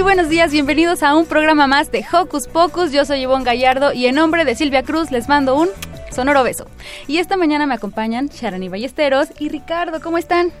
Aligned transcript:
Muy 0.00 0.14
buenos 0.14 0.30
días, 0.30 0.50
bienvenidos 0.50 1.02
a 1.02 1.14
un 1.14 1.26
programa 1.26 1.66
más 1.66 1.92
de 1.92 2.02
Hocus 2.10 2.48
Pocus. 2.48 2.90
Yo 2.90 3.04
soy 3.04 3.20
Ivonne 3.20 3.44
Gallardo 3.44 3.92
y 3.92 4.06
en 4.06 4.14
nombre 4.14 4.46
de 4.46 4.54
Silvia 4.54 4.82
Cruz 4.82 5.10
les 5.10 5.28
mando 5.28 5.54
un 5.54 5.68
sonoro 6.10 6.42
beso. 6.42 6.64
Y 7.06 7.18
esta 7.18 7.36
mañana 7.36 7.66
me 7.66 7.74
acompañan 7.74 8.28
Sharani 8.28 8.70
Ballesteros 8.70 9.28
y 9.38 9.50
Ricardo. 9.50 10.00
¿Cómo 10.00 10.16
están? 10.16 10.52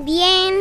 Bien. 0.00 0.52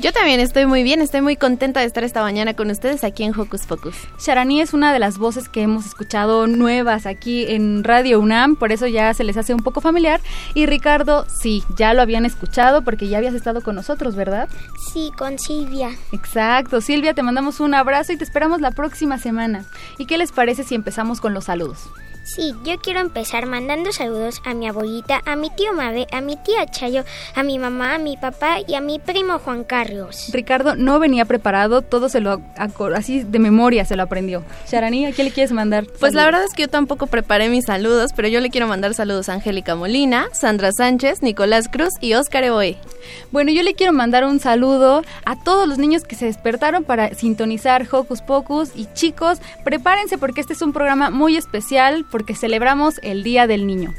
Yo 0.00 0.12
también 0.12 0.40
estoy 0.40 0.66
muy 0.66 0.82
bien, 0.82 1.00
estoy 1.00 1.20
muy 1.20 1.36
contenta 1.36 1.80
de 1.80 1.86
estar 1.86 2.02
esta 2.02 2.20
mañana 2.20 2.54
con 2.54 2.68
ustedes 2.68 3.04
aquí 3.04 3.22
en 3.22 3.38
Hocus 3.38 3.64
Pocus. 3.66 3.94
Sharani 4.18 4.60
es 4.60 4.74
una 4.74 4.92
de 4.92 4.98
las 4.98 5.18
voces 5.18 5.48
que 5.48 5.62
hemos 5.62 5.86
escuchado 5.86 6.48
nuevas 6.48 7.06
aquí 7.06 7.46
en 7.48 7.84
Radio 7.84 8.18
UNAM, 8.18 8.56
por 8.56 8.72
eso 8.72 8.88
ya 8.88 9.14
se 9.14 9.22
les 9.22 9.36
hace 9.36 9.54
un 9.54 9.62
poco 9.62 9.80
familiar. 9.80 10.20
Y 10.52 10.66
Ricardo, 10.66 11.26
sí, 11.28 11.62
ya 11.76 11.94
lo 11.94 12.02
habían 12.02 12.26
escuchado 12.26 12.82
porque 12.82 13.08
ya 13.08 13.18
habías 13.18 13.34
estado 13.34 13.62
con 13.62 13.76
nosotros, 13.76 14.16
¿verdad? 14.16 14.48
Sí, 14.92 15.12
con 15.16 15.38
Silvia. 15.38 15.90
Exacto, 16.12 16.80
Silvia, 16.80 17.14
te 17.14 17.22
mandamos 17.22 17.60
un 17.60 17.74
abrazo 17.74 18.12
y 18.12 18.16
te 18.16 18.24
esperamos 18.24 18.60
la 18.60 18.72
próxima 18.72 19.18
semana. 19.18 19.64
¿Y 19.98 20.06
qué 20.06 20.18
les 20.18 20.32
parece 20.32 20.64
si 20.64 20.74
empezamos 20.74 21.20
con 21.20 21.34
los 21.34 21.44
saludos? 21.44 21.88
Sí, 22.24 22.54
yo 22.64 22.78
quiero 22.78 23.00
empezar 23.00 23.44
mandando 23.44 23.92
saludos 23.92 24.40
a 24.46 24.54
mi 24.54 24.66
abuelita, 24.66 25.20
a 25.26 25.36
mi 25.36 25.50
tío 25.50 25.74
Mabe, 25.74 26.06
a 26.10 26.22
mi 26.22 26.36
tía 26.36 26.64
Chayo, 26.64 27.04
a 27.34 27.42
mi 27.42 27.58
mamá, 27.58 27.96
a 27.96 27.98
mi 27.98 28.16
papá 28.16 28.60
y 28.66 28.74
a 28.76 28.80
mi 28.80 28.98
primo 28.98 29.38
Juan 29.38 29.62
Carlos. 29.62 29.83
Ricardo 30.32 30.76
no 30.76 30.98
venía 30.98 31.24
preparado, 31.24 31.82
todo 31.82 32.08
se 32.08 32.20
lo 32.20 32.40
así 32.94 33.22
de 33.22 33.38
memoria 33.38 33.84
se 33.84 33.96
lo 33.96 34.02
aprendió. 34.02 34.42
Sharani, 34.70 35.06
¿a 35.06 35.12
quién 35.12 35.26
le 35.26 35.32
quieres 35.32 35.52
mandar? 35.52 35.86
Pues 36.00 36.14
la 36.14 36.24
verdad 36.24 36.44
es 36.44 36.52
que 36.54 36.62
yo 36.62 36.68
tampoco 36.68 37.06
preparé 37.06 37.48
mis 37.48 37.66
saludos, 37.66 38.12
pero 38.14 38.28
yo 38.28 38.40
le 38.40 38.50
quiero 38.50 38.66
mandar 38.66 38.94
saludos 38.94 39.28
a 39.28 39.34
Angélica 39.34 39.74
Molina, 39.74 40.26
Sandra 40.32 40.70
Sánchez, 40.72 41.22
Nicolás 41.22 41.68
Cruz 41.68 41.94
y 42.00 42.14
Óscar 42.14 42.44
Eboe. 42.44 42.76
Bueno, 43.30 43.50
yo 43.50 43.62
le 43.62 43.74
quiero 43.74 43.92
mandar 43.92 44.24
un 44.24 44.40
saludo 44.40 45.02
a 45.24 45.42
todos 45.42 45.68
los 45.68 45.78
niños 45.78 46.04
que 46.04 46.16
se 46.16 46.26
despertaron 46.26 46.84
para 46.84 47.14
sintonizar 47.14 47.86
Hocus 47.90 48.22
Pocus 48.22 48.70
y 48.74 48.86
chicos, 48.94 49.38
prepárense 49.64 50.18
porque 50.18 50.40
este 50.40 50.52
es 50.52 50.62
un 50.62 50.72
programa 50.72 51.10
muy 51.10 51.36
especial 51.36 52.04
porque 52.10 52.34
celebramos 52.34 52.94
el 53.02 53.22
Día 53.22 53.46
del 53.46 53.66
Niño. 53.66 53.92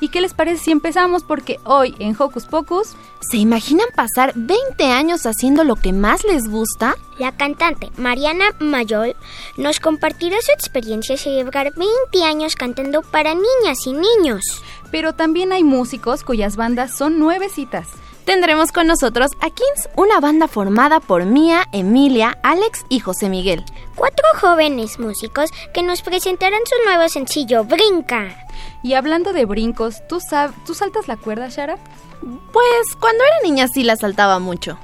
¿Y 0.00 0.08
qué 0.08 0.20
les 0.20 0.34
parece 0.34 0.64
si 0.64 0.70
empezamos? 0.70 1.24
Porque 1.24 1.58
hoy 1.64 1.94
en 1.98 2.16
Hocus 2.18 2.46
Pocus... 2.46 2.94
¿Se 3.20 3.36
imaginan 3.36 3.86
pasar 3.96 4.32
20 4.36 4.84
años 4.84 5.26
haciendo 5.26 5.64
lo 5.64 5.74
que 5.74 5.92
más 5.92 6.24
les 6.24 6.48
gusta? 6.48 6.94
La 7.18 7.36
cantante 7.36 7.90
Mariana 7.96 8.46
Mayol 8.60 9.16
nos 9.56 9.80
compartirá 9.80 10.36
su 10.40 10.52
experiencia 10.52 11.16
de 11.16 11.20
celebrar 11.20 11.72
20 11.74 12.24
años 12.24 12.54
cantando 12.54 13.02
para 13.02 13.34
niñas 13.34 13.86
y 13.86 13.92
niños. 13.92 14.62
Pero 14.92 15.14
también 15.14 15.52
hay 15.52 15.64
músicos 15.64 16.22
cuyas 16.22 16.54
bandas 16.54 16.96
son 16.96 17.18
nuevecitas. 17.18 17.88
Tendremos 18.24 18.72
con 18.72 18.86
nosotros 18.86 19.30
a 19.40 19.50
Kins, 19.50 19.88
una 19.96 20.20
banda 20.20 20.48
formada 20.48 21.00
por 21.00 21.24
Mía, 21.24 21.64
Emilia, 21.72 22.38
Alex 22.42 22.84
y 22.88 23.00
José 23.00 23.28
Miguel. 23.28 23.64
Cuatro 23.94 24.24
jóvenes 24.40 24.98
músicos 24.98 25.50
que 25.74 25.82
nos 25.82 26.02
presentarán 26.02 26.60
su 26.66 26.84
nuevo 26.84 27.08
sencillo, 27.08 27.64
Brinca. 27.64 28.47
Y 28.82 28.94
hablando 28.94 29.32
de 29.32 29.44
brincos, 29.44 30.06
¿tú, 30.08 30.20
sab 30.20 30.52
¿tú 30.64 30.74
saltas 30.74 31.08
la 31.08 31.16
cuerda, 31.16 31.48
Shara? 31.48 31.76
Pues 32.20 32.96
cuando 32.98 33.24
era 33.24 33.36
niña 33.42 33.66
sí 33.72 33.82
la 33.82 33.96
saltaba 33.96 34.38
mucho. 34.38 34.78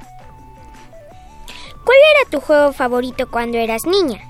¿Cuál 1.83 1.97
era 2.15 2.29
tu 2.29 2.39
juego 2.39 2.73
favorito 2.73 3.29
cuando 3.29 3.57
eras 3.57 3.85
niña? 3.85 4.21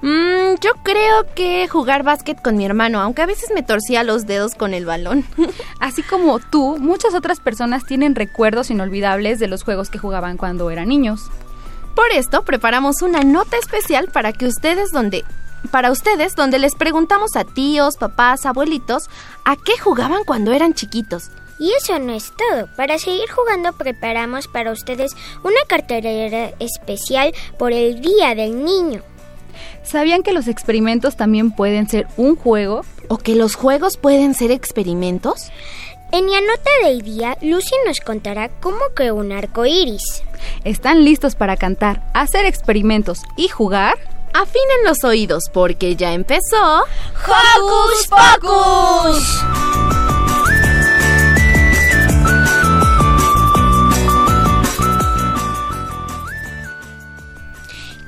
Mm, 0.00 0.56
yo 0.60 0.72
creo 0.82 1.26
que 1.34 1.68
jugar 1.68 2.02
básquet 2.02 2.42
con 2.42 2.56
mi 2.56 2.64
hermano, 2.64 3.00
aunque 3.00 3.22
a 3.22 3.26
veces 3.26 3.50
me 3.54 3.62
torcía 3.62 4.02
los 4.02 4.26
dedos 4.26 4.56
con 4.56 4.74
el 4.74 4.84
balón. 4.84 5.24
Así 5.78 6.02
como 6.02 6.40
tú, 6.40 6.76
muchas 6.80 7.14
otras 7.14 7.38
personas 7.38 7.84
tienen 7.84 8.16
recuerdos 8.16 8.70
inolvidables 8.70 9.38
de 9.38 9.46
los 9.46 9.62
juegos 9.62 9.90
que 9.90 9.98
jugaban 9.98 10.38
cuando 10.38 10.70
eran 10.70 10.88
niños. 10.88 11.30
Por 11.94 12.10
esto 12.10 12.42
preparamos 12.42 13.02
una 13.02 13.22
nota 13.22 13.56
especial 13.58 14.08
para 14.08 14.32
que 14.32 14.46
ustedes 14.46 14.90
donde 14.90 15.24
para 15.70 15.90
ustedes 15.90 16.34
donde 16.34 16.58
les 16.58 16.74
preguntamos 16.74 17.36
a 17.36 17.44
tíos, 17.44 17.96
papás, 17.96 18.46
abuelitos 18.46 19.08
a 19.44 19.56
qué 19.56 19.78
jugaban 19.78 20.24
cuando 20.24 20.52
eran 20.52 20.74
chiquitos. 20.74 21.30
Y 21.58 21.72
eso 21.74 21.98
no 21.98 22.12
es 22.12 22.32
todo. 22.32 22.68
Para 22.76 22.98
seguir 22.98 23.30
jugando 23.30 23.72
preparamos 23.72 24.48
para 24.48 24.72
ustedes 24.72 25.14
una 25.44 25.60
cartelera 25.68 26.52
especial 26.58 27.32
por 27.58 27.72
el 27.72 28.00
Día 28.00 28.34
del 28.34 28.64
Niño. 28.64 29.02
¿Sabían 29.84 30.22
que 30.22 30.32
los 30.32 30.48
experimentos 30.48 31.16
también 31.16 31.52
pueden 31.52 31.88
ser 31.88 32.06
un 32.16 32.36
juego? 32.36 32.84
¿O 33.08 33.18
que 33.18 33.34
los 33.34 33.54
juegos 33.54 33.96
pueden 33.96 34.34
ser 34.34 34.50
experimentos? 34.50 35.50
En 36.12 36.30
la 36.30 36.40
nota 36.40 36.70
del 36.84 37.02
día, 37.02 37.38
Lucy 37.40 37.74
nos 37.86 38.00
contará 38.00 38.48
cómo 38.60 38.80
creó 38.94 39.14
un 39.14 39.32
arco 39.32 39.64
iris. 39.64 40.22
¿Están 40.64 41.04
listos 41.04 41.34
para 41.34 41.56
cantar, 41.56 42.02
hacer 42.12 42.44
experimentos 42.44 43.20
y 43.36 43.48
jugar? 43.48 43.94
Afinen 44.34 44.84
los 44.84 45.04
oídos 45.04 45.44
porque 45.52 45.96
ya 45.96 46.12
empezó. 46.12 46.84
¡Hocus 47.26 48.08
Pocus! 48.08 49.42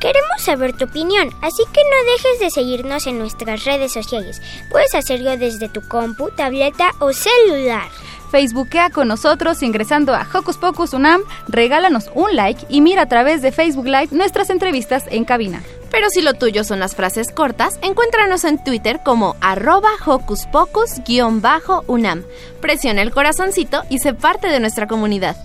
Queremos 0.05 0.43
saber 0.43 0.77
tu 0.77 0.85
opinión, 0.85 1.31
así 1.41 1.63
que 1.73 1.81
no 1.83 2.13
dejes 2.13 2.39
de 2.39 2.51
seguirnos 2.51 3.07
en 3.07 3.19
nuestras 3.19 3.65
redes 3.65 3.91
sociales. 3.91 4.43
Puedes 4.71 4.95
hacerlo 4.95 5.39
desde 5.39 5.71
tu 5.71 5.81
compu, 5.89 6.31
tableta 6.31 6.91
o 6.99 7.11
celular. 7.15 7.89
Facebookea 8.35 8.91
con 8.91 9.07
nosotros 9.07 9.63
ingresando 9.63 10.13
a 10.13 10.27
Hocus 10.35 10.57
Pocus 10.57 10.93
Unam, 10.93 11.23
regálanos 11.47 12.11
un 12.17 12.35
like 12.35 12.67
y 12.69 12.81
mira 12.81 13.03
a 13.03 13.09
través 13.09 13.43
de 13.43 13.53
Facebook 13.53 13.85
Live 13.85 14.09
nuestras 14.11 14.51
entrevistas 14.51 15.05
en 15.09 15.25
cabina. 15.25 15.63
Pero 15.93 16.11
si 16.11 16.21
lo 16.21 16.35
tuyo 16.35 16.65
son 16.65 16.81
las 16.81 16.97
frases 16.97 17.31
cortas, 17.31 17.79
encuéntranos 17.81 18.43
en 18.43 18.59
Twitter 18.65 19.03
como 19.05 19.37
arroba 19.41 19.91
Hocus 20.05 20.47
Pocus-Unam. 20.47 22.25
Presiona 22.61 23.03
el 23.03 23.13
corazoncito 23.13 23.85
y 23.89 24.01
sé 24.01 24.15
parte 24.15 24.49
de 24.49 24.59
nuestra 24.59 24.89
comunidad. 24.89 25.37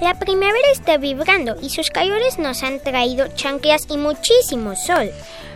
La 0.00 0.16
primavera 0.16 0.70
está 0.72 0.98
vibrando 0.98 1.56
y 1.60 1.70
sus 1.70 1.90
calores 1.90 2.38
nos 2.38 2.62
han 2.62 2.78
traído 2.78 3.26
chanclas 3.34 3.88
y 3.90 3.96
muchísimo 3.96 4.76
sol. 4.76 5.10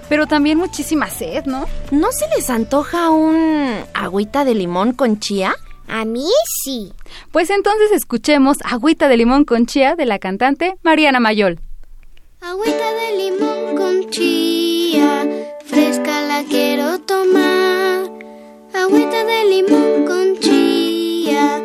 Pero 0.09 0.27
también 0.27 0.59
muchísima 0.59 1.09
sed, 1.09 1.45
¿no? 1.45 1.67
¿No 1.93 2.11
se 2.11 2.27
les 2.35 2.51
antoja 2.51 3.11
un 3.11 3.85
agüita 3.95 4.45
de 4.45 4.57
limón 4.57 4.93
con 4.93 5.21
chía? 5.21 5.55
A 5.93 6.05
mí 6.05 6.29
sí. 6.63 6.93
Pues 7.33 7.51
entonces 7.51 7.91
escuchemos 7.91 8.59
Agüita 8.65 9.09
de 9.09 9.17
limón 9.17 9.45
con 9.45 9.67
chía 9.67 9.97
de 9.97 10.07
la 10.07 10.21
cantante 10.21 10.75
Mariana 10.83 11.19
Mayol. 11.19 11.59
Agüita 12.41 12.93
de 12.93 13.17
limón 13.17 13.77
con 13.77 14.09
chía, 14.11 15.29
fresca 15.67 16.23
la 16.23 16.45
quiero 16.45 17.01
tomar. 17.01 18.09
Agüita 18.73 19.25
de 19.25 19.45
limón 19.47 20.05
con 20.07 20.39
chía, 20.39 21.61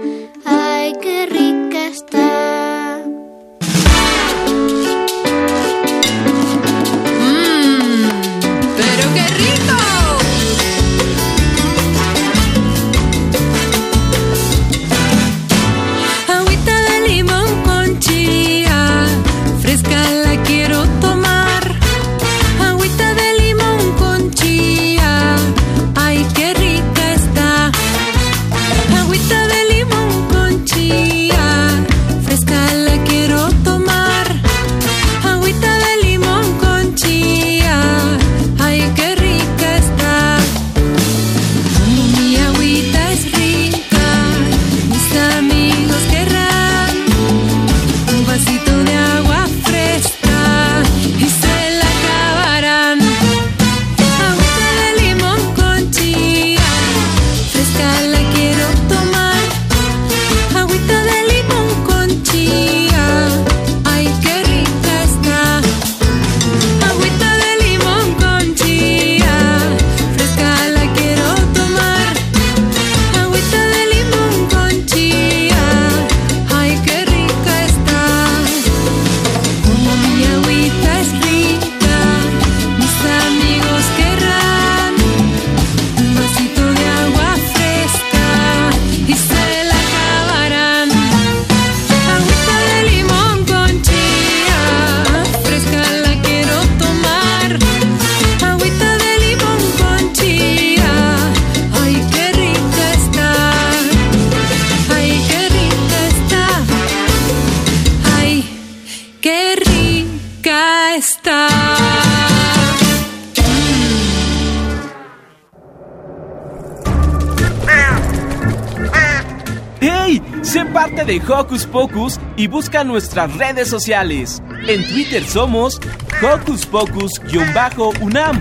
y 122.46 122.48
busca 122.48 122.84
nuestras 122.84 123.36
redes 123.38 123.72
sociales. 123.72 124.40
En 124.68 124.88
Twitter 124.88 125.26
somos 125.26 125.82
Hocus 126.22 126.64
Pocus-UNAM 126.68 128.40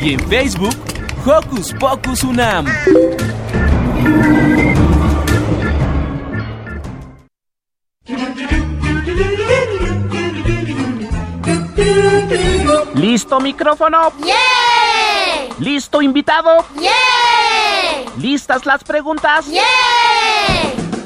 y 0.00 0.12
en 0.12 0.20
Facebook 0.28 0.76
Hocus 1.26 1.74
Pocus 1.74 2.22
UNAM. 2.22 2.66
¿Listo 12.94 13.40
micrófono? 13.40 14.12
¡Yeah! 14.24 15.52
¿Listo 15.58 16.00
invitado? 16.00 16.64
¡Yeah! 16.78 16.92
¿Listas 18.18 18.64
las 18.66 18.84
preguntas? 18.84 19.48
¡Yeah! 19.48 19.64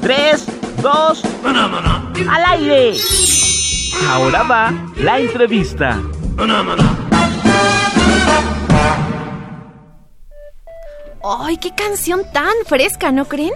Tres, 0.01 0.45
dos, 0.83 1.23
al 2.29 2.45
aire. 2.45 2.93
Ahora 4.07 4.43
va 4.43 4.73
la 4.97 5.19
entrevista. 5.19 5.99
¡Ay, 11.23 11.57
qué 11.57 11.73
canción 11.73 12.21
tan 12.31 12.53
fresca, 12.65 13.11
¿no 13.11 13.25
creen? 13.25 13.53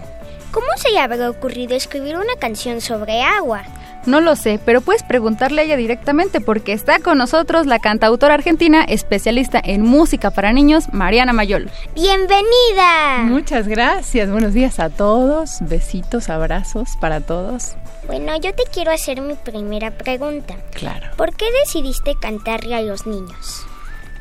¿Cómo 0.51 0.67
se 0.77 0.89
le 0.91 0.99
habrá 0.99 1.29
ocurrido 1.29 1.75
escribir 1.75 2.15
una 2.15 2.35
canción 2.39 2.81
sobre 2.81 3.21
agua? 3.21 3.63
No 4.05 4.21
lo 4.21 4.35
sé, 4.35 4.59
pero 4.65 4.81
puedes 4.81 5.03
preguntarle 5.03 5.61
a 5.61 5.65
ella 5.65 5.75
directamente 5.75 6.41
porque 6.41 6.73
está 6.73 6.99
con 6.99 7.17
nosotros 7.17 7.67
la 7.67 7.79
cantautora 7.79 8.33
argentina 8.33 8.83
especialista 8.83 9.61
en 9.63 9.83
música 9.83 10.31
para 10.31 10.53
niños, 10.53 10.91
Mariana 10.93 11.33
Mayol. 11.33 11.69
¡Bienvenida! 11.93 13.19
Muchas 13.25 13.67
gracias, 13.67 14.31
buenos 14.31 14.53
días 14.53 14.79
a 14.79 14.89
todos, 14.89 15.57
besitos, 15.61 16.29
abrazos 16.29 16.97
para 16.99 17.19
todos. 17.19 17.75
Bueno, 18.09 18.35
yo 18.37 18.55
te 18.55 18.63
quiero 18.73 18.91
hacer 18.91 19.21
mi 19.21 19.35
primera 19.35 19.91
pregunta. 19.91 20.55
Claro. 20.73 21.11
¿Por 21.15 21.35
qué 21.35 21.45
decidiste 21.63 22.15
cantarle 22.19 22.73
a 22.73 22.81
los 22.81 23.05
niños? 23.05 23.63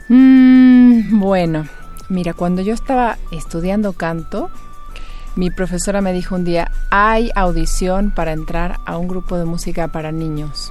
Mm, 0.08 1.18
bueno, 1.18 1.66
mira, 2.10 2.34
cuando 2.34 2.60
yo 2.60 2.74
estaba 2.74 3.16
estudiando 3.32 3.94
canto, 3.94 4.50
mi 5.36 5.50
profesora 5.50 6.02
me 6.02 6.12
dijo 6.12 6.34
un 6.34 6.44
día, 6.44 6.70
hay 6.90 7.30
audición 7.34 8.10
para 8.10 8.32
entrar 8.32 8.76
a 8.84 8.98
un 8.98 9.08
grupo 9.08 9.38
de 9.38 9.46
música 9.46 9.88
para 9.88 10.12
niños. 10.12 10.70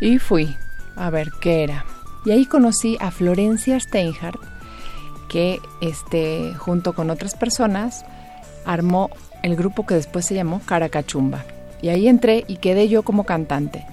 Y 0.00 0.18
fui 0.18 0.56
a 0.96 1.10
ver 1.10 1.28
qué 1.42 1.62
era. 1.62 1.84
Y 2.24 2.30
ahí 2.30 2.46
conocí 2.46 2.96
a 3.00 3.10
Florencia 3.10 3.78
Steinhardt, 3.78 4.40
que 5.28 5.60
este, 5.82 6.54
junto 6.56 6.94
con 6.94 7.10
otras 7.10 7.34
personas 7.34 8.06
armó 8.64 9.10
el 9.42 9.56
grupo 9.56 9.84
que 9.84 9.94
después 9.94 10.24
se 10.24 10.34
llamó 10.34 10.62
Caracachumba. 10.64 11.44
Y 11.82 11.88
ahí 11.88 12.08
entré 12.08 12.44
y 12.46 12.56
quedé 12.56 12.88
yo 12.88 13.02
como 13.02 13.24
cantante. 13.24 13.86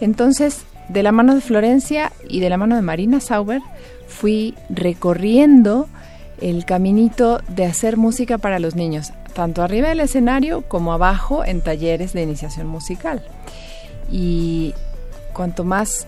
Entonces, 0.00 0.64
de 0.88 1.02
la 1.02 1.12
mano 1.12 1.34
de 1.34 1.40
Florencia 1.40 2.12
y 2.28 2.40
de 2.40 2.50
la 2.50 2.56
mano 2.56 2.76
de 2.76 2.82
Marina 2.82 3.20
Sauber, 3.20 3.60
fui 4.06 4.54
recorriendo 4.68 5.88
el 6.40 6.64
caminito 6.64 7.40
de 7.48 7.64
hacer 7.64 7.96
música 7.96 8.38
para 8.38 8.58
los 8.58 8.74
niños, 8.74 9.12
tanto 9.34 9.62
arriba 9.62 9.88
del 9.88 10.00
escenario 10.00 10.62
como 10.62 10.92
abajo 10.92 11.44
en 11.44 11.62
talleres 11.62 12.12
de 12.12 12.22
iniciación 12.22 12.66
musical. 12.66 13.22
Y 14.10 14.74
cuanto 15.32 15.64
más 15.64 16.06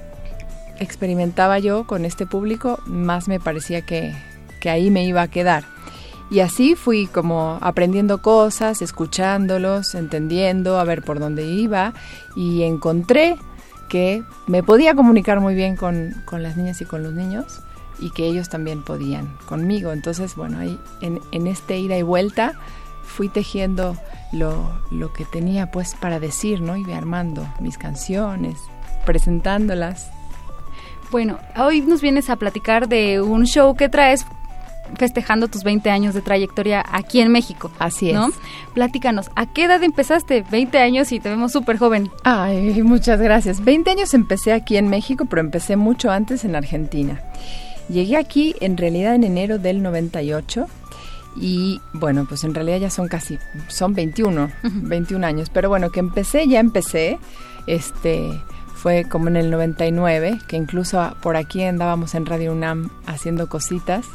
experimentaba 0.79 1.59
yo 1.59 1.87
con 1.87 2.05
este 2.05 2.27
público, 2.27 2.79
más 2.87 3.27
me 3.27 3.41
parecía 3.41 3.83
que, 3.83 4.15
que 4.61 4.71
ahí 4.71 4.91
me 4.91 5.05
iba 5.05 5.23
a 5.23 5.29
quedar. 5.29 5.65
Y 6.31 6.41
así 6.41 6.75
fui 6.75 7.07
como 7.07 7.59
aprendiendo 7.61 8.21
cosas, 8.21 8.83
escuchándolos, 8.83 9.95
entendiendo, 9.95 10.79
a 10.79 10.85
ver 10.85 11.03
por 11.03 11.19
dónde 11.19 11.47
iba 11.47 11.95
y 12.37 12.63
encontré 12.65 13.39
que 13.89 14.23
me 14.47 14.63
podía 14.63 14.95
comunicar 14.95 15.41
muy 15.41 15.55
bien 15.55 15.77
con, 15.77 16.15
con 16.27 16.43
las 16.43 16.57
niñas 16.57 16.81
y 16.83 16.85
con 16.85 17.03
los 17.03 17.15
niños 17.15 17.63
y 17.99 18.11
que 18.11 18.27
ellos 18.27 18.49
también 18.49 18.83
podían 18.83 19.35
conmigo. 19.47 19.93
Entonces, 19.93 20.37
bueno, 20.37 20.59
ahí 20.59 20.79
en, 21.01 21.47
este 21.47 21.79
ida 21.79 21.97
y 21.97 22.03
vuelta 22.03 22.53
fui 23.03 23.29
tejiendo 23.29 23.97
lo, 24.33 24.71
lo, 24.91 25.13
que 25.13 25.25
tenía 25.25 25.71
pues 25.71 25.95
para 25.95 26.21
decir, 26.21 26.61
¿no? 26.61 26.77
Y 26.77 26.93
armando 26.93 27.47
mis 27.61 27.79
canciones, 27.79 28.59
presentándolas. 29.05 30.11
Bueno, 31.11 31.39
hoy 31.57 31.81
nos 31.81 32.03
vienes 32.03 32.29
a 32.29 32.37
platicar 32.37 32.89
de 32.89 33.23
un 33.23 33.47
show 33.47 33.75
que 33.75 33.89
traes 33.89 34.27
festejando 34.97 35.49
tus 35.49 35.65
20 35.65 35.91
años 35.91 36.15
de 36.15 36.23
trayectoria 36.23 36.85
aquí 36.91 37.21
en 37.21 37.31
México. 37.31 37.71
Así 37.79 38.11
es. 38.11 38.15
¿no? 38.15 38.31
Platícanos, 38.75 39.31
¿a 39.37 39.47
qué 39.53 39.65
edad 39.65 39.83
empezaste? 39.83 40.45
20 40.51 40.79
años 40.79 41.13
y 41.13 41.21
te 41.21 41.29
vemos 41.29 41.53
súper 41.53 41.79
joven. 41.79 42.11
Ay, 42.25 42.83
muchas 42.83 43.21
gracias. 43.21 43.65
20 43.65 43.91
años 43.91 44.15
empecé 44.15 44.53
aquí 44.53 44.77
en 44.77 44.89
México, 44.89 45.27
pero 45.29 45.41
empecé 45.41 45.77
mucho 45.77 46.11
antes 46.11 46.45
en 46.45 46.57
Argentina. 46.57 47.21
Llegué 47.89 48.17
aquí 48.17 48.55
en 48.61 48.77
realidad 48.77 49.15
en 49.15 49.25
enero 49.25 49.59
del 49.59 49.83
98 49.83 50.67
y 51.37 51.81
bueno, 51.93 52.27
pues 52.29 52.45
en 52.45 52.55
realidad 52.55 52.79
ya 52.79 52.91
son 52.91 53.09
casi, 53.09 53.39
son 53.69 53.95
21, 53.95 54.45
uh 54.45 54.49
-huh. 54.67 54.89
21 54.89 55.27
años, 55.27 55.51
pero 55.51 55.69
bueno, 55.69 55.91
que 55.91 56.01
empecé, 56.01 56.49
ya 56.49 56.61
empecé, 56.61 57.19
este, 57.67 58.29
fue 58.75 59.05
como 59.05 59.29
en 59.29 59.37
el 59.37 59.51
99, 59.51 60.39
que 60.47 60.57
incluso 60.57 61.17
por 61.21 61.37
aquí 61.37 61.63
andábamos 61.63 62.15
en 62.15 62.27
Radio 62.27 62.53
UNAM 62.53 62.91
haciendo 63.07 63.49
cositas. 63.49 64.07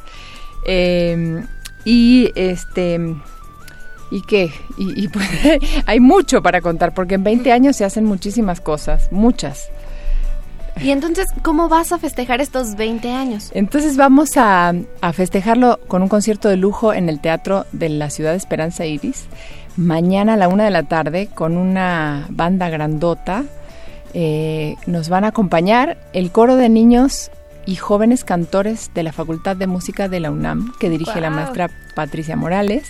Eh, 0.65 1.43
y 1.85 2.31
este... 2.35 2.99
¿Y 4.11 4.21
qué? 4.21 4.51
Y, 4.77 5.05
y 5.05 5.07
pues, 5.07 5.27
hay 5.87 5.99
mucho 5.99 6.43
para 6.43 6.61
contar, 6.61 6.93
porque 6.93 7.15
en 7.15 7.23
20 7.23 7.51
años 7.51 7.75
se 7.75 7.83
hacen 7.83 8.05
muchísimas 8.05 8.61
cosas, 8.61 9.11
muchas. 9.11 9.69
Y 10.81 10.91
entonces, 10.91 11.27
¿cómo 11.41 11.69
vas 11.69 11.91
a 11.91 11.99
festejar 11.99 12.41
estos 12.41 12.75
20 12.75 13.11
años? 13.11 13.51
Entonces 13.53 13.95
vamos 13.95 14.37
a, 14.37 14.73
a, 15.01 15.13
festejarlo 15.13 15.79
con 15.87 16.01
un 16.01 16.09
concierto 16.09 16.49
de 16.49 16.57
lujo 16.57 16.93
en 16.93 17.09
el 17.09 17.19
Teatro 17.19 17.65
de 17.71 17.89
la 17.89 18.09
Ciudad 18.09 18.31
de 18.31 18.37
Esperanza 18.37 18.85
Iris. 18.85 19.25
Mañana 19.77 20.33
a 20.33 20.37
la 20.37 20.47
una 20.47 20.65
de 20.65 20.71
la 20.71 20.83
tarde 20.83 21.27
con 21.33 21.57
una 21.57 22.27
banda 22.29 22.69
grandota. 22.69 23.43
Eh, 24.13 24.75
nos 24.85 25.09
van 25.09 25.23
a 25.23 25.29
acompañar 25.29 25.97
el 26.13 26.31
coro 26.31 26.55
de 26.55 26.69
niños 26.69 27.31
y 27.65 27.75
jóvenes 27.75 28.23
cantores 28.23 28.91
de 28.93 29.03
la 29.03 29.11
Facultad 29.11 29.55
de 29.55 29.67
Música 29.67 30.09
de 30.09 30.19
la 30.19 30.31
UNAM, 30.31 30.73
que 30.79 30.89
dirige 30.89 31.13
wow. 31.13 31.21
la 31.21 31.29
maestra 31.29 31.69
Patricia 31.95 32.35
Morales. 32.35 32.89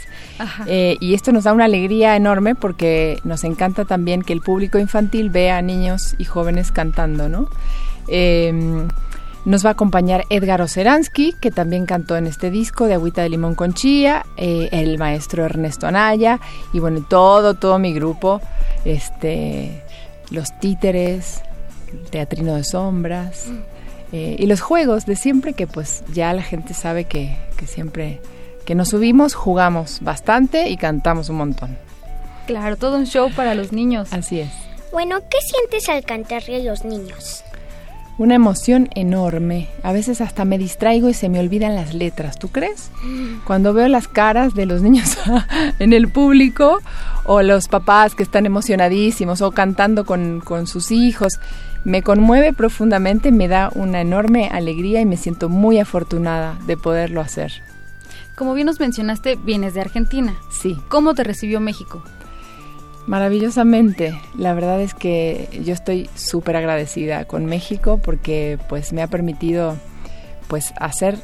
Eh, 0.68 0.98
y 1.00 1.14
esto 1.14 1.32
nos 1.32 1.44
da 1.44 1.54
una 1.54 1.66
alegría 1.66 2.16
enorme 2.16 2.56
porque 2.56 3.20
nos 3.24 3.44
encanta 3.44 3.86
también 3.86 4.22
que 4.22 4.34
el 4.34 4.42
público 4.42 4.80
infantil 4.80 5.30
vea 5.30 5.58
a 5.58 5.62
niños 5.62 6.16
y 6.18 6.26
jóvenes 6.26 6.72
cantando, 6.72 7.30
¿no? 7.30 7.48
Eh, 8.08 8.88
nos 9.46 9.66
va 9.66 9.70
a 9.70 9.74
acompañar 9.74 10.24
Edgar 10.30 10.62
Oceransky, 10.62 11.34
que 11.34 11.52
también 11.52 11.86
cantó 11.86 12.16
en 12.16 12.28
este 12.28 12.50
disco 12.50 12.86
de 12.86 12.94
Agüita 12.94 13.24
de 13.24 13.30
Limón 13.30 13.56
con 13.56 13.74
Chía, 13.74 14.26
eh, 14.38 14.70
el 14.72 14.98
maestro 14.98 15.44
Ernesto 15.44 15.86
Anaya, 15.86 16.40
y 16.72 16.80
bueno, 16.80 17.06
todo, 17.08 17.54
todo 17.54 17.78
mi 17.78 17.94
grupo, 17.94 18.42
este, 18.86 19.84
los 20.32 20.58
títeres, 20.60 21.42
Teatrino 22.10 22.56
de 22.56 22.64
Sombras. 22.64 23.50
Eh, 24.14 24.36
y 24.38 24.46
los 24.46 24.62
juegos 24.62 25.08
de 25.08 25.16
siempre 25.16 25.54
que 25.54 25.66
pues 25.66 26.04
ya 26.14 26.32
la 26.34 26.44
gente 26.44 26.76
sabe 26.76 27.06
que, 27.06 27.36
que, 27.58 27.66
siempre 27.66 28.22
que 28.64 28.76
nos 28.76 28.90
subimos 28.90 29.34
jugamos 29.34 30.02
bastante 30.02 30.70
y 30.70 30.78
cantamos 30.78 31.30
un 31.30 31.38
montón. 31.38 31.78
Claro, 32.46 32.78
todo 32.78 32.98
un 32.98 33.08
show 33.08 33.32
para 33.36 33.56
los 33.56 33.72
niños. 33.72 34.14
Así 34.14 34.40
es. 34.40 34.52
Bueno, 34.92 35.20
¿qué 35.32 35.38
sientes 35.42 35.90
al 35.90 36.04
cantarle 36.06 36.58
a 36.58 36.60
los 36.60 36.86
niños? 36.86 37.44
Una 38.20 38.36
emoción 38.36 38.90
enorme. 38.94 39.70
A 39.82 39.92
veces 39.92 40.22
hasta 40.22 40.46
me 40.46 40.60
distraigo 40.60 41.10
y 41.10 41.16
se 41.16 41.30
me 41.30 41.40
olvidan 41.40 41.74
las 41.74 41.96
letras, 41.96 42.38
¿tú 42.38 42.50
crees? 42.50 42.92
Cuando 43.48 43.74
veo 43.74 43.88
las 43.88 44.08
caras 44.08 44.54
de 44.54 44.68
los 44.68 44.84
niños 44.84 45.18
en 45.80 45.94
el 45.94 46.10
público 46.10 46.80
o 47.24 47.42
los 47.42 47.68
papás 47.68 48.14
que 48.14 48.22
están 48.22 48.46
emocionadísimos 48.46 49.42
o 49.42 49.52
cantando 49.52 50.06
con, 50.06 50.42
con 50.42 50.68
sus 50.68 50.92
hijos 50.92 51.40
me 51.84 52.02
conmueve 52.02 52.54
profundamente, 52.54 53.32
me 53.32 53.48
da 53.48 53.70
una 53.76 54.02
enorme 54.02 54.48
alegría 54.48 55.02
y 55.02 55.06
me 55.06 55.18
siento 55.18 55.50
muy 55.50 55.80
afortunada 55.80 56.58
de 56.66 56.78
poderlo 56.78 57.22
hacer. 57.22 57.52
Como 58.36 58.54
bien 58.54 58.66
nos 58.66 58.80
mencionaste, 58.80 59.36
vienes 59.36 59.74
de 59.74 59.82
Argentina. 59.82 60.36
Sí. 60.50 60.78
¿Cómo 60.90 61.14
te 61.14 61.24
recibió 61.24 61.60
México? 61.60 62.04
Maravillosamente. 63.06 64.18
La 64.38 64.54
verdad 64.54 64.82
es 64.82 64.94
que 64.94 65.50
yo 65.64 65.74
estoy 65.74 66.10
súper 66.16 66.56
agradecida 66.56 67.26
con 67.26 67.46
México 67.46 68.00
porque 68.04 68.58
pues 68.70 68.94
me 68.94 69.02
ha 69.02 69.08
permitido 69.08 69.76
pues 70.48 70.74
hacer 70.80 71.18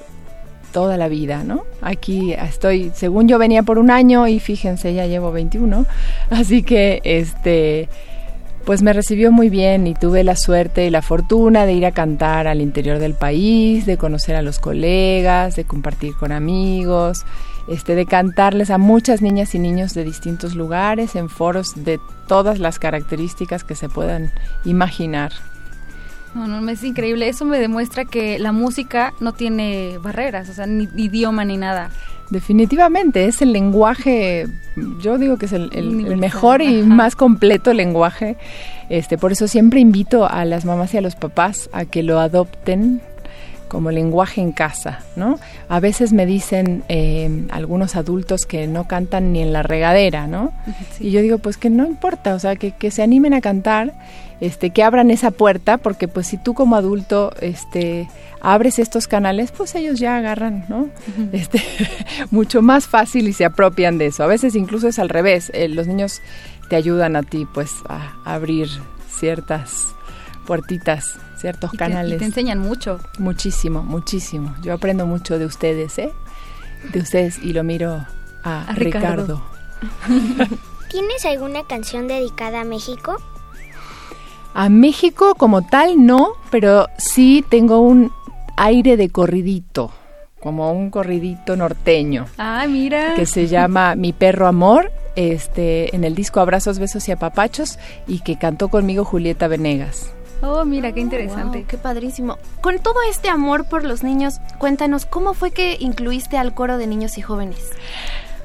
toda 0.72 0.98
la 0.98 1.08
vida, 1.08 1.44
¿no? 1.44 1.63
Aquí 1.82 2.34
estoy, 2.34 2.92
según 2.94 3.28
yo 3.28 3.39
venía 3.39 3.63
por 3.63 3.80
un 3.80 3.89
año 3.89 4.28
y 4.28 4.39
fíjense, 4.39 4.94
ya 4.94 5.08
llevo 5.08 5.32
21, 5.32 5.86
así 6.30 6.63
que 6.63 7.01
este 7.04 7.89
pues 8.66 8.82
me 8.82 8.94
recibió 8.94 9.32
muy 9.32 9.50
bien 9.50 9.88
y 9.88 9.96
tuve 9.96 10.24
la 10.24 10.36
suerte 10.36 10.86
y 10.86 10.89
la 10.89 11.01
fortuna 11.01 11.66
de 11.66 11.74
ir 11.74 11.86
a 11.86 11.92
cantar 11.92 12.48
al 12.48 12.62
interior 12.62 13.00
del 13.00 13.13
país, 13.13 13.86
de 13.86 13.98
conocer 13.98 14.36
a 14.36 14.42
los 14.42 14.60
colegas, 14.60 15.56
de 15.56 15.66
compartir 15.66 16.13
con 16.16 16.32
amigos. 16.32 17.25
este, 17.68 17.94
de 17.94 18.08
cantarles 18.08 18.72
a 18.72 18.80
muchas 18.80 19.22
niñas 19.22 19.54
y 19.54 19.60
niños 19.60 19.94
de 19.94 20.04
distintos 20.04 20.56
lugares, 20.56 21.16
en 21.16 21.30
foros 21.30 21.84
de 21.84 22.00
todas 22.28 22.58
las 22.58 22.80
características 22.80 23.63
que 23.63 23.75
se 23.75 23.89
puedan 23.89 24.32
imaginar. 24.66 25.32
No, 26.34 26.48
no, 26.48 26.68
es 26.70 26.84
increíble. 26.84 27.28
Eso 27.28 27.46
me 27.46 27.60
demuestra 27.60 28.06
que 28.06 28.39
la 28.39 28.51
música 28.51 29.13
no 29.20 29.34
tiene 29.34 29.98
barreras, 30.00 30.50
o 30.50 30.54
sea, 30.54 30.66
ni 30.66 30.88
idioma 30.96 31.46
ni 31.46 31.58
nada. 31.58 31.89
Definitivamente, 32.29 33.25
es 33.25 33.41
el 33.41 33.53
lenguaje, 33.53 34.48
yo 35.01 35.17
digo 35.17 35.38
que 35.38 35.48
es 35.48 35.53
el, 35.53 36.17
mejor 36.17 36.62
y 36.62 36.83
más 36.83 37.15
completo 37.15 37.74
lenguaje. 37.74 38.38
Este, 38.89 39.17
por 39.17 39.31
eso 39.31 39.48
siempre 39.48 39.79
invito 39.79 40.29
a 40.29 40.45
las 40.45 40.65
mamás 40.65 40.93
y 40.93 40.98
a 40.98 41.01
los 41.01 41.15
papás 41.15 41.69
a 41.74 41.86
que 41.86 42.03
lo 42.03 42.19
adopten 42.19 43.01
como 43.67 43.91
lenguaje 43.91 44.41
en 44.41 44.51
casa, 44.51 45.00
¿no? 45.15 45.39
A 45.69 45.79
veces 45.79 46.12
me 46.12 46.25
dicen 46.25 46.83
eh, 46.89 47.45
algunos 47.51 47.95
adultos 47.95 48.41
que 48.48 48.67
no 48.67 48.86
cantan 48.88 49.31
ni 49.31 49.41
en 49.41 49.53
la 49.53 49.63
regadera, 49.63 50.27
¿no? 50.27 50.51
Y 51.00 51.12
yo 51.12 51.21
digo, 51.21 51.38
pues 51.38 51.57
que 51.57 51.69
no 51.69 51.86
importa, 51.86 52.33
o 52.33 52.39
sea, 52.39 52.55
que, 52.55 52.71
que 52.71 52.91
se 52.91 53.03
animen 53.03 53.33
a 53.33 53.41
cantar, 53.41 53.93
este, 54.41 54.72
que 54.72 54.84
abran 54.84 55.12
esa 55.12 55.31
puerta, 55.31 55.77
porque 55.77 56.08
pues 56.08 56.27
si 56.27 56.38
tú 56.38 56.53
como 56.53 56.75
adulto, 56.75 57.34
este, 57.41 58.10
abres 58.41 58.79
estos 58.79 59.08
canales, 59.08 59.51
pues 59.51 59.75
ellos 59.75 60.00
ya 60.00 60.17
agarran, 60.17 60.65
¿no? 60.69 60.89
Este, 61.31 61.62
mucho 62.31 62.62
más 62.62 62.88
fácil 62.88 63.27
y 63.27 63.34
se 63.34 63.46
apropian 63.46 63.98
de 63.98 64.08
eso. 64.08 64.24
A 64.24 64.27
veces 64.27 64.55
incluso 64.55 64.88
es 64.88 65.00
al 65.00 65.10
revés, 65.10 65.51
eh, 65.53 65.67
los 65.67 65.88
niños 65.88 66.22
te 66.69 66.75
ayudan 66.75 67.15
a 67.15 67.24
ti, 67.24 67.48
pues, 67.53 67.72
a 67.88 68.13
abrir 68.25 68.69
ciertas 69.10 69.96
puertitas 70.46 71.19
ciertos 71.39 71.72
canales. 71.72 72.13
Te, 72.13 72.19
te 72.19 72.25
enseñan 72.25 72.60
mucho. 72.60 73.00
Muchísimo, 73.17 73.81
muchísimo. 73.81 74.53
Yo 74.62 74.74
aprendo 74.74 75.05
mucho 75.05 75.39
de 75.39 75.46
ustedes, 75.46 75.98
¿eh? 75.98 76.12
De 76.91 77.00
ustedes 77.00 77.39
y 77.39 77.53
lo 77.53 77.63
miro 77.63 78.05
a, 78.43 78.74
Ricardo. 78.75 79.41
¿Tienes 80.89 81.25
alguna 81.25 81.63
canción 81.63 82.08
dedicada 82.08 82.62
a 82.62 82.63
México? 82.63 83.17
A 84.53 84.70
México 84.70 85.36
como 85.36 85.62
tal 85.62 86.06
no, 86.06 86.34
pero 86.50 86.88
sí 86.98 87.46
tengo 87.50 87.79
un 87.79 88.12
aire 88.58 88.98
de 88.98 89.10
corridito, 89.10 89.91
como 90.39 90.72
un 90.72 90.89
corridito 90.89 91.56
norteño. 91.56 92.25
Ah, 92.38 92.65
mira. 92.68 93.13
Que 93.15 93.25
se 93.25 93.48
llama 93.48 93.96
Mi 93.96 94.12
perro 94.13 94.48
amor, 94.48 94.91
este, 95.15 95.96
en 95.96 96.03
el 96.03 96.15
disco 96.15 96.39
Abrazos, 96.39 96.79
Besos 96.79 97.08
y 97.08 97.12
Apapachos, 97.12 97.77
y 98.08 98.20
que 98.20 98.38
cantó 98.38 98.70
conmigo 98.70 99.06
Julieta 99.06 99.48
Venegas. 99.48 100.12
Oh, 100.41 100.63
mira, 100.63 100.94
qué 100.94 101.01
interesante. 101.01 101.65
qué 101.68 101.77
padrísimo. 101.77 102.38
Con 102.62 102.79
todo 102.79 102.96
este 103.10 103.27
amor 103.27 103.65
por 103.65 103.84
los 103.84 104.03
niños, 104.03 104.39
cuéntanos, 104.58 105.06
¿cómo 105.06 105.34
fue 105.34 105.51
que 105.51 105.75
incluiste 105.79 106.38
al 106.38 106.53
coro 106.53 106.77
de 106.77 106.88
niños 106.88 107.18
y 107.18 107.22
jóvenes? 107.22 107.72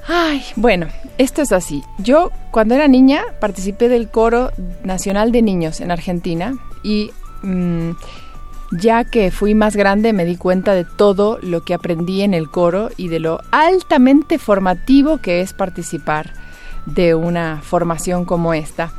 Ay, 0.06 0.42
bueno, 0.56 0.88
esto 1.18 1.42
es 1.42 1.52
así. 1.52 1.82
Yo 1.98 2.30
cuando 2.50 2.74
era 2.74 2.88
niña 2.88 3.22
participé 3.40 3.88
del 3.88 4.10
coro 4.10 4.50
nacional 4.82 5.32
de 5.32 5.42
niños 5.42 5.80
en 5.80 5.90
Argentina 5.90 6.54
y 6.82 7.10
mm, 7.42 7.92
ya 8.72 9.04
que 9.04 9.30
fui 9.30 9.54
más 9.54 9.76
grande 9.76 10.12
me 10.12 10.24
di 10.24 10.36
cuenta 10.36 10.74
de 10.74 10.84
todo 10.84 11.38
lo 11.40 11.64
que 11.64 11.74
aprendí 11.74 12.22
en 12.22 12.34
el 12.34 12.50
coro 12.50 12.90
y 12.96 13.08
de 13.08 13.20
lo 13.20 13.40
altamente 13.50 14.38
formativo 14.38 15.18
que 15.18 15.40
es 15.40 15.52
participar 15.54 16.32
de 16.84 17.14
una 17.14 17.60
formación 17.62 18.26
como 18.26 18.52
esta. 18.52 18.92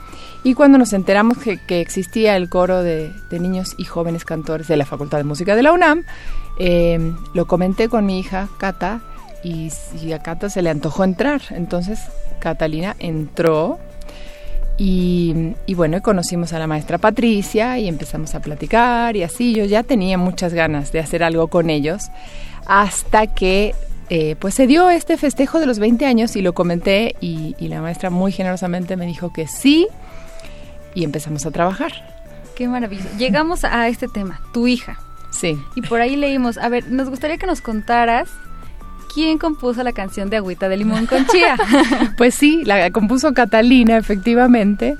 Y 0.43 0.53
cuando 0.53 0.77
nos 0.77 0.93
enteramos 0.93 1.37
que, 1.39 1.81
existía 1.81 2.35
el 2.35 2.49
coro 2.49 2.83
de, 2.83 3.13
niños 3.31 3.73
y 3.77 3.85
jóvenes 3.85 4.25
cantores 4.25 4.67
de 4.67 4.77
la 4.77 4.85
Facultad 4.85 5.17
de 5.17 5.23
Música 5.23 5.55
de 5.55 5.63
la 5.63 5.71
UNAM, 5.71 6.03
eh, 6.59 7.13
lo 7.33 7.47
comenté 7.47 7.89
con 7.89 8.05
mi 8.05 8.19
hija 8.19 8.47
Cata 8.57 9.01
y, 9.45 10.11
a 10.11 10.19
Cata 10.19 10.49
se 10.49 10.61
le 10.61 10.69
antojó 10.69 11.03
entrar. 11.03 11.41
Entonces 11.51 11.99
Catalina 12.39 12.95
entró 12.99 13.79
y, 14.77 15.53
y, 15.67 15.73
bueno, 15.75 16.01
conocimos 16.01 16.51
a 16.51 16.59
la 16.59 16.67
maestra 16.67 16.97
Patricia 16.97 17.77
y 17.77 17.87
empezamos 17.87 18.35
a 18.35 18.41
platicar 18.41 19.15
y 19.15 19.23
así 19.23 19.53
yo 19.53 19.63
ya 19.65 19.83
tenía 19.83 20.17
muchas 20.17 20.53
ganas 20.53 20.91
de 20.91 20.99
hacer 20.99 21.23
algo 21.23 21.47
con 21.47 21.69
ellos 21.69 22.09
hasta 22.65 23.27
que 23.27 23.73
eh, 24.09 24.35
pues 24.37 24.53
se 24.53 24.67
dio 24.67 24.89
este 24.89 25.15
festejo 25.17 25.59
de 25.59 25.65
los 25.65 25.79
20 25.79 26.05
años 26.05 26.35
y 26.35 26.41
lo 26.41 26.53
comenté 26.53 27.15
y, 27.21 27.55
y 27.57 27.69
la 27.69 27.81
maestra 27.81 28.09
muy 28.09 28.31
generosamente 28.31 28.97
me 28.97 29.05
dijo 29.05 29.31
que 29.31 29.47
sí 29.47 29.87
y 30.93 31.03
empezamos 31.03 31.45
a 31.45 31.51
trabajar. 31.51 31.93
Qué 32.55 32.67
maravilloso. 32.67 33.09
Llegamos 33.17 33.63
a 33.63 33.87
este 33.87 34.07
tema, 34.07 34.41
tu 34.53 34.67
hija. 34.67 34.99
Sí. 35.31 35.57
Y 35.75 35.81
por 35.81 36.01
ahí 36.01 36.15
leímos, 36.15 36.57
a 36.57 36.69
ver, 36.69 36.89
nos 36.89 37.09
gustaría 37.09 37.37
que 37.37 37.45
nos 37.45 37.61
contaras 37.61 38.29
quién 39.15 39.37
compuso 39.37 39.81
la 39.81 39.93
canción 39.93 40.29
de 40.29 40.35
Agüita 40.35 40.67
de 40.67 40.75
Limón 40.75 41.05
con 41.05 41.25
Chía. 41.27 41.55
pues 42.17 42.35
sí, 42.35 42.65
la 42.65 42.91
compuso 42.91 43.33
Catalina, 43.33 43.95
efectivamente. 43.97 44.97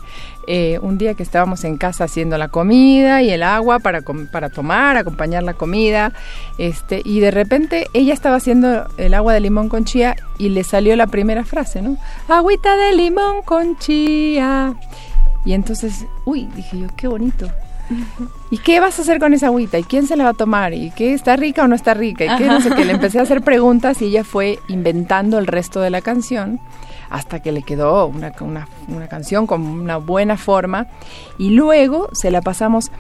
Eh, 0.47 0.79
un 0.81 0.97
día 0.97 1.15
que 1.15 1.23
estábamos 1.23 1.65
en 1.65 1.75
casa 1.75 2.05
haciendo 2.05 2.37
la 2.37 2.47
comida 2.47 3.21
y 3.21 3.29
el 3.31 3.43
agua 3.43 3.79
para, 3.79 4.01
para 4.31 4.49
tomar, 4.49 4.95
acompañar 4.95 5.43
la 5.43 5.55
comida, 5.55 6.13
este, 6.57 7.01
y 7.03 7.19
de 7.19 7.31
repente 7.31 7.87
ella 7.93 8.13
estaba 8.13 8.37
haciendo 8.37 8.87
el 8.97 9.15
agua 9.15 9.33
de 9.33 9.41
limón 9.41 9.67
con 9.67 9.83
chía 9.83 10.15
y 10.37 10.49
le 10.49 10.63
salió 10.63 10.95
la 10.95 11.07
primera 11.07 11.43
frase, 11.43 11.81
¿no? 11.81 11.97
Agüita 12.29 12.77
de 12.77 12.93
limón 12.95 13.41
con 13.43 13.77
chía. 13.79 14.75
Y 15.43 15.53
entonces, 15.53 16.05
uy, 16.23 16.47
dije 16.55 16.79
yo, 16.79 16.87
qué 16.95 17.07
bonito. 17.07 17.49
¿Y 18.49 18.57
qué 18.59 18.79
vas 18.79 18.97
a 18.99 19.01
hacer 19.01 19.19
con 19.19 19.33
esa 19.33 19.47
agüita? 19.47 19.77
¿Y 19.77 19.83
quién 19.83 20.07
se 20.07 20.15
la 20.15 20.23
va 20.23 20.29
a 20.31 20.33
tomar? 20.33 20.73
¿Y 20.73 20.91
qué 20.91 21.13
está 21.13 21.35
rica 21.35 21.63
o 21.63 21.67
no 21.67 21.75
está 21.75 21.93
rica? 21.93 22.25
Y 22.25 22.37
qué 22.37 22.47
no 22.47 22.61
sé 22.61 22.71
qué. 22.71 22.85
Le 22.85 22.93
empecé 22.93 23.19
a 23.19 23.23
hacer 23.23 23.41
preguntas 23.41 24.01
y 24.01 24.05
ella 24.05 24.23
fue 24.23 24.59
inventando 24.67 25.37
el 25.37 25.47
resto 25.47 25.81
de 25.81 25.89
la 25.89 26.01
canción 26.01 26.59
hasta 27.09 27.41
que 27.41 27.51
le 27.51 27.63
quedó 27.63 28.07
una, 28.07 28.33
una, 28.87 29.07
canción 29.07 29.47
con 29.47 29.61
una 29.61 29.97
buena 29.97 30.37
forma. 30.37 30.87
Y 31.37 31.51
luego 31.51 32.09
se 32.13 32.31
la 32.31 32.41
pasamos, 32.41 32.91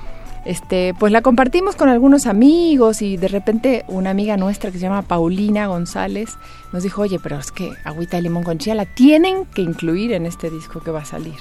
este, 0.45 0.93
pues 0.99 1.11
la 1.11 1.21
compartimos 1.21 1.75
con 1.75 1.89
algunos 1.89 2.27
amigos 2.27 3.01
y 3.01 3.17
de 3.17 3.27
repente 3.27 3.83
una 3.87 4.11
amiga 4.11 4.37
nuestra 4.37 4.71
que 4.71 4.77
se 4.77 4.83
llama 4.83 5.01
Paulina 5.01 5.67
González 5.67 6.37
nos 6.71 6.83
dijo, 6.83 7.01
oye, 7.01 7.19
pero 7.19 7.39
es 7.39 7.51
que 7.51 7.71
agüita 7.83 8.17
de 8.17 8.23
limón 8.23 8.43
con 8.43 8.57
chía 8.57 8.75
la 8.75 8.85
tienen 8.85 9.45
que 9.45 9.61
incluir 9.61 10.13
en 10.13 10.25
este 10.25 10.49
disco 10.49 10.81
que 10.81 10.91
va 10.91 11.01
a 11.01 11.05
salir. 11.05 11.35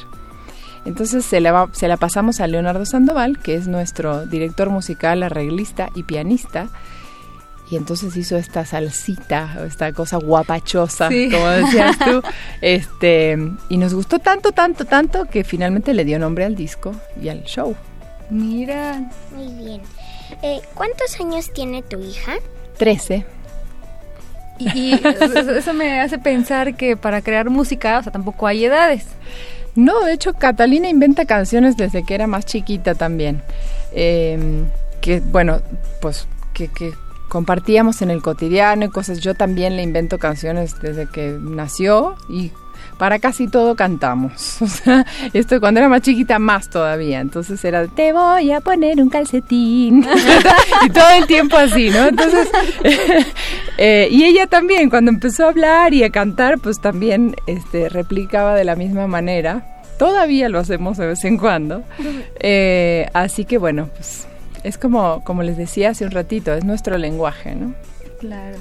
Entonces 0.85 1.25
se 1.25 1.41
la, 1.41 1.69
se 1.73 1.89
la 1.89 1.97
pasamos 1.97 2.41
a 2.41 2.47
Leonardo 2.47 2.85
Sandoval, 2.85 3.39
que 3.39 3.55
es 3.55 3.69
nuestro 3.69 4.27
director 4.27 4.71
musical, 4.71 5.23
arreglista 5.23 5.89
y 5.95 6.03
pianista. 6.03 6.69
Y 7.71 7.77
entonces 7.77 8.15
hizo 8.17 8.37
esta 8.37 8.67
salsita, 8.67 9.57
esta 9.67 9.93
cosa 9.93 10.19
guapachosa, 10.19 11.09
como 11.09 11.49
decías 11.49 11.99
tú. 11.99 12.23
Este, 12.61 13.37
y 13.69 13.77
nos 13.79 13.95
gustó 13.95 14.19
tanto, 14.19 14.53
tanto, 14.53 14.85
tanto 14.85 15.25
que 15.25 15.45
finalmente 15.45 15.95
le 15.95 16.05
dio 16.05 16.19
nombre 16.19 16.45
al 16.45 16.55
disco 16.55 16.95
y 17.21 17.29
al 17.29 17.43
show. 17.45 17.75
Mira. 18.29 19.11
Muy 19.35 19.53
bien. 19.55 19.81
Eh, 20.43 20.61
¿Cuántos 20.75 21.19
años 21.21 21.51
tiene 21.53 21.83
tu 21.83 22.01
hija? 22.01 22.35
Trece. 22.77 23.25
Y, 24.59 24.79
y 24.79 25.01
eso 25.57 25.73
me 25.73 26.01
hace 26.01 26.19
pensar 26.19 26.77
que 26.77 26.97
para 26.97 27.23
crear 27.23 27.49
música, 27.49 27.99
o 27.99 28.03
sea, 28.03 28.13
tampoco 28.13 28.47
hay 28.47 28.67
edades. 28.67 29.07
No, 29.77 30.05
de 30.05 30.13
hecho, 30.13 30.35
Catalina 30.35 30.89
inventa 30.89 31.25
canciones 31.25 31.77
desde 31.77 32.05
que 32.05 32.15
era 32.15 32.27
más 32.27 32.47
chiquita 32.47 32.95
también. 32.95 33.43
Em, 33.93 34.67
que, 35.01 35.21
bueno, 35.21 35.61
pues 36.01 36.27
que, 36.53 36.69
que 36.69 36.93
compartíamos 37.29 38.01
en 38.03 38.11
el 38.11 38.23
cotidiano 38.23 38.85
y 38.85 38.91
cosas. 38.91 39.19
Yo 39.21 39.35
también 39.35 39.77
le 39.77 39.83
invento 39.83 40.19
canciones 40.19 40.81
desde 40.81 41.09
que 41.09 41.37
nació 41.41 42.15
y 42.29 42.53
para 42.99 43.19
casi 43.19 43.49
todo 43.49 43.75
cantamos. 43.75 44.59
O 44.65 44.67
sea, 44.67 45.07
esto 45.33 45.61
cuando 45.61 45.81
era 45.81 45.89
más 45.89 46.03
chiquita 46.03 46.39
más 46.39 46.69
todavía. 46.69 47.21
Entonces 47.21 47.65
era, 47.65 47.87
te 47.87 48.13
voy 48.13 48.51
a 48.51 48.61
poner 48.61 49.01
un 49.01 49.09
calcetín. 49.09 50.07
y 50.87 50.91
todo 50.91 51.11
el 51.19 51.27
tiempo 51.27 51.57
así, 51.57 51.91
¿no? 51.91 52.09
Entonces, 52.09 52.49
eh, 53.79 54.09
y 54.11 54.25
ella 54.25 54.47
también, 54.47 54.91
cuando 54.91 55.11
empezó 55.11 55.45
a 55.45 55.49
hablar 55.49 55.95
y 55.95 56.03
a 56.03 56.11
cantar, 56.11 56.59
pues 56.59 56.81
también 56.81 57.37
este, 57.47 57.89
replicaba 57.89 58.55
de 58.55 58.65
la 58.65 58.75
misma 58.75 59.07
manera. 59.07 59.83
Todavía 59.99 60.49
lo 60.49 60.59
hacemos 60.59 60.97
de 60.97 61.07
vez 61.07 61.25
en 61.25 61.39
cuando. 61.39 61.85
Eh, 62.41 63.09
así 63.13 63.45
que 63.45 63.59
bueno, 63.59 63.89
pues 63.95 64.27
es 64.65 64.79
como, 64.79 65.23
como 65.25 65.43
les 65.43 65.57
decía 65.57 65.91
hace 65.91 66.05
un 66.05 66.11
ratito, 66.11 66.53
es 66.55 66.65
nuestro 66.65 66.99
lenguaje, 66.99 67.55
¿no? 67.55 67.75
Claro. 68.19 68.57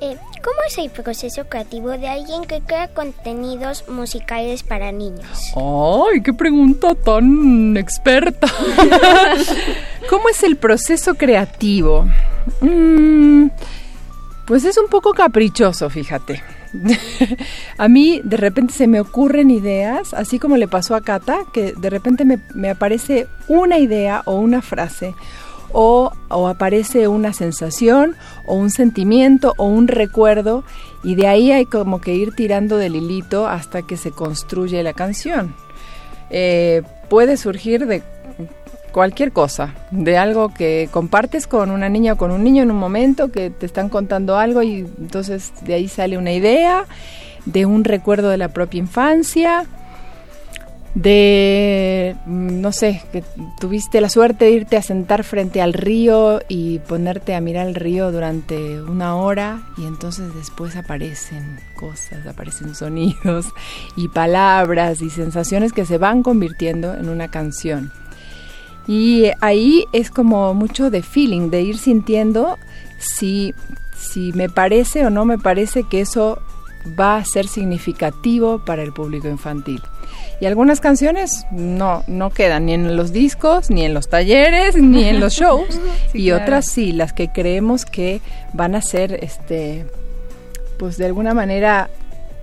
Eh, 0.00 0.16
¿Cómo 0.44 0.58
es 0.68 0.78
el 0.78 0.90
proceso 0.90 1.48
creativo 1.48 1.90
de 1.90 2.06
alguien 2.06 2.44
que 2.44 2.60
crea 2.60 2.86
contenidos 2.88 3.88
musicales 3.88 4.62
para 4.62 4.92
niños? 4.92 5.26
¡Ay, 5.56 6.22
qué 6.22 6.32
pregunta 6.32 6.94
tan 6.94 7.76
experta! 7.76 8.46
¿Cómo 10.10 10.28
es 10.28 10.42
el 10.44 10.56
proceso 10.56 11.16
creativo? 11.16 12.06
Mm, 12.60 13.48
pues 14.46 14.64
es 14.64 14.78
un 14.78 14.88
poco 14.88 15.12
caprichoso, 15.14 15.90
fíjate. 15.90 16.44
a 17.78 17.88
mí 17.88 18.20
de 18.22 18.36
repente 18.36 18.74
se 18.74 18.86
me 18.86 19.00
ocurren 19.00 19.50
ideas, 19.50 20.14
así 20.14 20.38
como 20.38 20.56
le 20.56 20.68
pasó 20.68 20.94
a 20.94 21.00
Cata, 21.00 21.40
que 21.52 21.72
de 21.72 21.90
repente 21.90 22.24
me, 22.24 22.38
me 22.54 22.70
aparece 22.70 23.26
una 23.48 23.78
idea 23.78 24.22
o 24.26 24.36
una 24.36 24.62
frase 24.62 25.14
o, 25.72 26.12
aparece 26.48 27.08
una 27.08 27.32
sensación 27.32 28.16
o 28.46 28.54
un 28.54 28.70
sentimiento 28.70 29.54
o 29.56 29.66
un 29.66 29.88
recuerdo 29.88 30.64
Y 31.04 31.14
de 31.14 31.26
ahí 31.26 31.52
hay 31.52 31.66
como 31.66 32.00
que 32.00 32.14
ir 32.14 32.34
tirando 32.34 32.76
del 32.76 32.96
hilito 32.96 33.46
hasta 33.46 33.82
que 33.82 33.96
se 33.96 34.10
construye 34.10 34.82
la 34.82 34.92
canción. 34.92 35.54
Eh, 36.30 36.82
puede 37.08 37.36
surgir 37.36 37.86
de 37.86 38.02
cualquier 38.92 39.32
cosa, 39.32 39.74
de 39.90 40.16
algo 40.16 40.52
que 40.52 40.88
compartes 40.90 41.46
con 41.46 41.70
una 41.70 41.88
niña 41.88 42.14
o 42.14 42.16
con 42.16 42.30
un 42.30 42.42
niño 42.42 42.62
en 42.62 42.70
un 42.70 42.78
momento, 42.78 43.30
que 43.30 43.50
te 43.50 43.66
están 43.66 43.88
contando 43.88 44.36
algo 44.36 44.62
y 44.62 44.86
entonces 44.98 45.52
de 45.62 45.74
ahí 45.74 45.88
sale 45.88 46.18
una 46.18 46.32
idea, 46.32 46.84
de 47.44 47.64
un 47.64 47.84
recuerdo 47.84 48.28
de 48.28 48.38
la 48.38 48.48
propia 48.48 48.78
infancia, 48.78 49.66
de, 50.98 52.16
mm, 52.26 52.60
no 52.60 52.72
sé, 52.72 53.02
que 53.12 53.22
tuviste 53.60 54.00
la 54.00 54.08
suerte 54.08 54.46
de 54.46 54.50
irte 54.50 54.76
a 54.76 54.82
sentar 54.82 55.22
frente 55.22 55.62
al 55.62 55.72
río 55.72 56.40
y 56.48 56.80
ponerte 56.80 57.36
a 57.36 57.40
mirar 57.40 57.68
el 57.68 57.76
río 57.76 58.10
durante 58.10 58.82
una 58.82 59.14
hora 59.14 59.62
y 59.76 59.84
entonces 59.84 60.34
después 60.34 60.74
aparecen 60.74 61.60
cosas, 61.76 62.26
aparecen 62.26 62.74
sonidos 62.74 63.46
y 63.96 64.08
palabras 64.08 65.00
y 65.00 65.10
sensaciones 65.10 65.72
que 65.72 65.86
se 65.86 65.98
van 65.98 66.24
convirtiendo 66.24 66.94
en 66.94 67.08
una 67.08 67.28
canción. 67.28 67.92
Y 68.88 69.26
ahí 69.40 69.84
es 69.92 70.10
como 70.10 70.52
mucho 70.52 70.90
de 70.90 71.02
feeling, 71.02 71.50
de 71.50 71.62
ir 71.62 71.78
sintiendo 71.78 72.58
si, 72.98 73.54
si 73.96 74.32
me 74.32 74.48
parece 74.48 75.06
o 75.06 75.10
no 75.10 75.24
me 75.24 75.38
parece 75.38 75.84
que 75.84 76.00
eso 76.00 76.42
va 76.98 77.16
a 77.16 77.24
ser 77.24 77.46
significativo 77.48 78.64
para 78.64 78.82
el 78.82 78.92
público 78.92 79.28
infantil. 79.28 79.82
Y 80.40 80.46
algunas 80.46 80.80
canciones 80.80 81.46
no, 81.50 82.04
no 82.06 82.30
quedan 82.30 82.66
ni 82.66 82.74
en 82.74 82.96
los 82.96 83.12
discos, 83.12 83.70
ni 83.70 83.84
en 83.84 83.94
los 83.94 84.08
talleres, 84.08 84.76
ni 84.80 85.04
en 85.04 85.20
los 85.20 85.34
shows. 85.34 85.80
y 86.14 86.30
otras 86.30 86.66
sí, 86.66 86.92
las 86.92 87.12
que 87.12 87.28
creemos 87.28 87.84
que 87.84 88.20
van 88.52 88.74
a 88.74 88.82
ser, 88.82 89.18
este, 89.22 89.86
pues 90.78 90.96
de 90.96 91.06
alguna 91.06 91.34
manera 91.34 91.90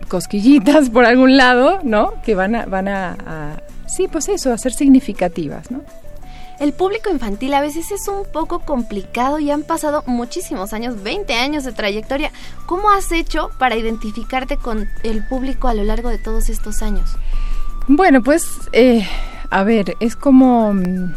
cosquillitas 0.07 0.89
por 0.89 1.05
algún 1.05 1.37
lado, 1.37 1.79
¿no? 1.83 2.13
Que 2.23 2.35
van 2.35 2.55
a, 2.55 2.65
van 2.65 2.87
a, 2.87 3.17
a 3.25 3.61
sí, 3.87 4.07
pues 4.07 4.29
eso, 4.29 4.51
a 4.51 4.57
ser 4.57 4.73
significativas, 4.73 5.71
¿no? 5.71 5.81
El 6.59 6.73
público 6.73 7.09
infantil 7.09 7.53
a 7.53 7.61
veces 7.61 7.91
es 7.91 8.07
un 8.07 8.23
poco 8.31 8.59
complicado 8.59 9.39
y 9.39 9.51
han 9.51 9.63
pasado 9.63 10.03
muchísimos 10.07 10.73
años, 10.73 11.03
20 11.03 11.33
años 11.33 11.63
de 11.65 11.73
trayectoria. 11.73 12.31
¿Cómo 12.65 12.91
has 12.91 13.11
hecho 13.11 13.49
para 13.57 13.75
identificarte 13.75 14.57
con 14.57 14.87
el 15.03 15.25
público 15.27 15.67
a 15.67 15.73
lo 15.73 15.83
largo 15.83 16.09
de 16.09 16.17
todos 16.17 16.49
estos 16.49 16.81
años? 16.81 17.11
Bueno, 17.87 18.23
pues, 18.23 18.47
eh, 18.71 19.05
a 19.49 19.63
ver, 19.63 19.95
es 19.99 20.15
como 20.15 20.73
mm, 20.73 21.13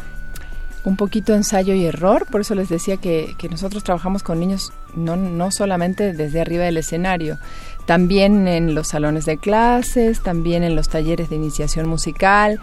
un 0.85 0.96
poquito 0.96 1.35
ensayo 1.35 1.72
y 1.72 1.87
error, 1.87 2.27
por 2.31 2.40
eso 2.40 2.55
les 2.55 2.68
decía 2.68 2.96
que, 2.96 3.35
nosotros 3.48 3.85
trabajamos 3.85 4.22
con 4.22 4.40
niños 4.40 4.72
no, 4.94 5.16
no 5.16 5.51
solamente 5.51 6.12
desde 6.12 6.40
arriba 6.40 6.64
del 6.64 6.79
escenario, 6.79 7.38
también 7.87 8.48
en 8.48 8.74
los 8.74 8.88
salones 8.88 9.24
de 9.24 9.38
clases, 9.38 10.20
también 10.20 10.64
en 10.64 10.77
los 10.77 10.88
talleres 10.88 11.31
de 11.31 11.37
iniciación 11.37 11.88
musical. 11.88 12.61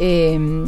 Eh, 0.00 0.66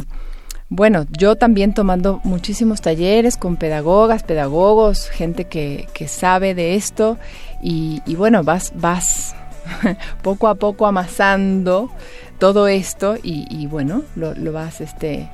bueno, 0.69 1.05
yo 1.17 1.37
también 1.37 1.73
tomando 1.73 2.19
muchísimos 2.23 2.81
talleres 2.81 3.37
con 3.37 3.55
pedagogas, 3.55 4.23
pedagogos, 4.23 5.09
gente 5.09 5.45
que, 5.45 5.87
que 5.93 6.07
sabe 6.07 6.53
de 6.55 6.75
esto 6.75 7.17
y, 7.61 8.01
bueno, 8.15 8.43
vas, 8.43 8.73
vas 8.75 9.35
poco 10.23 10.47
a 10.47 10.55
poco 10.55 10.85
amasando 10.85 11.89
todo 12.37 12.67
esto 12.67 13.15
y, 13.23 13.65
bueno, 13.67 14.03
lo, 14.15 14.33
lo, 14.33 14.51
vas 14.51 14.81
este, 14.81 15.29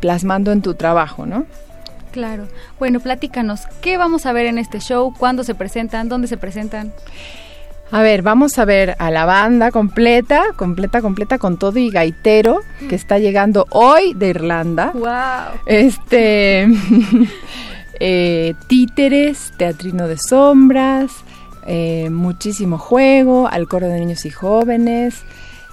plasmando 0.00 0.52
en 0.52 0.60
tu 0.60 0.74
trabajo, 0.74 1.24
¿no? 1.24 1.46
Claro. 2.12 2.48
Bueno, 2.78 3.00
platícanos, 3.00 3.66
¿qué 3.80 3.96
vamos 3.96 4.26
a 4.26 4.32
ver 4.32 4.46
en 4.46 4.58
este 4.58 4.80
show? 4.80 5.14
¿Cuándo 5.16 5.44
se 5.44 5.54
presentan? 5.54 6.08
¿Dónde 6.08 6.28
se 6.28 6.36
presentan? 6.36 6.92
A 7.90 8.02
ver, 8.02 8.22
vamos 8.22 8.58
a 8.58 8.66
ver 8.66 8.96
a 8.98 9.10
la 9.10 9.24
banda 9.24 9.70
completa, 9.70 10.52
completa, 10.56 11.00
completa, 11.00 11.38
con 11.38 11.56
todo 11.56 11.78
y 11.78 11.90
gaitero, 11.90 12.60
que 12.88 12.94
está 12.94 13.18
llegando 13.18 13.66
hoy 13.70 14.12
de 14.12 14.28
Irlanda. 14.28 14.92
¡Wow! 14.92 15.60
Este. 15.64 16.68
eh, 18.00 18.54
títeres, 18.66 19.52
teatrino 19.56 20.06
de 20.06 20.18
sombras, 20.18 21.12
eh, 21.66 22.10
muchísimo 22.10 22.76
juego, 22.76 23.48
al 23.48 23.66
coro 23.68 23.88
de 23.88 23.98
niños 24.00 24.26
y 24.26 24.30
jóvenes. 24.30 25.24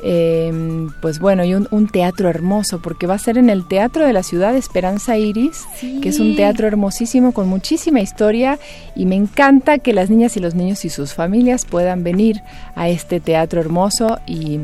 Eh, 0.08 0.88
pues 1.02 1.18
bueno, 1.18 1.44
y 1.44 1.56
un, 1.56 1.88
teatro 1.88 2.30
hermoso, 2.30 2.80
porque 2.80 3.08
va 3.08 3.16
a 3.16 3.18
ser 3.18 3.40
en 3.40 3.50
el 3.50 3.68
Teatro 3.68 4.06
de 4.06 4.14
la 4.14 4.22
Ciudad 4.22 4.54
de 4.54 4.60
Esperanza 4.60 5.18
Iris, 5.18 5.66
que 5.82 6.10
es 6.10 6.20
un 6.20 6.36
teatro 6.36 6.68
hermosísimo 6.68 7.32
con 7.32 7.48
muchísima 7.48 8.02
historia 8.02 8.60
y 8.96 9.08
me 9.08 9.16
encanta 9.16 9.80
que 9.80 9.94
las 9.94 10.12
niñas 10.12 10.38
y 10.38 10.42
los 10.42 10.54
niños 10.54 10.86
y 10.86 10.92
sus 10.92 11.16
familias 11.16 11.66
puedan 11.66 12.04
venir 12.04 12.44
a 12.76 12.88
este 12.88 13.20
teatro 13.20 13.60
hermoso 13.60 14.20
y 14.28 14.60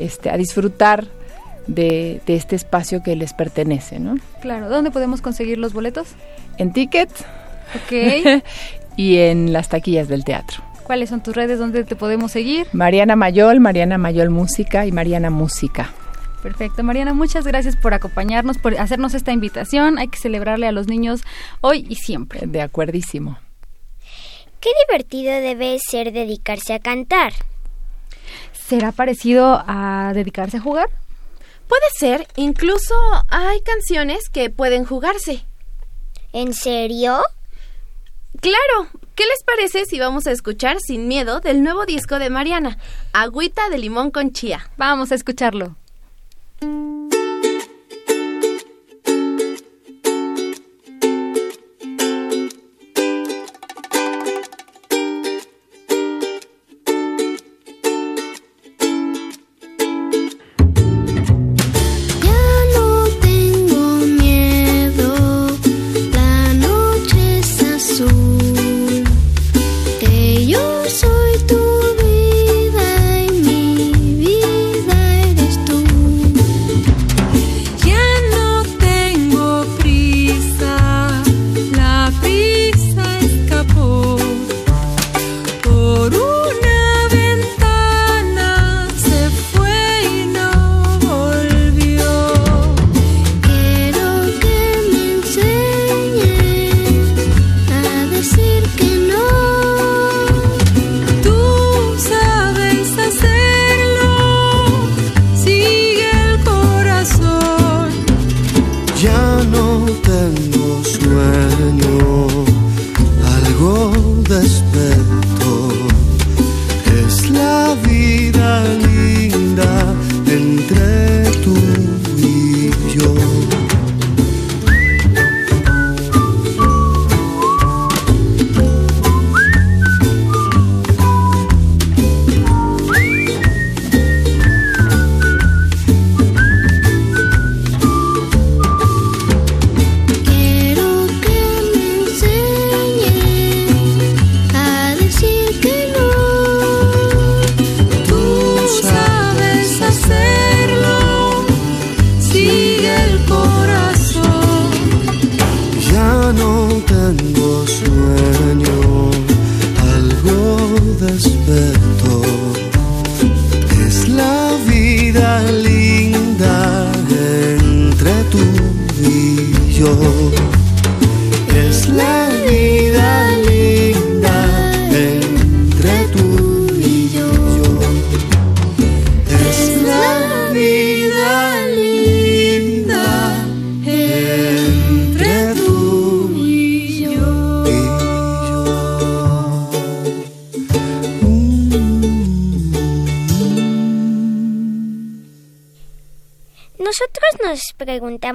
este, 0.00 0.30
a 0.30 0.36
disfrutar 0.36 1.06
de, 1.68 2.20
de 2.26 2.34
este 2.34 2.56
espacio 2.56 3.04
que 3.04 3.14
les 3.14 3.34
pertenece, 3.34 4.00
¿no? 4.00 4.16
Claro, 4.40 4.68
¿dónde 4.68 4.90
podemos 4.90 5.22
conseguir 5.22 5.58
los 5.58 5.72
boletos? 5.74 6.08
En 6.58 6.72
Ticket. 6.72 7.08
Ok. 7.84 8.42
y 8.96 9.18
en 9.18 9.52
las 9.52 9.68
taquillas 9.68 10.08
del 10.08 10.24
teatro. 10.24 10.71
¿Cuáles 10.84 11.10
son 11.10 11.22
tus 11.22 11.34
redes 11.34 11.58
donde 11.58 11.84
te 11.84 11.96
podemos 11.96 12.32
seguir? 12.32 12.66
Mariana 12.72 13.16
Mayol, 13.16 13.60
Mariana 13.60 13.98
Mayol 13.98 14.30
Música 14.30 14.86
y 14.86 14.92
Mariana 14.92 15.30
Música. 15.30 15.92
Perfecto, 16.42 16.82
Mariana, 16.82 17.14
muchas 17.14 17.46
gracias 17.46 17.76
por 17.76 17.94
acompañarnos, 17.94 18.58
por 18.58 18.76
hacernos 18.78 19.14
esta 19.14 19.30
invitación. 19.30 19.98
Hay 19.98 20.08
que 20.08 20.18
celebrarle 20.18 20.66
a 20.66 20.72
los 20.72 20.88
niños 20.88 21.22
hoy 21.60 21.86
y 21.88 21.94
siempre. 21.94 22.40
De 22.46 22.60
acuerdísimo. 22.60 23.38
Qué 24.60 24.70
divertido 24.86 25.32
debe 25.32 25.78
ser 25.78 26.12
dedicarse 26.12 26.74
a 26.74 26.80
cantar. 26.80 27.32
¿Será 28.52 28.90
parecido 28.90 29.62
a 29.66 30.12
dedicarse 30.14 30.56
a 30.56 30.60
jugar? 30.60 30.88
Puede 31.68 31.90
ser, 31.96 32.26
incluso 32.36 32.94
hay 33.28 33.60
canciones 33.62 34.28
que 34.28 34.50
pueden 34.50 34.84
jugarse. 34.84 35.44
¿En 36.32 36.54
serio? 36.54 37.20
Claro, 38.40 38.88
¿qué 39.14 39.24
les 39.24 39.42
parece 39.44 39.84
si 39.84 39.98
vamos 39.98 40.26
a 40.26 40.32
escuchar 40.32 40.78
Sin 40.80 41.08
Miedo 41.08 41.40
del 41.40 41.62
nuevo 41.62 41.86
disco 41.86 42.18
de 42.18 42.30
Mariana, 42.30 42.78
Agüita 43.12 43.68
de 43.70 43.78
Limón 43.78 44.10
con 44.10 44.32
Chía? 44.32 44.70
Vamos 44.76 45.12
a 45.12 45.14
escucharlo. 45.14 45.76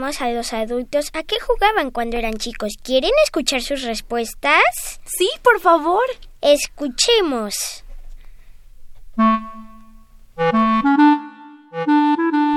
Preguntamos 0.08 0.22
a 0.22 0.30
los 0.30 0.54
adultos 0.54 1.10
a 1.14 1.24
qué 1.24 1.36
jugaban 1.40 1.92
cuando 1.92 2.18
eran 2.18 2.36
chicos. 2.36 2.74
¿Quieren 2.82 3.12
escuchar 3.24 3.62
sus 3.62 3.84
respuestas? 3.84 4.62
Sí, 5.06 5.28
por 5.44 5.60
favor. 5.60 6.04
Escuchemos. 6.42 7.84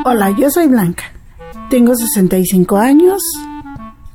Hola, 0.04 0.34
yo 0.38 0.50
soy 0.50 0.68
Blanca. 0.68 1.04
Tengo 1.70 1.94
65 1.94 2.76
años. 2.76 3.20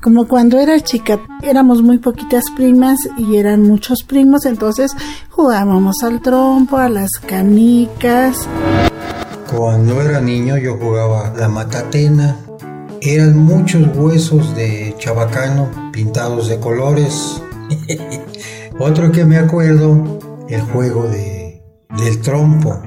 Como 0.01 0.27
cuando 0.27 0.59
era 0.59 0.79
chica 0.81 1.19
éramos 1.41 1.81
muy 1.81 1.97
poquitas 1.97 2.45
primas 2.55 2.99
y 3.17 3.37
eran 3.37 3.63
muchos 3.63 4.03
primos, 4.03 4.45
entonces 4.45 4.91
jugábamos 5.29 6.03
al 6.03 6.21
trompo, 6.21 6.77
a 6.77 6.89
las 6.89 7.11
canicas. 7.25 8.47
Cuando 9.51 9.99
era 10.01 10.21
niño 10.21 10.57
yo 10.57 10.77
jugaba 10.77 11.33
la 11.35 11.49
matatena. 11.49 12.37
Eran 13.07 13.37
muchos 13.37 13.95
huesos 13.95 14.55
de 14.55 14.95
chabacano 14.97 15.69
pintados 15.93 16.49
de 16.49 16.59
colores. 16.59 17.39
Otro 18.79 19.11
que 19.11 19.23
me 19.23 19.37
acuerdo, 19.37 20.17
el 20.49 20.61
juego 20.61 21.03
de, 21.03 21.61
del 21.97 22.19
trompo. 22.21 22.81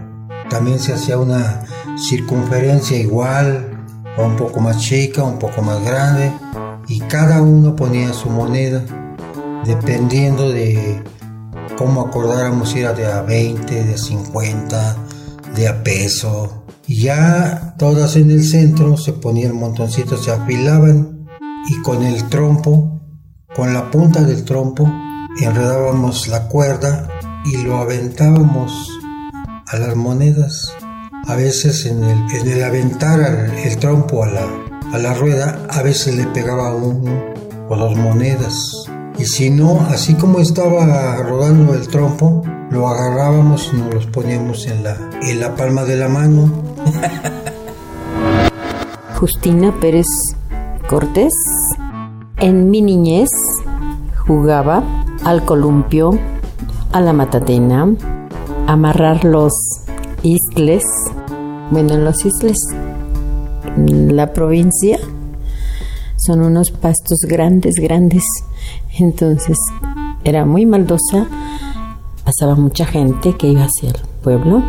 También 0.50 0.81
se 0.81 0.92
hacía 0.92 1.18
una 1.18 1.64
circunferencia 1.96 2.98
igual, 2.98 3.87
o 4.16 4.24
un 4.24 4.35
poco 4.35 4.59
más 4.59 4.78
chica, 4.78 5.22
un 5.22 5.38
poco 5.38 5.62
más 5.62 5.85
grande, 5.85 6.33
y 6.88 6.98
cada 6.98 7.40
uno 7.40 7.76
ponía 7.76 8.12
su 8.12 8.28
moneda, 8.28 8.83
dependiendo 9.64 10.50
de 10.50 11.00
cómo 11.76 12.00
acordáramos 12.00 12.70
si 12.70 12.81
era 12.81 12.92
de 12.92 13.07
a 13.07 13.22
20, 13.22 13.85
de 13.85 13.94
a 13.94 13.98
50, 13.98 14.96
de 15.54 15.68
a 15.68 15.85
peso. 15.85 16.64
Ya 16.88 17.74
todas 17.77 18.16
en 18.16 18.31
el 18.31 18.42
centro 18.42 18.96
se 18.96 19.12
ponían 19.12 19.55
montoncitos, 19.55 20.24
se 20.24 20.33
afilaban 20.33 21.27
y 21.68 21.83
con 21.83 22.03
el 22.03 22.27
trompo, 22.31 23.03
con 23.55 23.74
la 23.74 23.90
punta 23.90 24.22
del 24.22 24.42
trompo, 24.46 24.90
enredábamos 25.38 26.29
la 26.29 26.48
cuerda 26.48 27.07
y 27.44 27.59
lo 27.59 27.77
aventábamos 27.77 28.90
a 29.66 29.77
las 29.77 29.96
monedas. 29.96 30.72
A 31.27 31.35
veces 31.35 31.85
en 31.85 32.03
el, 32.03 32.18
en 32.35 32.48
el 32.48 32.64
aventar 32.64 33.20
el, 33.20 33.51
el 33.70 33.77
trompo 33.77 34.24
a 34.24 34.29
la, 34.29 34.46
a 34.90 34.96
la 34.96 35.12
rueda, 35.12 35.66
a 35.68 35.83
veces 35.83 36.16
le 36.16 36.24
pegaba 36.29 36.74
uno 36.74 37.22
o 37.68 37.77
dos 37.77 37.98
monedas. 37.98 38.87
Y 39.18 39.27
si 39.27 39.51
no, 39.51 39.83
así 39.90 40.14
como 40.14 40.40
estaba 40.40 41.16
rodando 41.16 41.74
el 41.74 41.87
trompo, 41.88 42.42
lo 42.70 42.88
agarrábamos 42.88 43.70
y 43.74 43.77
nos 43.77 43.94
los 43.94 44.07
poníamos 44.07 44.66
en 44.66 44.85
la, 44.85 44.96
en 45.20 45.38
la 45.38 45.55
palma 45.55 45.85
de 45.85 45.96
la 45.96 46.09
mano. 46.09 46.67
Justina 49.19 49.73
Pérez 49.81 50.07
Cortés. 50.88 51.33
En 52.38 52.71
mi 52.71 52.83
niñez 52.83 53.29
jugaba 54.27 54.83
al 55.25 55.45
columpio, 55.45 56.19
a 56.93 57.01
la 57.01 57.12
matatena, 57.12 57.88
amarrar 58.67 59.25
los 59.25 59.53
isles. 60.23 60.85
Bueno, 61.71 61.95
en 61.95 62.05
los 62.05 62.25
isles, 62.25 62.57
la 63.77 64.33
provincia, 64.33 64.99
son 66.17 66.43
unos 66.43 66.71
pastos 66.71 67.19
grandes, 67.29 67.75
grandes. 67.75 68.25
Entonces 68.99 69.59
era 70.25 70.45
muy 70.45 70.64
maldosa. 70.64 71.27
Pasaba 72.25 72.55
mucha 72.55 72.87
gente 72.87 73.37
que 73.37 73.49
iba 73.49 73.64
hacia 73.64 73.91
el 73.91 73.97
pueblo 74.23 74.62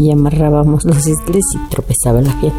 y 0.00 0.10
amarrábamos 0.10 0.86
los 0.86 1.06
isles 1.06 1.44
y 1.54 1.68
tropezaba 1.68 2.22
la 2.22 2.32
gente. 2.32 2.56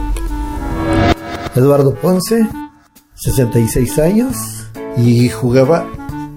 Eduardo 1.56 1.96
Ponce, 1.96 2.48
66 3.16 3.98
años, 3.98 4.36
y 4.96 5.28
jugaba 5.30 5.88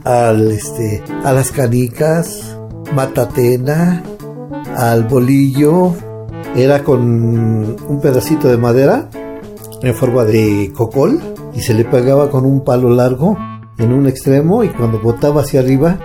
al, 0.03 0.51
este, 0.51 1.05
a 1.23 1.35
las 1.35 1.53
canicas, 1.53 2.57
matatena, 2.95 4.03
al 4.77 5.05
bolillo. 5.05 5.93
Era 6.57 6.83
con 6.85 7.03
un 7.03 8.01
pedacito 8.01 8.49
de 8.49 8.57
madera 8.57 9.11
en 9.83 9.95
forma 9.95 10.25
de 10.25 10.73
cocol 10.75 11.21
y 11.55 11.61
se 11.61 11.75
le 11.75 11.85
pegaba 11.85 12.31
con 12.31 12.47
un 12.47 12.65
palo 12.65 12.89
largo 12.89 13.37
en 13.77 13.93
un 13.93 14.07
extremo 14.07 14.65
y 14.65 14.69
cuando 14.69 15.01
botaba 15.01 15.43
hacia 15.43 15.61
arriba 15.61 15.99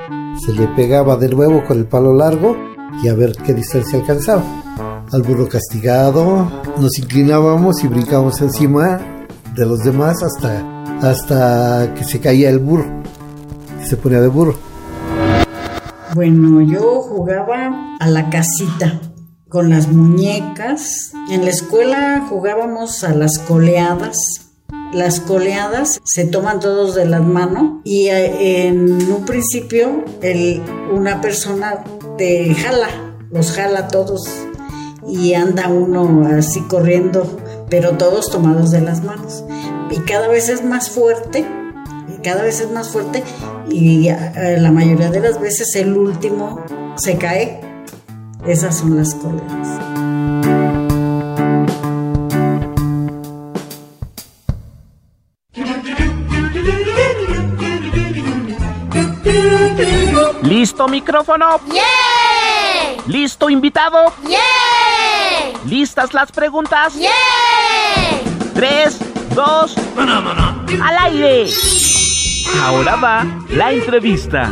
se 0.43 0.51
le 0.53 0.67
pegaba 0.69 1.15
de 1.17 1.29
nuevo 1.29 1.63
con 1.65 1.77
el 1.77 1.85
palo 1.85 2.13
largo 2.13 2.57
y 3.03 3.07
a 3.07 3.13
ver 3.13 3.35
qué 3.45 3.53
distancia 3.53 3.99
alcanzaba. 3.99 4.43
Al 5.11 5.23
burro 5.23 5.49
castigado, 5.49 6.47
nos 6.77 6.99
inclinábamos 6.99 7.83
y 7.83 7.87
brincábamos 7.87 8.39
encima 8.41 9.01
de 9.55 9.65
los 9.65 9.79
demás 9.79 10.21
hasta, 10.21 10.83
hasta 11.01 11.95
que 11.95 12.03
se 12.03 12.19
caía 12.19 12.51
el 12.51 12.59
burro, 12.59 13.01
se 13.83 13.97
ponía 13.97 14.21
de 14.21 14.27
burro. 14.27 14.55
Bueno, 16.13 16.61
yo 16.61 17.01
jugaba 17.01 17.97
a 17.99 18.07
la 18.07 18.29
casita 18.29 19.01
con 19.47 19.71
las 19.71 19.87
muñecas. 19.87 21.11
En 21.31 21.43
la 21.43 21.49
escuela 21.49 22.27
jugábamos 22.29 23.03
a 23.03 23.15
las 23.15 23.39
coleadas. 23.39 24.15
Las 24.93 25.19
coleadas 25.19 26.01
se 26.03 26.25
toman 26.25 26.59
todos 26.59 26.93
de 26.93 27.05
las 27.05 27.23
manos 27.23 27.81
y 27.83 28.09
eh, 28.09 28.67
en 28.67 29.11
un 29.11 29.25
principio 29.25 30.03
el, 30.21 30.61
una 30.93 31.19
persona 31.19 31.83
te 32.15 32.53
jala, 32.53 32.89
los 33.31 33.51
jala 33.51 33.87
todos 33.87 34.29
y 35.09 35.33
anda 35.33 35.67
uno 35.69 36.27
así 36.27 36.61
corriendo, 36.61 37.37
pero 37.69 37.97
todos 37.97 38.29
tomados 38.29 38.71
de 38.71 38.81
las 38.81 39.03
manos. 39.03 39.43
Y 39.89 39.99
cada 40.01 40.27
vez 40.27 40.49
es 40.49 40.63
más 40.63 40.89
fuerte, 40.89 41.45
y 42.07 42.21
cada 42.21 42.43
vez 42.43 42.61
es 42.61 42.71
más 42.71 42.89
fuerte 42.89 43.23
y 43.69 44.09
eh, 44.09 44.57
la 44.59 44.71
mayoría 44.71 45.09
de 45.09 45.19
las 45.19 45.39
veces 45.39 45.75
el 45.75 45.95
último 45.95 46.63
se 46.95 47.17
cae. 47.17 47.61
Esas 48.47 48.77
son 48.77 48.95
las 48.95 49.15
coleadas. 49.15 49.67
¿Listo 60.41 60.87
micrófono? 60.87 61.59
¡Yeah! 61.71 63.03
¿Listo 63.07 63.49
invitado? 63.49 64.11
¡Yeah! 64.27 64.68
¿Listas 65.69 66.15
las 66.15 66.32
preguntas? 66.32 66.95
¡Yeah! 66.95 67.10
Tres, 68.55 68.97
dos, 69.36 69.75
al 70.84 70.97
aire. 70.97 71.47
Ahora 72.63 72.95
va 72.95 73.25
la 73.51 73.71
entrevista. 73.71 74.51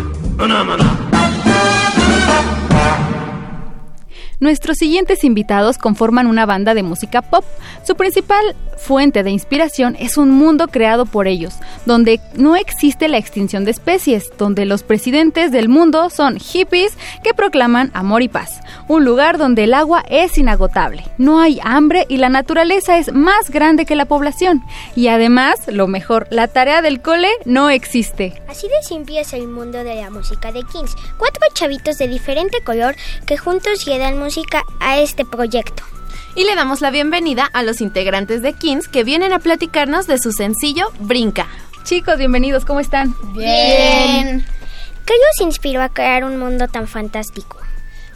Nuestros 4.39 4.77
siguientes 4.77 5.23
invitados 5.23 5.79
conforman 5.79 6.27
una 6.27 6.45
banda 6.45 6.75
de 6.75 6.83
música 6.83 7.23
pop. 7.23 7.43
Su 7.83 7.95
principal 7.95 8.55
fuente 8.77 9.23
de 9.23 9.31
inspiración 9.31 9.95
es 9.99 10.17
un 10.17 10.31
mundo 10.31 10.67
creado 10.67 11.05
por 11.05 11.27
ellos, 11.27 11.55
donde 11.85 12.19
no 12.35 12.55
existe 12.55 13.07
la 13.07 13.17
extinción 13.17 13.65
de 13.65 13.71
especies, 13.71 14.31
donde 14.37 14.65
los 14.65 14.83
presidentes 14.83 15.51
del 15.51 15.69
mundo 15.69 16.09
son 16.09 16.37
hippies 16.37 16.97
que 17.23 17.33
proclaman 17.33 17.91
amor 17.93 18.21
y 18.21 18.29
paz, 18.29 18.61
un 18.87 19.05
lugar 19.05 19.37
donde 19.37 19.65
el 19.65 19.73
agua 19.73 20.03
es 20.09 20.37
inagotable, 20.37 21.03
no 21.17 21.39
hay 21.39 21.59
hambre 21.63 22.05
y 22.09 22.17
la 22.17 22.29
naturaleza 22.29 22.97
es 22.97 23.13
más 23.13 23.49
grande 23.49 23.85
que 23.85 23.95
la 23.95 24.05
población. 24.05 24.63
Y 24.95 25.07
además, 25.07 25.67
lo 25.67 25.87
mejor, 25.87 26.27
la 26.31 26.47
tarea 26.47 26.81
del 26.81 27.01
cole 27.01 27.29
no 27.45 27.69
existe. 27.69 28.41
Así 28.47 28.67
de 28.67 28.81
simple 28.83 29.19
es 29.19 29.33
el 29.33 29.47
mundo 29.47 29.83
de 29.83 29.95
la 29.95 30.09
música 30.09 30.51
de 30.51 30.63
Kings. 30.63 30.95
Cuatro 31.17 31.41
chavitos 31.53 31.97
de 31.97 32.07
diferente 32.07 32.61
color 32.63 32.95
que 33.25 33.37
juntos 33.37 33.85
llegan 33.85 34.19
música 34.19 34.63
a 34.79 34.99
este 34.99 35.25
proyecto. 35.25 35.83
Y 36.37 36.43
le 36.43 36.53
damos 36.53 36.81
la 36.81 36.91
bienvenida 36.91 37.49
a 37.51 37.63
los 37.63 37.81
integrantes 37.81 38.43
de 38.43 38.53
Kings 38.53 38.87
que 38.87 39.03
vienen 39.03 39.33
a 39.33 39.39
platicarnos 39.39 40.05
de 40.05 40.19
su 40.19 40.31
sencillo 40.31 40.91
Brinca. 40.99 41.47
Chicos, 41.83 42.19
bienvenidos, 42.19 42.63
¿cómo 42.63 42.79
están? 42.79 43.15
Bien. 43.33 44.45
¿Qué 45.07 45.13
los 45.15 45.41
inspiró 45.41 45.81
a 45.81 45.89
crear 45.89 46.23
un 46.23 46.37
mundo 46.37 46.67
tan 46.67 46.87
fantástico? 46.87 47.57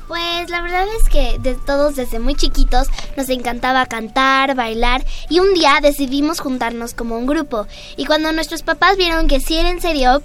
Pues 0.07 0.51
la 0.51 0.61
verdad 0.61 0.85
es 0.99 1.09
que 1.09 1.39
de 1.39 1.55
todos 1.55 1.95
desde 1.95 2.19
muy 2.19 2.35
chiquitos 2.35 2.89
nos 3.17 3.27
encantaba 3.29 3.87
cantar, 3.87 4.53
bailar 4.53 5.03
y 5.27 5.39
un 5.39 5.55
día 5.55 5.79
decidimos 5.81 6.41
juntarnos 6.41 6.93
como 6.93 7.17
un 7.17 7.25
grupo. 7.25 7.65
Y 7.97 8.05
cuando 8.05 8.31
nuestros 8.33 8.61
papás 8.61 8.97
vieron 8.97 9.27
que 9.27 9.39
sí 9.39 9.57
era 9.57 9.71
en 9.71 9.81
serio, 9.81 10.21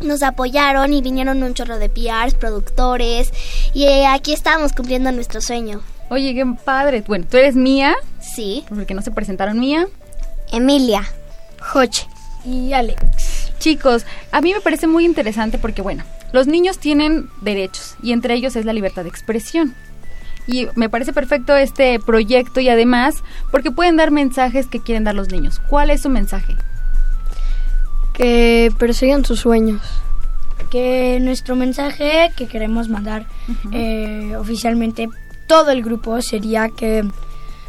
nos 0.00 0.22
apoyaron 0.22 0.94
y 0.94 1.02
vinieron 1.02 1.42
un 1.42 1.52
chorro 1.52 1.78
de 1.78 1.90
PRs, 1.90 2.32
productores 2.32 3.30
y 3.74 3.84
eh, 3.84 4.06
aquí 4.06 4.32
estamos 4.32 4.72
cumpliendo 4.72 5.12
nuestro 5.12 5.42
sueño. 5.42 5.82
Oye, 6.08 6.34
qué 6.34 6.46
padre. 6.64 7.02
Bueno, 7.06 7.26
tú 7.28 7.36
eres 7.36 7.56
Mía. 7.56 7.94
Sí. 8.20 8.64
Porque 8.68 8.94
no 8.94 9.02
se 9.02 9.10
presentaron 9.10 9.58
Mía. 9.58 9.86
Emilia. 10.52 11.02
Joche. 11.60 12.06
Y 12.44 12.72
Alex. 12.72 13.52
Chicos, 13.58 14.06
a 14.30 14.40
mí 14.40 14.52
me 14.54 14.60
parece 14.60 14.86
muy 14.86 15.04
interesante 15.04 15.58
porque, 15.58 15.82
bueno, 15.82 16.04
los 16.32 16.46
niños 16.46 16.78
tienen 16.78 17.28
derechos 17.40 17.96
y 18.02 18.12
entre 18.12 18.34
ellos 18.34 18.54
es 18.54 18.64
la 18.64 18.72
libertad 18.72 19.02
de 19.02 19.08
expresión. 19.08 19.74
Y 20.46 20.68
me 20.76 20.88
parece 20.88 21.12
perfecto 21.12 21.56
este 21.56 21.98
proyecto 21.98 22.60
y 22.60 22.68
además 22.68 23.24
porque 23.50 23.72
pueden 23.72 23.96
dar 23.96 24.12
mensajes 24.12 24.68
que 24.68 24.80
quieren 24.80 25.02
dar 25.02 25.16
los 25.16 25.30
niños. 25.30 25.60
¿Cuál 25.68 25.90
es 25.90 26.02
su 26.02 26.08
mensaje? 26.08 26.54
Que 28.12 28.72
persigan 28.78 29.24
sus 29.24 29.40
sueños. 29.40 29.82
Que 30.70 31.18
nuestro 31.20 31.56
mensaje 31.56 32.30
que 32.36 32.46
queremos 32.46 32.88
mandar 32.88 33.26
eh, 33.72 34.36
oficialmente 34.38 35.08
todo 35.46 35.70
el 35.70 35.82
grupo 35.82 36.20
sería 36.22 36.68
que, 36.68 37.04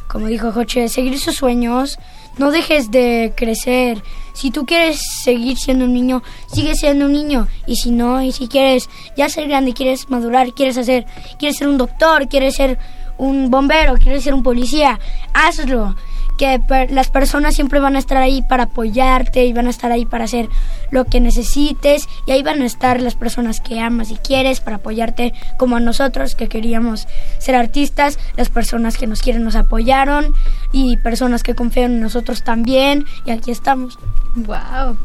como 0.08 0.28
dijo 0.28 0.52
Joche, 0.52 0.90
seguir 0.90 1.20
sus 1.20 1.36
sueños, 1.36 1.98
no 2.38 2.52
dejes 2.52 2.92
de 2.92 3.34
crecer. 3.36 4.04
Si 4.34 4.52
tú 4.52 4.66
quieres 4.66 5.00
seguir 5.24 5.58
siendo 5.58 5.86
un 5.86 5.94
niño, 5.94 6.22
sigue 6.54 6.76
siendo 6.76 7.06
un 7.06 7.14
niño. 7.14 7.48
Y 7.66 7.76
si 7.78 7.92
no, 7.92 8.22
y 8.22 8.32
si 8.32 8.48
quieres 8.48 8.90
ya 9.16 9.30
ser 9.30 9.48
grande, 9.48 9.74
quieres 9.74 10.10
madurar, 10.10 10.54
quieres 10.54 10.78
hacer, 10.78 11.06
quieres 11.40 11.58
ser 11.58 11.68
un 11.68 11.78
doctor, 11.78 12.28
quieres 12.28 12.56
ser 12.56 12.78
un 13.18 13.50
bombero, 13.50 13.96
quieres 13.96 14.24
ser 14.24 14.34
un 14.34 14.44
policía, 14.44 15.00
hazlo 15.34 15.96
que 16.38 16.62
las 16.90 17.10
personas 17.10 17.56
siempre 17.56 17.80
van 17.80 17.96
a 17.96 18.00
estar 18.00 18.18
ahí 18.18 18.42
para 18.42 18.64
apoyarte 18.64 19.46
y 19.46 19.54
van 19.54 19.68
a 19.68 19.72
estar 19.72 19.92
ahí 19.92 20.06
para 20.06 20.26
hacer 20.26 20.50
lo 20.92 21.06
que 21.06 21.20
necesites 21.20 22.08
y 22.26 22.32
ahí 22.32 22.44
van 22.44 22.62
a 22.62 22.66
estar 22.66 23.02
las 23.02 23.16
personas 23.16 23.60
que 23.60 23.80
amas 23.80 24.12
y 24.12 24.16
quieres 24.18 24.62
para 24.62 24.78
apoyarte 24.78 25.34
como 25.58 25.76
a 25.76 25.80
nosotros 25.80 26.36
que 26.36 26.48
queríamos 26.48 27.08
ser 27.40 27.56
artistas, 27.56 28.20
las 28.36 28.50
personas 28.50 28.98
que 28.98 29.08
nos 29.08 29.22
quieren 29.22 29.44
nos 29.44 29.56
apoyaron 29.56 30.34
y 30.72 30.98
personas 30.98 31.44
que 31.44 31.56
confían 31.56 31.94
en 31.94 32.02
nosotros 32.02 32.44
también 32.44 33.06
y 33.26 33.32
aquí 33.32 33.52
estamos. 33.52 33.98
Wow. 34.36 34.98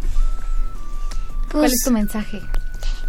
¿Cuál 1.50 1.64
es 1.64 1.82
tu 1.84 1.90
mensaje? 1.90 2.40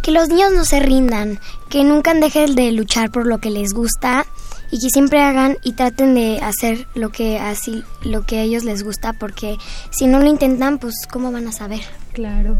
Que 0.02 0.10
los 0.10 0.28
niños 0.28 0.52
no 0.52 0.64
se 0.64 0.80
rindan, 0.80 1.40
que 1.68 1.82
nunca 1.82 2.12
dejen 2.14 2.54
de 2.54 2.72
luchar 2.72 3.10
por 3.10 3.26
lo 3.26 3.38
que 3.38 3.50
les 3.50 3.72
gusta 3.72 4.26
y 4.70 4.80
que 4.80 4.88
siempre 4.90 5.20
hagan 5.20 5.58
y 5.62 5.72
traten 5.72 6.14
de 6.14 6.40
hacer 6.40 6.86
lo 6.94 7.10
que 7.10 7.38
así 7.38 7.84
lo 8.02 8.26
que 8.26 8.38
a 8.38 8.42
ellos 8.42 8.64
les 8.64 8.82
gusta 8.82 9.12
porque 9.12 9.56
si 9.90 10.06
no 10.06 10.20
lo 10.20 10.26
intentan 10.26 10.78
pues 10.78 10.94
cómo 11.10 11.32
van 11.32 11.48
a 11.48 11.52
saber 11.52 11.80
claro. 12.12 12.58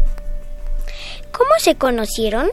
Cómo 1.31 1.51
se 1.59 1.75
conocieron 1.75 2.49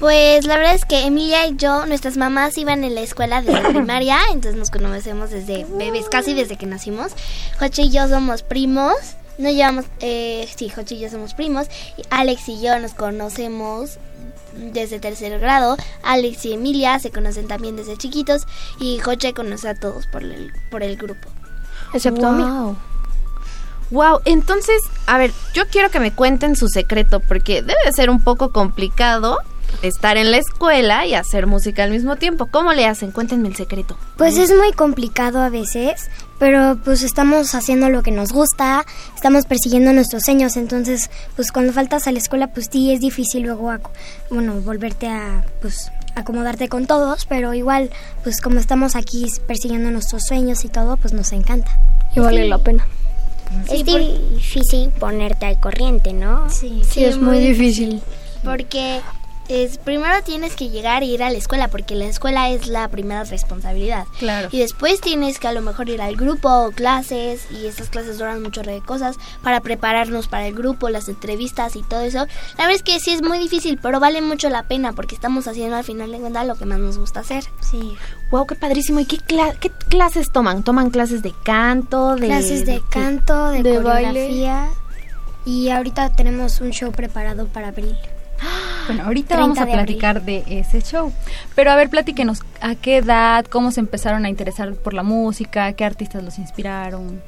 pues 0.00 0.46
la 0.46 0.56
verdad 0.56 0.74
es 0.74 0.86
que 0.86 1.04
Emilia 1.04 1.46
y 1.46 1.56
yo, 1.56 1.84
nuestras 1.84 2.16
mamás 2.16 2.56
iban 2.56 2.84
en 2.84 2.94
la 2.94 3.02
escuela 3.02 3.42
de 3.42 3.52
primaria, 3.68 4.18
entonces 4.32 4.58
nos 4.58 4.70
conocemos 4.70 5.30
desde 5.30 5.66
bebés, 5.66 6.08
casi 6.08 6.32
desde 6.32 6.56
que 6.56 6.64
nacimos. 6.64 7.12
Joche 7.58 7.82
y 7.82 7.90
yo 7.90 8.08
somos 8.08 8.42
primos, 8.42 8.94
no 9.36 9.50
llevamos, 9.50 9.84
eh, 10.00 10.48
sí, 10.56 10.70
Joche 10.70 10.94
y 10.94 11.00
yo 11.00 11.10
somos 11.10 11.34
primos, 11.34 11.66
y 11.98 12.02
Alex 12.08 12.48
y 12.48 12.62
yo 12.62 12.78
nos 12.78 12.94
conocemos 12.94 13.98
desde 14.54 14.98
tercer 14.98 15.38
grado. 15.40 15.76
Alex 16.02 16.44
y 16.46 16.52
Emilia 16.54 16.98
se 16.98 17.10
conocen 17.10 17.48
también 17.48 17.76
desde 17.76 17.96
chiquitos 17.96 18.46
y 18.78 18.98
Joche 18.98 19.34
conoce 19.34 19.68
a 19.68 19.74
todos 19.74 20.06
por 20.06 20.22
el, 20.22 20.52
por 20.70 20.82
el 20.82 20.96
grupo. 20.96 21.28
Excepto 21.92 22.28
a 22.28 22.32
mí. 22.32 22.76
Wow, 23.90 24.20
entonces, 24.24 24.80
a 25.06 25.18
ver, 25.18 25.32
yo 25.52 25.64
quiero 25.68 25.90
que 25.90 25.98
me 25.98 26.12
cuenten 26.12 26.54
su 26.54 26.68
secreto 26.68 27.18
porque 27.18 27.62
debe 27.62 27.92
ser 27.92 28.08
un 28.08 28.22
poco 28.22 28.52
complicado 28.52 29.38
estar 29.82 30.16
en 30.16 30.30
la 30.30 30.38
escuela 30.38 31.06
y 31.06 31.14
hacer 31.14 31.46
música 31.46 31.84
al 31.84 31.90
mismo 31.90 32.16
tiempo. 32.16 32.46
¿Cómo 32.46 32.72
le 32.72 32.86
hacen? 32.86 33.10
Cuéntenme 33.10 33.48
el 33.48 33.56
secreto. 33.56 33.96
Pues 34.16 34.36
es 34.36 34.54
muy 34.54 34.72
complicado 34.72 35.40
a 35.40 35.48
veces, 35.48 36.10
pero 36.38 36.78
pues 36.84 37.02
estamos 37.02 37.54
haciendo 37.54 37.88
lo 37.90 38.02
que 38.02 38.10
nos 38.10 38.32
gusta, 38.32 38.84
estamos 39.14 39.46
persiguiendo 39.46 39.92
nuestros 39.92 40.24
sueños, 40.24 40.56
entonces 40.56 41.10
pues 41.36 41.52
cuando 41.52 41.72
faltas 41.72 42.06
a 42.06 42.12
la 42.12 42.18
escuela 42.18 42.48
pues 42.48 42.68
sí 42.70 42.92
es 42.92 43.00
difícil 43.00 43.42
luego 43.42 43.72
bueno, 44.30 44.54
volverte 44.62 45.06
a 45.06 45.44
pues 45.60 45.90
acomodarte 46.14 46.68
con 46.68 46.86
todos, 46.86 47.26
pero 47.26 47.54
igual 47.54 47.90
pues 48.22 48.40
como 48.40 48.58
estamos 48.58 48.96
aquí 48.96 49.26
persiguiendo 49.46 49.90
nuestros 49.90 50.24
sueños 50.24 50.64
y 50.64 50.68
todo, 50.68 50.96
pues 50.96 51.12
nos 51.12 51.32
encanta. 51.32 51.70
Y 52.14 52.20
vale 52.20 52.48
la 52.48 52.58
pena. 52.58 52.86
es 53.70 53.84
difícil 53.84 54.90
ponerte 54.90 55.46
al 55.46 55.60
corriente, 55.60 56.12
¿no? 56.12 56.48
Sí, 56.50 56.82
sí, 56.88 57.04
es 57.04 57.18
muy 57.18 57.38
difícil. 57.38 58.02
Porque 58.42 59.00
es 59.50 59.78
primero 59.78 60.22
tienes 60.22 60.54
que 60.54 60.68
llegar 60.70 61.02
e 61.02 61.06
ir 61.06 61.22
a 61.22 61.30
la 61.30 61.36
escuela 61.36 61.68
porque 61.68 61.94
la 61.94 62.06
escuela 62.06 62.50
es 62.50 62.68
la 62.68 62.88
primera 62.88 63.24
responsabilidad. 63.24 64.06
Claro. 64.18 64.48
Y 64.52 64.60
después 64.60 65.00
tienes 65.00 65.38
que 65.38 65.48
a 65.48 65.52
lo 65.52 65.60
mejor 65.60 65.88
ir 65.88 66.00
al 66.00 66.16
grupo 66.16 66.48
o 66.48 66.70
clases 66.70 67.46
y 67.50 67.66
esas 67.66 67.88
clases 67.88 68.18
duran 68.18 68.42
mucho 68.42 68.62
de 68.62 68.80
cosas 68.80 69.16
para 69.42 69.60
prepararnos 69.60 70.28
para 70.28 70.46
el 70.46 70.54
grupo, 70.54 70.88
las 70.88 71.08
entrevistas 71.08 71.76
y 71.76 71.82
todo 71.82 72.00
eso. 72.00 72.26
La 72.58 72.66
verdad 72.66 72.76
es 72.76 72.82
que 72.82 73.00
sí 73.00 73.10
es 73.10 73.22
muy 73.22 73.38
difícil, 73.38 73.78
pero 73.82 74.00
vale 74.00 74.22
mucho 74.22 74.48
la 74.48 74.64
pena 74.64 74.92
porque 74.92 75.14
estamos 75.14 75.48
haciendo 75.48 75.76
al 75.76 75.84
final 75.84 76.12
de 76.12 76.18
cuentas 76.18 76.46
lo 76.46 76.54
que 76.54 76.66
más 76.66 76.78
nos 76.78 76.98
gusta 76.98 77.20
hacer. 77.20 77.44
Sí. 77.60 77.96
Wow, 78.30 78.46
qué 78.46 78.54
padrísimo. 78.54 79.00
¿Y 79.00 79.06
qué, 79.06 79.18
qué 79.60 79.70
clases 79.88 80.30
toman? 80.30 80.62
¿Toman 80.62 80.90
clases 80.90 81.22
de 81.22 81.34
canto, 81.42 82.16
de 82.16 82.26
clases 82.26 82.66
de, 82.66 82.82
canto, 82.88 83.48
de, 83.50 83.62
coreografía? 83.62 84.68
Y 85.44 85.70
ahorita 85.70 86.10
tenemos 86.10 86.60
un 86.60 86.70
show 86.70 86.92
preparado 86.92 87.46
para 87.46 87.68
abril. 87.68 87.96
Bueno, 88.86 89.04
ahorita 89.04 89.36
vamos 89.36 89.58
a 89.58 89.66
platicar 89.66 90.22
de 90.22 90.42
ese 90.48 90.82
show. 90.82 91.12
Pero 91.54 91.70
a 91.70 91.76
ver, 91.76 91.90
platíquenos, 91.90 92.40
¿a 92.60 92.74
qué 92.74 92.98
edad, 92.98 93.44
cómo 93.44 93.70
se 93.70 93.80
empezaron 93.80 94.24
a 94.24 94.28
interesar 94.28 94.74
por 94.74 94.94
la 94.94 95.02
música, 95.02 95.72
qué 95.74 95.84
artistas 95.84 96.24
los 96.24 96.38
inspiraron? 96.38 97.22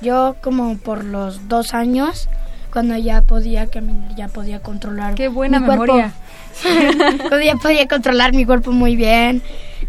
Yo 0.00 0.36
como 0.42 0.76
por 0.78 1.04
los 1.04 1.48
dos 1.48 1.74
años, 1.74 2.28
cuando 2.72 2.96
ya 2.96 3.22
podía 3.22 3.66
caminar, 3.66 4.16
ya 4.16 4.28
podía 4.28 4.60
controlar 4.60 5.14
Qué 5.14 5.28
buena 5.28 5.60
memoria. 5.60 6.12
cuando 7.18 7.40
ya 7.40 7.56
podía 7.56 7.86
controlar 7.86 8.32
mi 8.34 8.44
cuerpo 8.44 8.72
muy 8.72 8.96
bien 8.96 9.42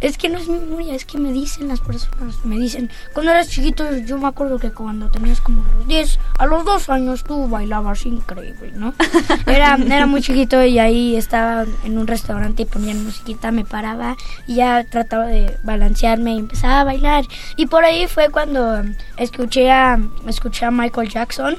es 0.04 0.18
que 0.18 0.28
no 0.28 0.38
es 0.38 0.50
mi 0.50 0.60
memoria, 0.60 0.94
es 0.96 1.06
que 1.06 1.18
me 1.18 1.32
dicen 1.32 1.70
las 1.70 1.80
personas, 1.80 2.44
me 2.44 2.60
dicen, 2.60 2.90
cuando 3.14 3.32
eras 3.32 3.50
chiquito, 3.50 3.86
yo 4.06 4.18
me 4.18 4.28
acuerdo 4.28 4.60
que 4.60 4.70
cuando 4.70 5.10
tenías 5.10 5.40
como 5.40 5.64
los 5.64 5.88
10, 5.88 6.20
a 6.40 6.46
los 6.46 6.66
2 6.66 6.90
años 6.90 7.24
tú 7.24 7.48
bailabas 7.48 8.06
increíble, 8.06 8.74
¿no? 8.76 8.94
Era, 9.48 9.76
era 9.76 10.06
muy 10.06 10.22
chiquito 10.22 10.64
y 10.64 10.80
ahí 10.80 11.16
estaba 11.16 11.66
en 11.86 11.98
un 11.98 12.08
restaurante 12.08 12.64
y 12.64 12.66
ponían 12.66 13.04
musiquita, 13.04 13.52
me 13.52 13.64
paraba 13.64 14.18
y 14.46 14.56
ya 14.56 14.84
trataba 14.84 15.26
de 15.28 15.58
balancearme 15.64 16.34
y 16.36 16.40
empezaba 16.40 16.82
a 16.82 16.84
bailar. 16.84 17.26
Y 17.56 17.68
por 17.68 17.86
ahí 17.86 18.08
fue 18.08 18.30
cuando 18.30 18.84
escuché 19.18 19.72
a, 19.72 20.00
escuché 20.28 20.66
a 20.66 20.72
Michael 20.72 21.10
Jackson 21.10 21.58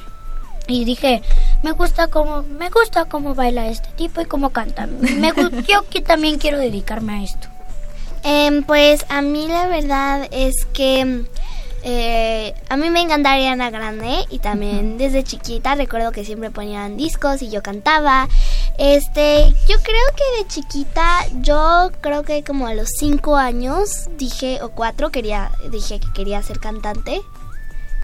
y 0.67 0.85
dije 0.85 1.23
me 1.63 1.73
gusta 1.73 2.09
cómo 2.09 2.43
me 2.43 2.71
gusta 2.71 3.05
cómo 3.05 3.35
baila 3.35 3.69
este 3.69 3.89
tipo 3.97 4.23
y 4.23 4.25
cómo 4.25 4.49
canta 4.49 4.87
me 4.87 5.31
yo 5.69 5.87
que 5.91 6.01
también 6.01 6.39
quiero 6.39 6.59
dedicarme 6.59 7.13
a 7.13 7.23
esto 7.23 7.54
Em, 8.25 8.63
pues 8.63 9.05
a 9.11 9.21
mí 9.23 9.47
la 9.49 9.69
verdad 9.69 10.27
es 10.31 10.65
que 10.73 11.25
eh, 11.87 12.55
a 12.71 12.79
mí 12.79 12.89
me 12.89 13.03
encanta 13.03 13.33
Ariana 13.33 13.69
Grande 13.69 14.25
y 14.31 14.39
también 14.39 14.97
desde 14.97 15.23
chiquita 15.23 15.75
recuerdo 15.75 16.13
que 16.13 16.25
siempre 16.25 16.51
ponían 16.51 16.97
discos 16.97 17.43
y 17.43 17.51
yo 17.51 17.63
cantaba. 17.63 18.27
Este, 18.79 19.53
yo 19.69 19.77
creo 19.83 20.07
que 20.17 20.43
de 20.43 20.49
chiquita, 20.49 21.27
yo 21.43 21.91
creo 22.01 22.23
que 22.23 22.43
como 22.43 22.67
a 22.67 22.75
los 22.75 22.89
cinco 22.99 23.37
años 23.37 24.09
dije 24.17 24.61
o 24.63 24.71
cuatro 24.71 25.11
quería 25.11 25.51
dije 25.71 26.01
que 26.01 26.11
quería 26.15 26.43
ser 26.43 26.59
cantante. 26.59 27.21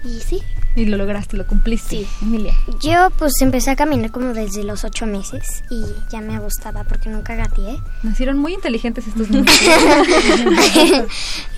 Y 0.03 0.19
sí, 0.19 0.43
y 0.75 0.85
lo 0.85 0.95
lograste, 0.95 1.35
lo 1.35 1.45
cumpliste, 1.45 1.97
sí. 1.97 2.07
Emilia. 2.21 2.53
Yo 2.81 3.09
pues 3.17 3.33
empecé 3.41 3.71
a 3.71 3.75
caminar 3.75 4.11
como 4.11 4.33
desde 4.33 4.63
los 4.63 4.85
ocho 4.85 5.05
meses 5.05 5.63
y 5.69 5.83
ya 6.09 6.21
me 6.21 6.39
gustaba 6.39 6.85
porque 6.85 7.09
nunca 7.09 7.35
gateé. 7.35 7.77
Nacieron 8.03 8.37
muy 8.37 8.53
inteligentes 8.53 9.05
estos 9.07 9.29
niños. 9.29 9.51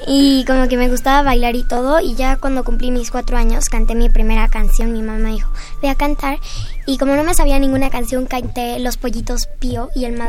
y 0.08 0.44
como 0.46 0.68
que 0.68 0.78
me 0.78 0.90
gustaba 0.90 1.22
bailar 1.22 1.56
y 1.56 1.64
todo 1.64 2.00
y 2.00 2.16
ya 2.16 2.38
cuando 2.38 2.64
cumplí 2.64 2.90
mis 2.90 3.12
cuatro 3.12 3.38
años 3.38 3.66
canté 3.66 3.94
mi 3.94 4.10
primera 4.10 4.48
canción. 4.48 4.92
Mi 4.92 5.04
mamá 5.04 5.30
dijo, 5.30 5.52
voy 5.82 5.92
a 5.92 5.96
cantar. 5.96 6.40
Y 6.88 6.98
como 6.98 7.16
no 7.16 7.24
me 7.24 7.36
sabía 7.36 7.60
ninguna 7.60 7.92
canción, 7.92 8.26
canté 8.26 8.80
Los 8.80 8.98
Pollitos 8.98 9.48
Pío 9.60 9.90
y 9.96 10.06
el, 10.06 10.20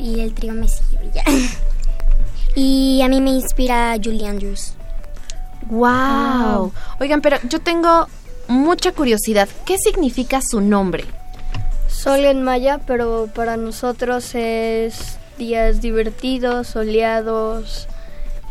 y 0.00 0.20
el, 0.20 0.32
trío 0.32 0.54
Messillo 0.54 1.00
y 1.02 1.14
ya. 1.14 1.24
y 2.54 3.02
a 3.02 3.08
mí 3.08 3.20
me 3.20 3.30
inspira 3.30 3.96
Julie 4.02 4.28
Andrews. 4.28 4.74
Wow. 5.66 6.72
Oigan, 7.00 7.20
pero 7.20 7.36
yo 7.48 7.60
tengo 7.60 8.06
mucha 8.48 8.92
curiosidad. 8.92 9.48
¿Qué 9.64 9.78
significa 9.78 10.40
su 10.42 10.60
nombre? 10.60 11.04
Sol 11.88 12.24
en 12.24 12.42
maya, 12.42 12.78
pero 12.86 13.28
para 13.34 13.56
nosotros 13.56 14.34
es 14.34 15.18
días 15.38 15.80
divertidos, 15.80 16.66
soleados, 16.68 17.88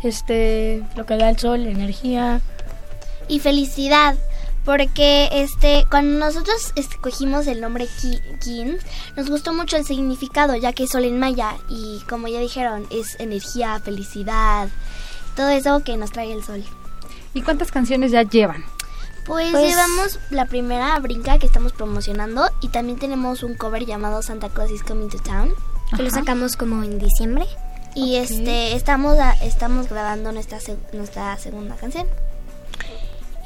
este, 0.02 0.82
lo 0.96 1.06
que 1.06 1.16
da 1.16 1.28
el 1.30 1.38
sol, 1.38 1.66
energía. 1.66 2.40
Y 3.28 3.40
felicidad, 3.40 4.16
porque 4.64 5.28
este 5.32 5.84
cuando 5.90 6.18
nosotros 6.18 6.72
escogimos 6.76 7.46
el 7.46 7.60
nombre 7.60 7.86
Ki- 8.00 8.20
Kin, 8.42 8.78
nos 9.16 9.28
gustó 9.28 9.52
mucho 9.52 9.76
el 9.76 9.84
significado, 9.84 10.56
ya 10.56 10.72
que 10.72 10.84
es 10.84 10.90
sol 10.90 11.04
en 11.04 11.18
maya 11.18 11.56
y 11.68 12.00
como 12.08 12.28
ya 12.28 12.40
dijeron, 12.40 12.86
es 12.90 13.20
energía, 13.20 13.80
felicidad, 13.80 14.68
todo 15.36 15.48
eso 15.50 15.80
que 15.84 15.96
nos 15.96 16.10
trae 16.10 16.32
el 16.32 16.42
sol. 16.42 16.64
¿Y 17.34 17.42
cuántas 17.42 17.70
canciones 17.70 18.12
ya 18.12 18.22
llevan? 18.22 18.64
Pues, 19.28 19.52
Pues- 19.52 19.68
llevamos 19.68 20.18
la 20.30 20.46
primera 20.46 20.98
Brinca 20.98 21.38
que 21.38 21.46
estamos 21.46 21.72
promocionando 21.72 22.48
y 22.62 22.68
también 22.68 22.98
tenemos 22.98 23.42
un 23.44 23.54
cover 23.54 23.86
llamado 23.86 24.22
Santa 24.22 24.48
Claus 24.48 24.70
is 24.72 24.82
Coming 24.82 25.08
to 25.10 25.18
Town. 25.18 25.54
Que 25.96 26.02
lo 26.02 26.10
sacamos 26.10 26.56
como 26.56 26.82
en 26.82 26.98
diciembre. 26.98 27.46
Y 27.94 28.16
este 28.16 28.74
estamos 28.74 29.18
a- 29.18 29.32
estamos 29.44 29.88
grabando 29.88 30.32
nuestra 30.32 30.58
nuestra 30.92 31.36
segunda 31.38 31.76
canción. 31.76 32.06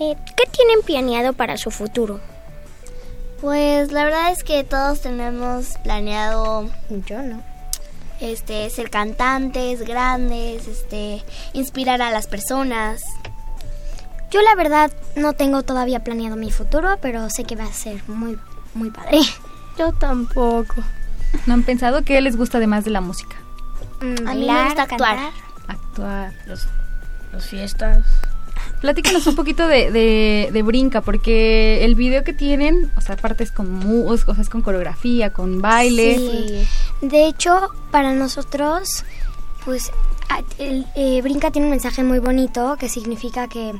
Eh, 0.00 0.16
¿Qué 0.36 0.44
tienen 0.50 0.82
planeado 0.82 1.32
para 1.34 1.56
su 1.56 1.70
futuro? 1.70 2.20
Pues 3.40 3.90
la 3.92 4.04
verdad 4.04 4.30
es 4.32 4.44
que 4.44 4.62
todos 4.64 5.00
tenemos 5.00 5.76
planeado 5.82 6.68
yo 7.06 7.22
no. 7.22 7.42
Este 8.20 8.68
ser 8.70 8.88
cantantes 8.90 9.80
grandes, 9.82 10.68
este 10.68 11.24
inspirar 11.52 12.00
a 12.02 12.10
las 12.12 12.26
personas. 12.28 13.02
Yo 14.32 14.40
la 14.42 14.54
verdad 14.56 14.90
no 15.16 15.34
tengo 15.34 15.62
todavía 15.62 16.02
planeado 16.02 16.36
mi 16.36 16.50
futuro, 16.50 16.98
pero 17.02 17.28
sé 17.30 17.44
que 17.44 17.54
va 17.56 17.64
a 17.64 17.72
ser 17.72 18.02
muy, 18.08 18.38
muy 18.74 18.90
padre. 18.90 19.18
Yo 19.78 19.92
tampoco. 19.92 20.74
¿No 21.46 21.54
han 21.54 21.62
pensado 21.62 22.02
qué 22.02 22.20
les 22.20 22.36
gusta 22.36 22.58
además 22.58 22.84
de 22.84 22.90
la 22.90 23.00
música? 23.00 23.36
A 24.26 24.34
mí 24.34 24.46
me 24.46 24.64
gusta 24.64 24.82
actuar. 24.82 25.16
cantar. 25.16 25.32
Actuar. 25.68 26.32
Los, 26.46 26.66
las 27.32 27.46
fiestas. 27.46 28.04
Platícanos 28.80 29.26
un 29.26 29.36
poquito 29.36 29.66
de, 29.68 29.90
de, 29.92 30.50
de 30.52 30.62
Brinca, 30.62 31.00
porque 31.02 31.84
el 31.84 31.94
video 31.94 32.24
que 32.24 32.32
tienen, 32.32 32.90
o 32.96 33.00
sea, 33.00 33.14
aparte 33.14 33.44
es 33.44 33.52
con, 33.52 33.70
mu- 33.72 34.08
o 34.10 34.16
sea, 34.16 34.34
es 34.40 34.48
con 34.48 34.62
coreografía, 34.62 35.32
con 35.32 35.60
baile. 35.60 36.16
Sí. 36.16 36.68
De 37.06 37.26
hecho, 37.26 37.68
para 37.90 38.12
nosotros, 38.12 39.04
pues 39.64 39.90
a- 40.28 40.42
el, 40.58 40.84
eh, 40.96 41.22
Brinca 41.22 41.50
tiene 41.52 41.66
un 41.66 41.70
mensaje 41.70 42.02
muy 42.02 42.18
bonito 42.18 42.76
que 42.78 42.88
significa 42.88 43.46
que 43.48 43.72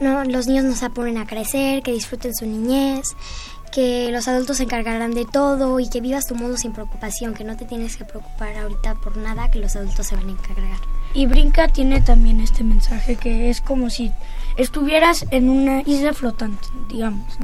no, 0.00 0.24
los 0.24 0.46
niños 0.46 0.64
no 0.64 0.74
se 0.74 0.86
apuren 0.86 1.18
a 1.18 1.26
crecer, 1.26 1.82
que 1.82 1.92
disfruten 1.92 2.34
su 2.34 2.46
niñez, 2.46 3.14
que 3.72 4.10
los 4.12 4.28
adultos 4.28 4.58
se 4.58 4.62
encargarán 4.62 5.14
de 5.14 5.24
todo 5.24 5.80
y 5.80 5.88
que 5.88 6.00
vivas 6.00 6.26
tu 6.26 6.36
mundo 6.36 6.56
sin 6.56 6.72
preocupación, 6.72 7.34
que 7.34 7.42
no 7.42 7.56
te 7.56 7.64
tienes 7.64 7.96
que 7.96 8.04
preocupar 8.04 8.56
ahorita 8.56 8.94
por 8.94 9.16
nada, 9.16 9.50
que 9.50 9.58
los 9.58 9.74
adultos 9.74 10.06
se 10.06 10.14
van 10.14 10.28
a 10.28 10.32
encargar. 10.32 10.78
Y 11.12 11.26
Brinca 11.26 11.68
tiene 11.68 12.00
también 12.00 12.40
este 12.40 12.62
mensaje 12.62 13.16
que 13.16 13.50
es 13.50 13.60
como 13.60 13.90
si 13.90 14.12
estuvieras 14.56 15.26
en 15.30 15.48
una 15.48 15.82
isla 15.82 16.12
flotante, 16.12 16.66
digamos. 16.88 17.36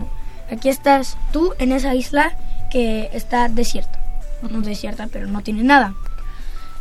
Aquí 0.50 0.68
estás 0.68 1.16
tú 1.32 1.52
en 1.58 1.72
esa 1.72 1.94
isla 1.94 2.36
que 2.70 3.10
está 3.12 3.48
desierta. 3.48 4.00
No 4.48 4.60
desierta, 4.60 5.08
pero 5.08 5.26
no 5.26 5.42
tiene 5.42 5.64
nada. 5.64 5.94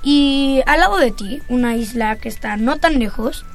Y 0.03 0.61
al 0.65 0.79
lado 0.79 0.97
de 0.97 1.11
ti, 1.11 1.41
una 1.49 1.75
isla 1.75 2.15
que 2.17 2.29
está 2.29 2.55
no 2.55 2.77
tan 2.77 2.99
lejos, 2.99 3.45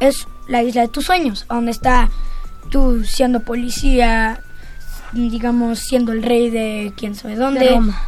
es 0.00 0.26
la 0.48 0.62
isla 0.62 0.82
de 0.82 0.88
tus 0.88 1.04
sueños, 1.04 1.46
donde 1.48 1.70
está 1.70 2.10
tú 2.70 3.04
siendo 3.04 3.40
policía, 3.40 4.40
digamos, 5.12 5.78
siendo 5.78 6.12
el 6.12 6.22
rey 6.22 6.50
de 6.50 6.92
quién 6.96 7.14
sabe 7.14 7.36
dónde. 7.36 7.70
Roma. 7.70 8.00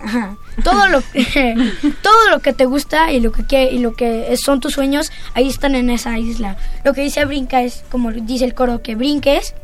Ajá. 0.00 0.36
Todo 0.62 0.88
lo 0.88 1.00
que 1.00 1.54
todo 2.02 2.30
lo 2.30 2.40
que 2.40 2.52
te 2.52 2.66
gusta 2.66 3.12
y 3.12 3.20
lo 3.20 3.32
que 3.32 3.70
y 3.72 3.78
lo 3.78 3.94
que 3.94 4.36
son 4.36 4.60
tus 4.60 4.74
sueños 4.74 5.10
ahí 5.34 5.48
están 5.48 5.74
en 5.74 5.90
esa 5.90 6.18
isla. 6.18 6.56
Lo 6.84 6.92
que 6.92 7.02
dice 7.02 7.24
brinca 7.24 7.62
es 7.62 7.84
como 7.90 8.12
dice 8.12 8.44
el 8.44 8.54
coro 8.54 8.82
que 8.82 8.96
brinques. 8.96 9.54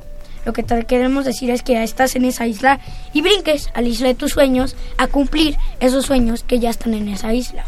Lo 0.47 0.55
que 0.55 0.62
te 0.62 0.87
queremos 0.87 1.27
decir 1.27 1.51
es 1.51 1.62
que 1.62 1.83
estás 1.83 2.16
en 2.16 2.25
esa 2.25 2.47
isla 2.47 2.81
y 3.12 3.21
brinques 3.21 3.69
a 3.75 3.83
la 3.83 3.88
isla 3.88 4.09
de 4.09 4.14
tus 4.14 4.33
sueños 4.33 4.75
a 4.97 5.07
cumplir 5.07 5.59
esos 5.81 6.07
sueños 6.07 6.45
que 6.45 6.59
ya 6.59 6.70
están 6.70 6.95
en 6.95 7.09
esa 7.09 7.35
isla. 7.35 7.66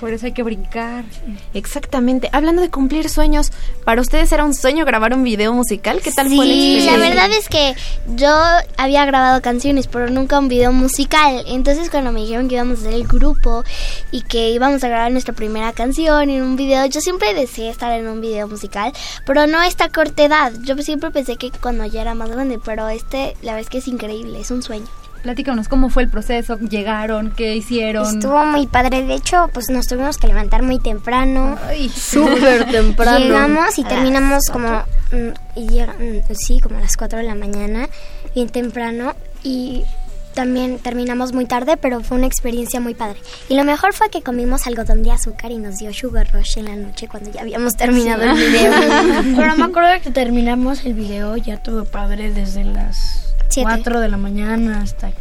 Por 0.00 0.14
eso 0.14 0.24
hay 0.24 0.32
que 0.32 0.42
brincar. 0.42 1.04
Exactamente. 1.52 2.30
Hablando 2.32 2.62
de 2.62 2.70
cumplir 2.70 3.08
sueños, 3.10 3.52
¿para 3.84 4.00
ustedes 4.00 4.32
era 4.32 4.44
un 4.46 4.54
sueño 4.54 4.86
grabar 4.86 5.12
un 5.12 5.22
video 5.22 5.52
musical? 5.52 6.00
¿Qué 6.02 6.10
tal 6.10 6.28
fue 6.28 6.36
la 6.38 6.44
Sí, 6.44 6.76
experiencia? 6.78 6.96
la 6.96 7.08
verdad 7.08 7.30
es 7.38 7.48
que 7.50 7.74
yo 8.16 8.30
había 8.78 9.04
grabado 9.04 9.42
canciones, 9.42 9.86
pero 9.88 10.08
nunca 10.08 10.38
un 10.38 10.48
video 10.48 10.72
musical. 10.72 11.44
Entonces 11.46 11.90
cuando 11.90 12.12
me 12.12 12.20
dijeron 12.20 12.48
que 12.48 12.54
íbamos 12.54 12.78
a 12.78 12.80
hacer 12.82 12.94
el 12.94 13.06
grupo 13.06 13.62
y 14.10 14.22
que 14.22 14.50
íbamos 14.50 14.82
a 14.84 14.88
grabar 14.88 15.12
nuestra 15.12 15.34
primera 15.34 15.72
canción 15.72 16.30
en 16.30 16.42
un 16.42 16.56
video, 16.56 16.86
yo 16.86 17.00
siempre 17.02 17.34
deseé 17.34 17.68
estar 17.68 17.92
en 17.92 18.08
un 18.08 18.20
video 18.22 18.48
musical, 18.48 18.92
pero 19.26 19.46
no 19.46 19.58
a 19.58 19.66
esta 19.66 19.90
corta 19.90 20.24
edad. 20.24 20.52
Yo 20.62 20.76
siempre 20.78 21.10
pensé 21.10 21.36
que 21.36 21.50
cuando 21.50 21.84
ya 21.84 22.00
era 22.00 22.14
más 22.14 22.30
grande, 22.30 22.58
pero 22.64 22.88
este, 22.88 23.36
la 23.42 23.52
verdad 23.52 23.60
es 23.66 23.68
que 23.68 23.78
es 23.78 23.88
increíble, 23.88 24.40
es 24.40 24.50
un 24.50 24.62
sueño. 24.62 24.86
Platícanos 25.22 25.68
cómo 25.68 25.90
fue 25.90 26.04
el 26.04 26.08
proceso, 26.08 26.58
llegaron, 26.58 27.32
qué 27.36 27.54
hicieron. 27.54 28.06
Estuvo 28.06 28.42
muy 28.46 28.66
padre, 28.66 29.02
de 29.04 29.14
hecho, 29.14 29.50
pues 29.52 29.68
nos 29.68 29.86
tuvimos 29.86 30.16
que 30.16 30.26
levantar 30.28 30.62
muy 30.62 30.78
temprano. 30.78 31.58
súper 31.88 32.70
temprano. 32.70 33.18
Llegamos 33.18 33.78
y 33.78 33.84
terminamos 33.84 34.44
como, 34.50 34.68
mm, 35.12 35.58
y 35.58 35.68
llega- 35.68 35.92
mm, 35.94 36.34
sí, 36.34 36.60
como 36.60 36.78
a 36.78 36.80
las 36.80 36.96
4 36.96 37.18
de 37.18 37.24
la 37.26 37.34
mañana, 37.34 37.88
bien 38.34 38.48
temprano. 38.48 39.14
Y 39.42 39.84
también 40.34 40.78
terminamos 40.78 41.32
muy 41.32 41.44
tarde, 41.44 41.76
pero 41.76 42.00
fue 42.02 42.16
una 42.16 42.26
experiencia 42.26 42.80
muy 42.80 42.94
padre. 42.94 43.18
Y 43.48 43.56
lo 43.56 43.64
mejor 43.64 43.92
fue 43.92 44.08
que 44.10 44.22
comimos 44.22 44.66
algodón 44.66 45.02
de 45.02 45.10
azúcar 45.10 45.50
y 45.50 45.58
nos 45.58 45.78
dio 45.78 45.92
sugar 45.92 46.30
rush 46.32 46.56
en 46.58 46.64
la 46.66 46.76
noche 46.76 47.08
cuando 47.08 47.30
ya 47.30 47.42
habíamos 47.42 47.74
terminado 47.76 48.22
el 48.22 48.36
video. 48.36 48.72
Pero 49.36 49.56
me 49.56 49.64
acuerdo 49.64 50.00
que 50.02 50.10
terminamos 50.12 50.84
el 50.86 50.94
video 50.94 51.36
ya 51.36 51.56
todo 51.62 51.84
padre 51.84 52.32
desde 52.32 52.64
las 52.64 53.29
Siete. 53.50 53.68
4 53.68 54.00
de 54.00 54.08
la 54.08 54.16
mañana 54.16 54.80
hasta 54.80 55.12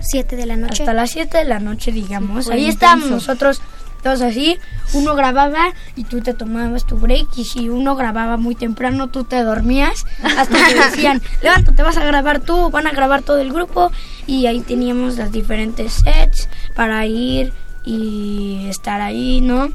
7 0.00 0.36
de 0.36 0.46
la 0.46 0.56
noche. 0.56 0.82
hasta 0.82 0.92
las 0.92 1.10
7 1.10 1.38
de 1.38 1.44
la 1.44 1.60
noche, 1.60 1.92
digamos. 1.92 2.46
Sí, 2.46 2.52
Ahí 2.52 2.66
estábamos 2.66 3.10
nosotros 3.10 3.60
todos 4.02 4.20
así. 4.20 4.58
Uno 4.92 5.14
grababa 5.14 5.72
y 5.96 6.04
tú 6.04 6.20
te 6.20 6.34
tomabas 6.34 6.86
tu 6.86 6.96
break. 6.96 7.26
Y 7.36 7.44
si 7.44 7.68
uno 7.68 7.96
grababa 7.96 8.36
muy 8.36 8.54
temprano, 8.54 9.08
tú 9.08 9.24
te 9.24 9.42
dormías. 9.42 10.04
Hasta 10.22 10.66
que 10.66 10.74
decían, 10.90 11.22
levántate, 11.42 11.82
vas 11.82 11.96
a 11.96 12.04
grabar 12.04 12.40
tú, 12.40 12.70
van 12.70 12.86
a 12.86 12.90
grabar 12.90 13.22
todo 13.22 13.38
el 13.38 13.52
grupo. 13.52 13.90
Y 14.26 14.46
ahí 14.46 14.60
teníamos 14.60 15.16
las 15.16 15.32
diferentes 15.32 15.94
sets 16.04 16.48
para 16.74 17.06
ir 17.06 17.52
y 17.84 18.66
estar 18.68 19.00
ahí, 19.00 19.40
¿no? 19.40 19.70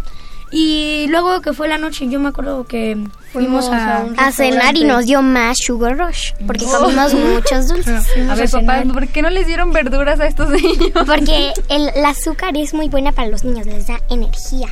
Y 0.52 1.06
luego 1.10 1.42
que 1.42 1.54
fue 1.54 1.68
la 1.68 1.78
noche, 1.78 2.10
yo 2.10 2.20
me 2.20 2.30
acuerdo 2.30 2.66
que 2.66 2.98
fuimos 3.32 3.70
a, 3.72 4.32
cenar 4.32 4.76
y 4.78 4.84
nos 4.84 5.06
dio 5.06 5.22
más 5.22 5.58
sugar 5.60 5.98
rush 5.98 6.32
porque 6.48 6.66
Oh. 6.66 6.80
comimos 6.86 7.14
muchos 7.34 7.68
dulces. 7.68 8.06
A 8.30 8.36
ver, 8.36 8.50
papá, 8.50 8.82
¿por 8.92 9.08
qué 9.08 9.22
no 9.22 9.30
les 9.30 9.46
dieron 9.46 9.72
verduras 9.72 10.20
a 10.20 10.26
estos 10.26 10.50
niños? 10.50 10.92
Porque 11.06 11.54
el, 11.70 11.90
el 11.96 12.06
azúcar 12.06 12.58
es 12.58 12.74
muy 12.74 12.90
buena 12.90 13.12
para 13.12 13.28
los 13.28 13.44
niños, 13.44 13.68
les 13.68 13.88
da 13.88 14.00
energía. 14.10 14.68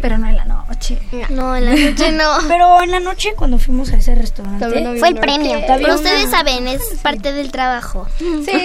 Pero 0.00 0.16
no 0.18 0.28
en 0.28 0.36
la 0.36 0.44
noche. 0.44 0.51
No, 1.30 1.56
en 1.56 1.64
la 1.64 1.74
noche 1.74 2.12
no. 2.12 2.24
Pero 2.48 2.82
en 2.82 2.90
la 2.90 3.00
noche 3.00 3.34
cuando 3.36 3.58
fuimos 3.58 3.90
a 3.92 3.96
ese 3.96 4.14
restaurante 4.14 4.98
Fue 4.98 5.08
el 5.08 5.16
premio. 5.16 5.60
Pero 5.66 5.94
ustedes 5.94 6.30
saben, 6.30 6.68
es 6.68 6.82
parte 7.02 7.32
del 7.32 7.50
trabajo. 7.50 8.06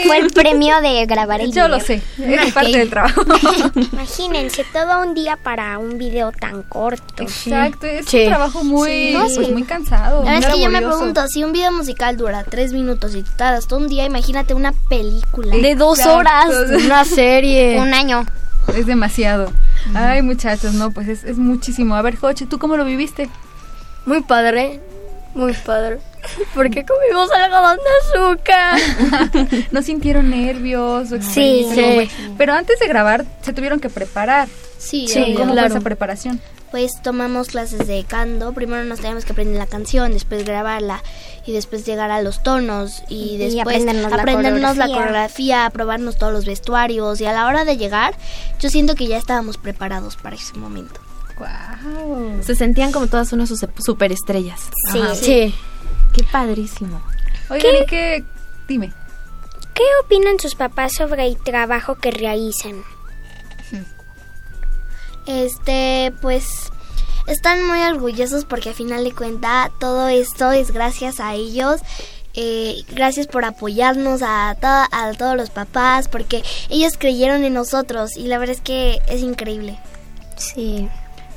Fue 0.06 0.18
el 0.18 0.32
premio 0.32 0.80
de 0.82 1.06
grabar 1.06 1.42
el 1.42 1.48
Yo 1.48 1.66
video. 1.66 1.68
lo 1.68 1.80
sé, 1.80 2.02
es 2.18 2.54
parte 2.54 2.78
del 2.78 2.90
trabajo. 2.90 3.22
Imagínense 3.94 4.66
todo 4.74 5.02
un 5.02 5.14
día 5.14 5.38
para 5.38 5.78
un 5.80 5.98
video 5.98 6.32
tan 6.32 6.64
corto. 6.64 7.24
Exacto, 7.24 7.86
es 7.86 8.06
Sí. 8.08 8.22
un 8.22 8.26
trabajo 8.28 8.64
muy, 8.64 8.90
Sí. 9.30 9.36
pues, 9.36 9.50
muy 9.52 9.64
cansado. 9.64 10.24
La 10.24 10.32
verdad 10.34 10.50
es 10.50 10.56
que 10.56 10.62
yo 10.62 10.70
me 10.70 10.82
pregunto, 10.82 11.28
si 11.28 11.44
un 11.44 11.52
video 11.52 11.72
musical 11.72 12.18
dura 12.18 12.44
tres 12.44 12.74
minutos 12.74 13.16
y 13.16 13.24
tardas 13.24 13.68
todo 13.68 13.80
un 13.80 13.88
día, 13.88 14.06
imagínate 14.06 14.54
una 14.54 14.74
película. 14.90 15.56
De 15.56 15.76
dos 15.76 16.06
horas. 16.06 16.48
Una 16.86 17.04
serie. 17.06 17.80
Un 17.80 17.94
año. 17.94 18.26
Es 18.76 18.86
demasiado. 18.86 19.52
Ay, 19.94 20.22
muchachos, 20.22 20.74
no, 20.74 20.92
pues 20.92 21.08
es, 21.08 21.24
es 21.24 21.38
muchísimo. 21.38 21.96
A 21.96 22.02
ver, 22.02 22.16
Joche, 22.16 22.46
¿tú 22.46 22.60
cómo 22.60 22.78
lo 22.78 22.86
viviste? 22.86 23.30
Muy 24.06 24.22
padre, 24.22 24.80
muy 25.34 25.54
padre. 25.54 26.00
Porque 26.54 26.86
comimos 26.86 27.32
algodón 27.32 27.78
de 27.78 28.20
azúcar. 28.20 28.80
¿No 29.72 29.82
sintieron 29.82 30.30
nervios? 30.30 31.12
o 31.12 31.22
Sí, 31.22 31.66
sí. 31.74 32.10
Pero 32.38 32.54
antes 32.54 32.80
de 32.80 32.88
grabar, 32.88 33.26
se 33.42 33.54
tuvieron 33.54 33.80
que 33.80 33.90
preparar. 33.90 34.48
Sí, 34.78 35.08
Sí, 35.08 35.34
¿Cómo 35.38 35.54
claro. 35.54 35.70
fue 35.70 35.78
esa 35.78 35.84
preparación? 35.84 36.42
Pues 36.72 37.02
tomamos 37.02 37.48
clases 37.48 37.88
de 37.88 38.04
canto. 38.04 38.52
Primero 38.54 38.84
nos 38.84 39.00
teníamos 39.00 39.24
que 39.26 39.32
aprender 39.32 39.58
la 39.58 39.68
canción, 39.68 40.12
después 40.12 40.44
grabarla 40.46 41.02
y 41.46 41.54
después 41.54 41.86
llegar 41.86 42.12
a 42.12 42.22
los 42.22 42.44
tonos 42.44 43.04
y 43.08 43.36
Y 43.36 43.38
después 43.38 43.62
aprendernos 43.78 44.12
la 44.12 44.18
aprendernos 44.18 44.62
la 44.78 44.86
coreografía. 44.88 44.96
coreografía, 44.98 45.70
probarnos 45.72 46.18
todos 46.18 46.34
los 46.34 46.46
vestuarios 46.46 47.22
y 47.22 47.26
a 47.26 47.32
la 47.32 47.46
hora 47.48 47.64
de 47.64 47.78
llegar, 47.78 48.16
yo 48.60 48.70
siento 48.70 48.96
que 48.96 49.08
ya 49.08 49.18
estábamos 49.18 49.58
preparados 49.58 50.18
para 50.18 50.36
ese 50.36 50.56
momento. 50.58 51.00
Wow. 51.40 52.44
Se 52.44 52.54
sentían 52.56 52.92
como 52.92 53.08
todas 53.08 53.32
unas 53.32 53.48
su- 53.50 53.70
superestrellas. 53.78 54.60
Sí. 54.92 55.00
Ajá. 55.00 55.16
Sí. 55.16 55.56
Qué 56.14 56.24
padrísimo. 56.24 57.02
Oigan, 57.50 57.76
¿y 57.82 57.86
qué? 57.86 58.24
Dime. 58.68 58.92
¿Qué 59.74 59.84
opinan 60.04 60.40
sus 60.40 60.56
papás 60.56 60.94
sobre 60.94 61.28
el 61.28 61.38
trabajo 61.38 61.96
que 61.96 62.12
realizan? 62.12 62.84
Este, 65.28 66.14
pues 66.22 66.72
están 67.28 67.66
muy 67.68 67.80
orgullosos 67.82 68.46
porque 68.46 68.70
a 68.70 68.74
final 68.74 69.04
de 69.04 69.12
cuenta 69.12 69.72
todo 69.80 70.08
esto 70.08 70.52
es 70.52 70.72
gracias 70.72 71.20
a 71.20 71.34
ellos. 71.36 71.82
Eh, 72.40 72.84
gracias 72.94 73.26
por 73.28 73.46
apoyarnos 73.46 74.22
a, 74.24 74.56
to- 74.62 74.68
a 74.68 75.12
todos 75.18 75.36
los 75.36 75.50
papás 75.50 76.08
porque 76.08 76.44
ellos 76.70 76.94
creyeron 76.98 77.44
en 77.44 77.54
nosotros 77.54 78.16
y 78.16 78.28
la 78.28 78.38
verdad 78.38 78.56
es 78.56 78.62
que 78.62 79.00
es 79.10 79.22
increíble. 79.22 79.78
Sí. 80.38 80.88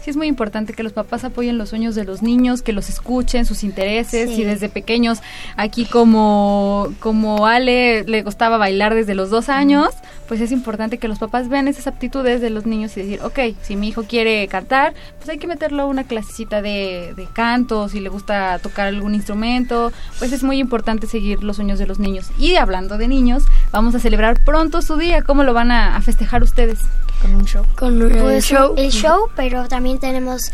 Sí, 0.02 0.08
es 0.08 0.16
muy 0.16 0.28
importante 0.28 0.72
que 0.72 0.82
los 0.82 0.92
papás 0.94 1.24
apoyen 1.24 1.58
los 1.58 1.68
sueños 1.70 1.94
de 1.94 2.04
los 2.04 2.22
niños, 2.22 2.62
que 2.62 2.72
los 2.72 2.88
escuchen, 2.88 3.44
sus 3.44 3.62
intereses. 3.64 4.30
Sí. 4.30 4.40
Y 4.42 4.44
desde 4.44 4.70
pequeños, 4.70 5.18
aquí 5.56 5.84
como, 5.84 6.88
como 7.00 7.46
Ale 7.46 8.04
le 8.04 8.22
gustaba 8.22 8.56
bailar 8.56 8.94
desde 8.94 9.14
los 9.14 9.28
dos 9.28 9.50
años, 9.50 9.90
pues 10.30 10.40
es 10.40 10.52
importante 10.52 10.98
que 10.98 11.08
los 11.08 11.18
papás 11.18 11.48
vean 11.48 11.66
esas 11.66 11.88
aptitudes 11.88 12.40
de 12.40 12.50
los 12.50 12.64
niños 12.64 12.96
y 12.96 13.02
decir, 13.02 13.20
ok, 13.24 13.56
si 13.62 13.74
mi 13.74 13.88
hijo 13.88 14.04
quiere 14.04 14.46
cantar, 14.46 14.94
pues 15.16 15.28
hay 15.28 15.38
que 15.38 15.48
meterlo 15.48 15.82
a 15.82 15.86
una 15.86 16.04
clasecita 16.04 16.62
de, 16.62 17.14
de 17.16 17.26
canto, 17.26 17.88
si 17.88 17.98
le 17.98 18.10
gusta 18.10 18.60
tocar 18.60 18.86
algún 18.86 19.16
instrumento, 19.16 19.90
pues 20.20 20.30
es 20.30 20.44
muy 20.44 20.58
importante 20.58 21.08
seguir 21.08 21.42
los 21.42 21.56
sueños 21.56 21.80
de 21.80 21.86
los 21.88 21.98
niños. 21.98 22.30
Y 22.38 22.54
hablando 22.54 22.96
de 22.96 23.08
niños, 23.08 23.42
vamos 23.72 23.96
a 23.96 23.98
celebrar 23.98 24.38
pronto 24.44 24.82
su 24.82 24.96
día. 24.96 25.22
¿Cómo 25.22 25.42
lo 25.42 25.52
van 25.52 25.72
a, 25.72 25.96
a 25.96 26.00
festejar 26.00 26.44
ustedes? 26.44 26.78
Con 27.20 27.34
un 27.34 27.44
show. 27.46 27.66
Con 27.76 28.00
el 28.00 28.16
pues, 28.16 28.44
show. 28.44 28.74
El 28.76 28.92
show, 28.92 29.30
pero 29.34 29.66
también 29.66 29.98
tenemos 29.98 30.52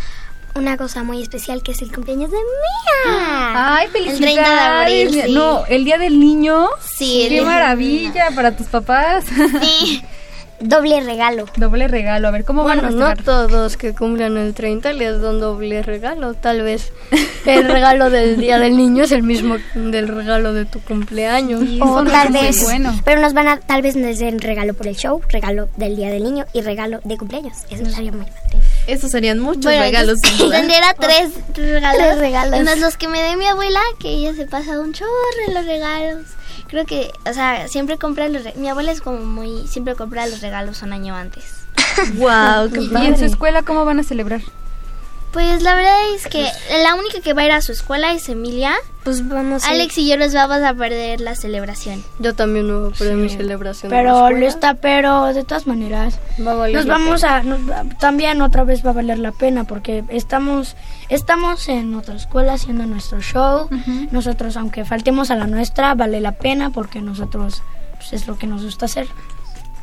una 0.57 0.77
cosa 0.77 1.03
muy 1.03 1.23
especial 1.23 1.63
que 1.63 1.73
es 1.73 1.83
el 1.83 1.93
cumpleaños 1.93 2.31
de 2.31 2.37
Mía. 2.37 3.77
Ay, 3.77 3.89
El 3.95 4.19
30 4.19 4.25
de 4.27 4.39
abril, 4.39 5.09
felicidades. 5.09 5.27
sí. 5.27 5.33
No, 5.35 5.67
el 5.67 5.85
día 5.85 5.99
del 5.99 6.19
niño. 6.19 6.69
Sí, 6.97 7.23
el 7.23 7.29
Qué 7.29 7.35
día 7.35 7.43
del 7.43 7.53
maravilla 7.53 8.31
para 8.35 8.57
tus 8.57 8.67
papás. 8.67 9.25
Sí. 9.63 10.03
Doble 10.59 11.03
regalo. 11.03 11.45
Doble 11.57 11.87
regalo. 11.87 12.29
A 12.29 12.31
ver, 12.31 12.45
¿cómo 12.45 12.65
van 12.65 12.79
a 12.79 12.83
Bueno, 12.89 13.15
no 13.15 13.23
todos 13.23 13.77
que 13.77 13.93
cumplan 13.95 14.39
el 14.39 14.55
30 14.55 14.95
les 14.95 15.21
dan 15.21 15.39
doble 15.39 15.83
regalo. 15.83 16.33
Tal 16.33 16.63
vez 16.63 16.95
el 17.45 17.69
regalo 17.69 18.09
del 18.09 18.39
Día 18.39 18.59
del 18.59 18.75
Niño 18.75 19.05
es 19.05 19.13
el 19.13 19.23
mismo 19.23 19.57
del 19.75 20.09
regalo 20.09 20.55
de 20.55 20.65
tu 20.65 20.81
cumpleaños. 20.81 21.63
o 21.83 22.03
tal 22.05 22.33
vez, 22.33 22.67
pero 23.05 23.21
nos 23.21 23.35
van 23.35 23.49
a, 23.49 23.61
tal 23.61 23.83
vez 23.83 23.97
nos 23.97 24.19
den 24.19 24.39
regalo 24.39 24.73
por 24.73 24.87
el 24.87 24.97
show, 24.97 25.21
regalo 25.29 25.69
del 25.77 25.95
Día 25.95 26.09
del 26.09 26.23
Niño 26.23 26.47
y 26.55 26.63
regalo 26.63 27.01
de 27.05 27.19
cumpleaños. 27.19 27.59
Eso 27.69 27.85
sería 27.91 28.13
muy 28.13 28.25
padre. 28.25 28.59
Esos 28.87 29.11
serían 29.11 29.39
muchos 29.41 29.65
Bueno, 29.65 29.83
regalos. 29.83 30.19
Tendría 30.21 30.95
tres 31.01 31.33
regalos. 31.55 31.97
Tres 32.03 32.19
regalos. 32.19 32.61
Más 32.65 32.79
los 32.79 32.97
que 32.97 33.09
me 33.09 33.21
dé 33.21 33.37
mi 33.37 33.47
abuela, 33.47 33.81
que 33.99 34.09
ella 34.11 34.35
se 34.35 34.47
pasa 34.47 34.79
un 34.81 34.93
chorro 34.93 35.11
en 35.49 35.55
los 35.55 35.65
regalos. 35.67 36.25
Creo 36.69 36.85
que, 36.85 37.11
o 37.29 37.33
sea, 37.33 37.69
siempre 37.69 37.99
compra 37.99 38.29
los... 38.29 38.45
re- 38.45 38.55
Mi 38.57 38.69
abuela 38.69 38.93
es 38.93 39.01
como 39.01 39.19
muy... 39.19 39.67
Siempre 39.69 39.95
compra 39.95 40.27
los 40.27 40.41
regalos 40.41 40.83
un 40.83 40.93
año 40.93 41.15
antes. 41.15 41.45
Wow, 42.15 42.71
¿Y 43.03 43.07
en 43.07 43.19
su 43.19 43.25
escuela 43.25 43.63
cómo 43.63 43.85
van 43.85 44.01
a 44.01 44.03
celebrar? 44.03 44.41
Pues 45.37 45.61
la 45.61 45.75
verdad 45.75 46.15
es 46.15 46.27
que 46.29 46.49
la 46.83 46.95
única 46.95 47.21
que 47.21 47.35
va 47.35 47.43
a 47.43 47.45
ir 47.45 47.53
a 47.53 47.61
su 47.61 47.73
escuela 47.73 48.15
es 48.15 48.27
Emilia. 48.31 48.73
Pues 49.05 49.29
vamos 49.29 49.65
a 49.65 49.69
Alex 49.69 49.99
y 49.99 50.09
yo 50.09 50.17
nos 50.17 50.33
vamos 50.33 50.63
a 50.63 50.73
perder 50.73 51.21
la 51.21 51.35
celebración. 51.35 52.03
Yo 52.19 52.35
también 52.35 52.67
me 52.67 52.73
voy 52.73 52.91
a 52.91 52.97
perder 52.97 53.17
mi 53.17 53.29
celebración. 53.29 53.91
Pero 53.91 54.31
lo 54.31 54.47
está, 54.47 54.73
pero 54.73 55.35
de 55.35 55.45
todas 55.45 55.67
maneras 55.67 56.19
Va 56.41 56.53
a 56.53 56.55
valer 56.55 56.77
nos 56.77 56.87
vamos 56.87 57.21
pena. 57.21 57.37
a 57.37 57.43
nos 57.43 57.61
también 57.99 58.41
otra 58.41 58.65
vez 58.65 58.83
va 58.83 58.91
a 58.91 58.93
valer 58.95 59.19
la 59.19 59.31
pena 59.31 59.65
porque 59.65 60.05
estamos 60.09 60.75
estamos 61.11 61.69
en 61.69 61.95
otra 61.95 62.15
escuela 62.15 62.55
haciendo 62.55 62.87
nuestro 62.87 63.21
show. 63.21 63.69
Nosotros 64.13 64.57
aunque 64.57 64.87
faltemos 64.87 65.31
a 65.31 65.37
la 65.37 65.47
nuestra 65.47 65.95
vale 65.95 66.23
la 66.23 66.33
pena 66.33 66.71
porque 66.71 67.03
nosotros 67.03 67.63
pues, 67.99 68.15
es 68.15 68.27
lo 68.27 68.39
que 68.39 68.47
nos 68.47 68.65
gusta 68.65 68.87
hacer. 68.87 69.07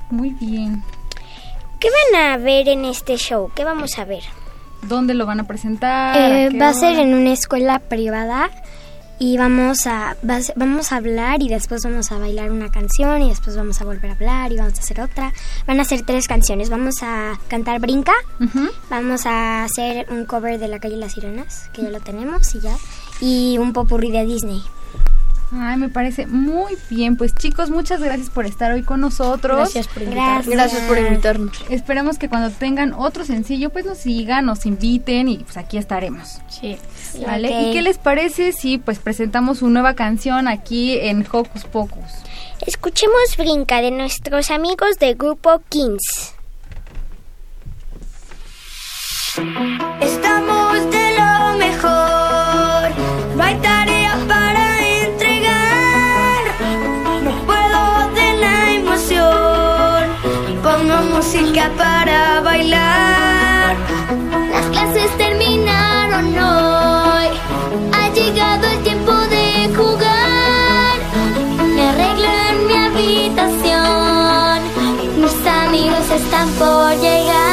Muy 0.10 0.32
bien. 0.32 0.84
¿Qué 1.80 1.90
van 2.12 2.32
a 2.32 2.38
ver 2.38 2.70
en 2.70 2.86
este 2.86 3.18
show? 3.18 3.52
¿Qué 3.54 3.64
vamos 3.64 4.00
a 4.00 4.06
ver? 4.06 4.24
¿Dónde 4.88 5.14
lo 5.14 5.26
van 5.26 5.40
a 5.40 5.44
presentar? 5.46 6.16
Eh, 6.18 6.48
¿A 6.48 6.50
qué 6.50 6.58
va 6.58 6.70
a 6.70 6.74
ser 6.74 7.00
en 7.00 7.14
una 7.14 7.32
escuela 7.32 7.80
privada 7.80 8.50
y 9.20 9.38
vamos 9.38 9.86
a 9.88 10.18
va 10.28 10.40
vamos 10.56 10.92
a 10.92 10.98
hablar 10.98 11.42
y 11.42 11.48
después 11.48 11.82
vamos 11.84 12.12
a 12.12 12.18
bailar 12.18 12.52
una 12.52 12.70
canción 12.70 13.22
y 13.22 13.30
después 13.30 13.56
vamos 13.56 13.80
a 13.82 13.86
volver 13.86 14.12
a 14.12 14.14
hablar 14.14 14.52
y 14.52 14.58
vamos 14.58 14.78
a 14.78 14.82
hacer 14.82 15.00
otra. 15.02 15.32
Van 15.66 15.80
a 15.80 15.86
ser 15.86 16.02
tres 16.02 16.28
canciones. 16.28 16.70
Vamos 16.70 16.96
a 17.04 17.40
cantar 17.48 17.80
Brinca, 17.80 18.14
vamos 18.90 19.26
a 19.26 19.64
hacer 19.64 20.08
un 20.10 20.26
cover 20.26 20.60
de 20.60 20.68
La 20.68 20.80
calle 20.80 20.98
Las 20.98 21.14
Sirenas, 21.14 21.70
que 21.74 21.84
ya 21.84 21.90
lo 21.90 22.00
tenemos 22.00 22.54
y 22.56 22.60
ya, 22.60 22.76
y 23.22 23.58
un 23.60 23.72
popurrí 23.72 24.12
de 24.12 24.26
Disney. 24.26 24.62
Ay, 25.52 25.78
me 25.78 25.90
parece 25.90 26.26
muy 26.26 26.78
bien. 26.90 27.18
Pues 27.18 27.36
chicos, 27.36 27.70
muchas 27.70 28.02
gracias 28.02 28.30
por 28.30 28.46
estar 28.46 28.72
hoy 28.72 28.84
con 28.84 29.02
nosotros. 29.02 29.58
Gracias 29.58 29.88
por 29.88 30.04
invitarnos. 30.04 30.48
Gracias 30.48 30.82
por 30.84 30.98
invitarnos. 30.98 31.66
Esperamos 31.70 32.18
que 32.18 32.30
cuando 32.30 32.50
tengan 32.50 32.94
otro 32.94 33.26
sencillo, 33.26 33.70
pues 33.70 33.86
nos 33.86 34.00
sigan, 34.00 34.46
nos 34.46 34.66
inviten 34.66 35.28
y 35.28 35.38
pues 35.40 35.58
aquí 35.58 35.78
estaremos. 35.78 36.40
Sí. 36.50 36.78
¿Vale? 37.26 37.70
¿Y 37.70 37.74
qué 37.74 37.82
les 37.82 37.98
parece 37.98 38.52
si 38.54 38.78
pues 38.78 39.00
presentamos 39.00 39.60
su 39.60 39.70
nueva 39.70 39.94
canción 39.94 40.48
aquí 40.48 40.98
en 40.98 41.26
Hocus 41.32 41.66
Pocus? 41.66 42.12
Escuchemos 42.66 43.38
Brinca 43.38 43.82
de 43.82 43.92
nuestros 43.92 44.50
amigos 44.50 44.98
del 44.98 45.16
grupo 45.16 45.62
Kings. 45.70 46.34
Estamos 50.02 50.43
para 61.72 62.42
bailar. 62.42 63.76
Las 64.52 64.66
clases 64.68 65.10
terminaron 65.18 66.26
hoy. 66.38 67.28
Ha 67.94 68.10
llegado 68.14 68.68
el 68.68 68.84
tiempo 68.84 69.14
de 69.14 69.74
jugar. 69.76 70.96
Me 71.76 71.90
arreglo 71.90 72.30
en 72.50 72.68
mi 72.68 72.74
habitación. 72.88 74.62
Mis 75.22 75.48
amigos 75.48 76.10
están 76.12 76.50
por 76.60 76.92
llegar. 77.00 77.53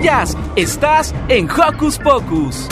Y 0.00 0.08
centellas. 0.08 0.36
Estás 0.56 1.14
en 1.28 1.48
Hocus 1.50 1.98
Pocus. 1.98 2.68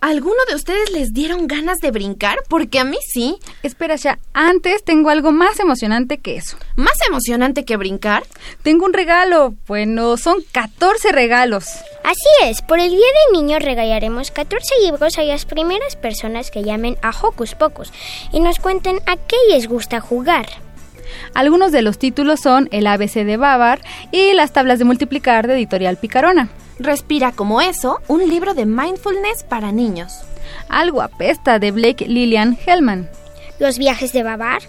¿Alguno 0.00 0.36
de 0.48 0.54
ustedes 0.54 0.92
les 0.92 1.12
dieron 1.12 1.48
ganas 1.48 1.78
de 1.78 1.90
brincar? 1.90 2.38
Porque 2.48 2.78
a 2.78 2.84
mí 2.84 2.96
sí. 3.12 3.36
Espera, 3.64 3.96
ya, 3.96 4.18
antes 4.32 4.84
tengo 4.84 5.10
algo 5.10 5.32
más 5.32 5.58
emocionante 5.58 6.18
que 6.18 6.36
eso. 6.36 6.56
¿Más 6.76 6.94
emocionante 7.06 7.64
que 7.64 7.76
brincar? 7.76 8.22
Tengo 8.62 8.86
un 8.86 8.92
regalo. 8.92 9.54
Bueno, 9.66 10.16
son 10.16 10.36
14 10.52 11.10
regalos. 11.10 11.66
Así 12.04 12.28
es, 12.44 12.62
por 12.62 12.78
el 12.78 12.90
Día 12.90 12.98
del 12.98 13.42
Niño 13.42 13.58
regalaremos 13.58 14.30
14 14.30 14.76
libros 14.84 15.18
a 15.18 15.24
las 15.24 15.44
primeras 15.44 15.96
personas 15.96 16.52
que 16.52 16.62
llamen 16.62 16.96
a 17.02 17.10
Hocus 17.10 17.56
Pocus 17.56 17.92
y 18.32 18.38
nos 18.38 18.60
cuenten 18.60 19.00
a 19.06 19.16
qué 19.16 19.36
les 19.50 19.66
gusta 19.66 20.00
jugar. 20.00 20.46
Algunos 21.34 21.72
de 21.72 21.82
los 21.82 21.98
títulos 21.98 22.40
son 22.40 22.68
El 22.72 22.86
ABC 22.86 23.24
de 23.24 23.36
Babar 23.36 23.80
y 24.12 24.32
Las 24.34 24.52
tablas 24.52 24.78
de 24.78 24.84
multiplicar 24.84 25.46
de 25.46 25.54
Editorial 25.54 25.96
Picarona. 25.96 26.48
Respira 26.78 27.32
como 27.32 27.60
eso, 27.60 27.98
un 28.06 28.28
libro 28.28 28.54
de 28.54 28.66
mindfulness 28.66 29.42
para 29.42 29.72
niños. 29.72 30.12
Algo 30.68 31.02
apesta 31.02 31.58
de 31.58 31.70
Blake 31.72 32.06
Lillian 32.06 32.56
Hellman. 32.64 33.08
Los 33.58 33.78
viajes 33.78 34.12
de 34.12 34.22
Babar. 34.22 34.62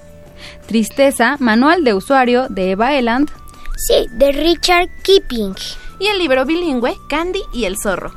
Tristeza, 0.65 1.35
manual 1.39 1.83
de 1.83 1.93
usuario 1.93 2.47
de 2.49 2.71
Eva 2.71 2.95
Eland. 2.95 3.29
Sí, 3.77 4.07
de 4.11 4.31
Richard 4.31 4.89
Keeping. 5.03 5.55
Y 5.99 6.07
el 6.07 6.17
libro 6.17 6.45
bilingüe 6.45 6.95
Candy 7.09 7.41
y 7.53 7.65
el 7.65 7.77
zorro. 7.77 8.13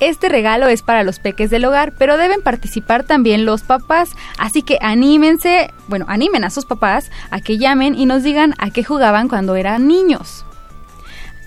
Este 0.00 0.28
regalo 0.28 0.66
es 0.68 0.82
para 0.82 1.04
los 1.04 1.18
peques 1.18 1.50
del 1.50 1.64
hogar, 1.64 1.92
pero 1.96 2.16
deben 2.16 2.42
participar 2.42 3.04
también 3.04 3.44
los 3.44 3.62
papás. 3.62 4.10
Así 4.38 4.62
que 4.62 4.78
anímense, 4.80 5.72
bueno, 5.88 6.04
animen 6.08 6.44
a 6.44 6.50
sus 6.50 6.64
papás 6.64 7.10
a 7.30 7.40
que 7.40 7.58
llamen 7.58 7.94
y 7.94 8.06
nos 8.06 8.22
digan 8.22 8.54
a 8.58 8.70
qué 8.70 8.82
jugaban 8.84 9.28
cuando 9.28 9.56
eran 9.56 9.86
niños. 9.86 10.44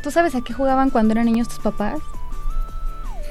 ¿Tú 0.02 0.12
sabes 0.12 0.36
a 0.36 0.42
qué 0.42 0.54
jugaban 0.54 0.90
cuando 0.90 1.14
eran 1.14 1.26
niños 1.26 1.50
tus 1.50 1.60
papás? 1.60 2.00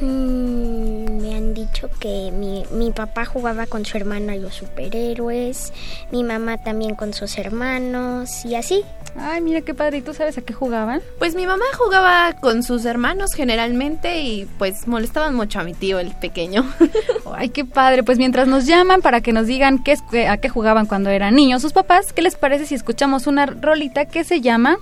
Mm, 0.00 1.22
me 1.22 1.34
han 1.34 1.54
dicho 1.54 1.88
que 1.98 2.30
mi, 2.32 2.64
mi 2.70 2.90
papá 2.90 3.24
jugaba 3.24 3.66
con 3.66 3.84
su 3.84 3.96
hermano 3.96 4.32
a 4.32 4.36
los 4.36 4.54
superhéroes, 4.54 5.72
mi 6.12 6.22
mamá 6.22 6.58
también 6.58 6.94
con 6.94 7.14
sus 7.14 7.38
hermanos 7.38 8.44
y 8.44 8.54
así. 8.54 8.84
Ay, 9.18 9.40
mira 9.40 9.62
qué 9.62 9.74
padre. 9.74 9.98
¿Y 9.98 10.02
tú 10.02 10.12
sabes 10.12 10.36
a 10.36 10.42
qué 10.42 10.52
jugaban? 10.52 11.00
Pues 11.18 11.34
mi 11.34 11.46
mamá 11.46 11.64
jugaba 11.78 12.34
con 12.34 12.62
sus 12.62 12.84
hermanos 12.84 13.32
generalmente 13.34 14.20
y 14.20 14.46
pues 14.58 14.86
molestaban 14.86 15.34
mucho 15.34 15.60
a 15.60 15.64
mi 15.64 15.72
tío, 15.72 15.98
el 15.98 16.10
pequeño. 16.12 16.70
Ay, 17.34 17.48
qué 17.48 17.64
padre. 17.64 18.02
Pues 18.02 18.18
mientras 18.18 18.46
nos 18.48 18.66
llaman 18.66 19.02
para 19.02 19.20
que 19.20 19.32
nos 19.32 19.46
digan 19.46 19.82
qué 19.82 19.92
es, 19.92 20.02
a 20.28 20.36
qué 20.36 20.48
jugaban 20.48 20.86
cuando 20.86 21.10
eran 21.10 21.34
niños 21.34 21.62
sus 21.62 21.72
papás, 21.72 22.12
¿qué 22.12 22.22
les 22.22 22.36
parece 22.36 22.66
si 22.66 22.74
escuchamos 22.74 23.26
una 23.26 23.46
rolita 23.46 24.06
que 24.06 24.24
se 24.24 24.40
llama 24.40 24.76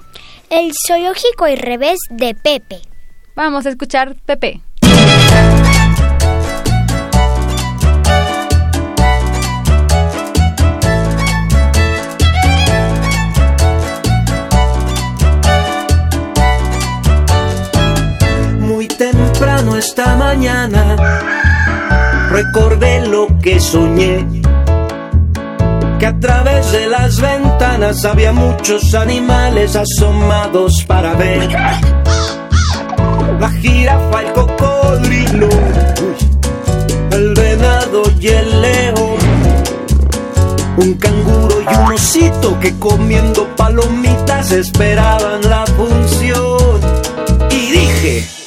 El 0.50 0.72
zoológico 0.86 1.44
al 1.44 1.58
revés 1.58 1.98
de 2.10 2.34
Pepe? 2.34 2.80
Vamos 3.36 3.66
a 3.66 3.70
escuchar 3.70 4.16
Pepe. 4.26 4.60
Esta 19.96 20.16
mañana 20.16 20.96
recordé 22.32 23.06
lo 23.06 23.28
que 23.40 23.60
soñé. 23.60 24.26
Que 26.00 26.06
a 26.06 26.18
través 26.18 26.72
de 26.72 26.88
las 26.88 27.20
ventanas 27.20 28.04
había 28.04 28.32
muchos 28.32 28.92
animales 28.96 29.76
asomados 29.76 30.84
para 30.88 31.14
ver. 31.14 31.48
La 33.38 33.50
jirafa, 33.60 34.22
el 34.22 34.32
cocodrilo, 34.32 35.48
el 37.12 37.34
venado 37.34 38.02
y 38.18 38.26
el 38.26 38.62
león. 38.62 39.18
Un 40.76 40.94
canguro 40.94 41.60
y 41.60 41.76
un 41.76 41.92
osito 41.92 42.58
que 42.58 42.76
comiendo 42.80 43.46
palomitas 43.54 44.50
esperaban 44.50 45.48
la 45.48 45.64
función. 45.66 46.80
Y 47.52 47.70
dije, 47.70 48.43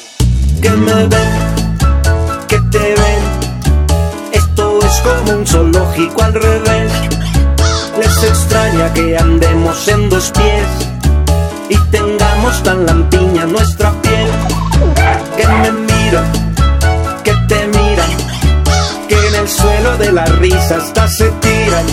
que 0.62 0.70
me 0.70 1.08
ven, 1.08 1.32
que 2.48 2.60
te 2.72 2.80
ven. 2.80 3.24
Esto 4.32 4.80
es 4.86 5.00
como 5.02 5.40
un 5.40 5.48
zoológico 5.48 6.24
al 6.24 6.34
revés. 6.34 6.92
Les 8.00 8.24
extraña 8.24 8.94
que 8.94 9.18
andemos 9.18 9.88
en 9.88 10.10
dos 10.10 10.32
pies 10.32 10.68
y 11.70 11.78
tengamos 11.92 12.64
tan 12.64 12.86
lampiña 12.86 13.46
nuestra 13.46 13.92
piel. 14.02 14.30
Que 15.36 15.48
me 15.48 15.72
miran, 15.72 16.32
que 17.24 17.34
te 17.48 17.68
miran, 17.68 18.12
que 19.08 19.28
en 19.28 19.36
el 19.36 19.48
suelo 19.48 19.98
de 19.98 20.12
la 20.12 20.26
risa 20.26 20.78
hasta 20.78 21.08
se 21.08 21.30
tiran. 21.30 21.86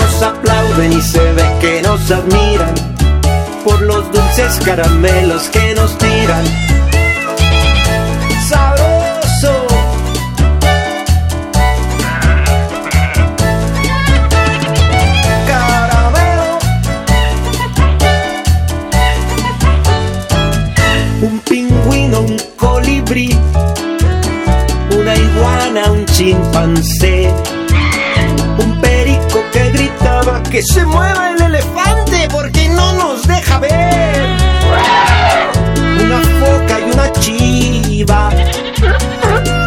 Nos 0.00 0.22
aplauden 0.22 0.92
y 0.92 1.02
se 1.02 1.32
ve 1.32 1.44
que 1.60 1.82
nos 1.82 2.10
admiran 2.10 2.74
por 3.64 3.80
los 3.82 4.12
dulces 4.12 4.60
caramelos 4.64 5.48
que 5.48 5.74
nos 5.74 5.96
tiran 5.98 6.65
una 24.98 25.14
iguana, 25.14 25.92
un 25.92 26.04
chimpancé, 26.06 27.32
un 28.58 28.80
perico 28.80 29.44
que 29.52 29.70
gritaba 29.70 30.42
que 30.42 30.60
se 30.62 30.84
mueva 30.84 31.30
el 31.30 31.42
elefante 31.42 32.28
porque 32.32 32.68
no 32.70 32.92
nos 32.94 33.26
deja 33.26 33.60
ver 33.60 34.26
una 36.00 36.20
foca 36.20 36.80
y 36.80 36.90
una 36.92 37.12
chiva 37.12 38.30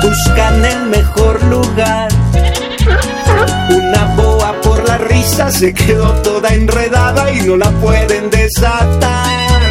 buscan 0.02 0.66
el 0.66 0.86
mejor 0.88 1.44
lugar. 1.46 2.10
Una 3.70 4.06
boa 4.16 4.54
por 4.62 4.86
la 4.88 4.98
risa 4.98 5.50
se 5.50 5.74
quedó 5.74 6.12
toda 6.24 6.50
enredada 6.50 7.32
y 7.32 7.42
no 7.42 7.56
la 7.56 7.70
pueden 7.80 8.30
desatar. 8.30 9.62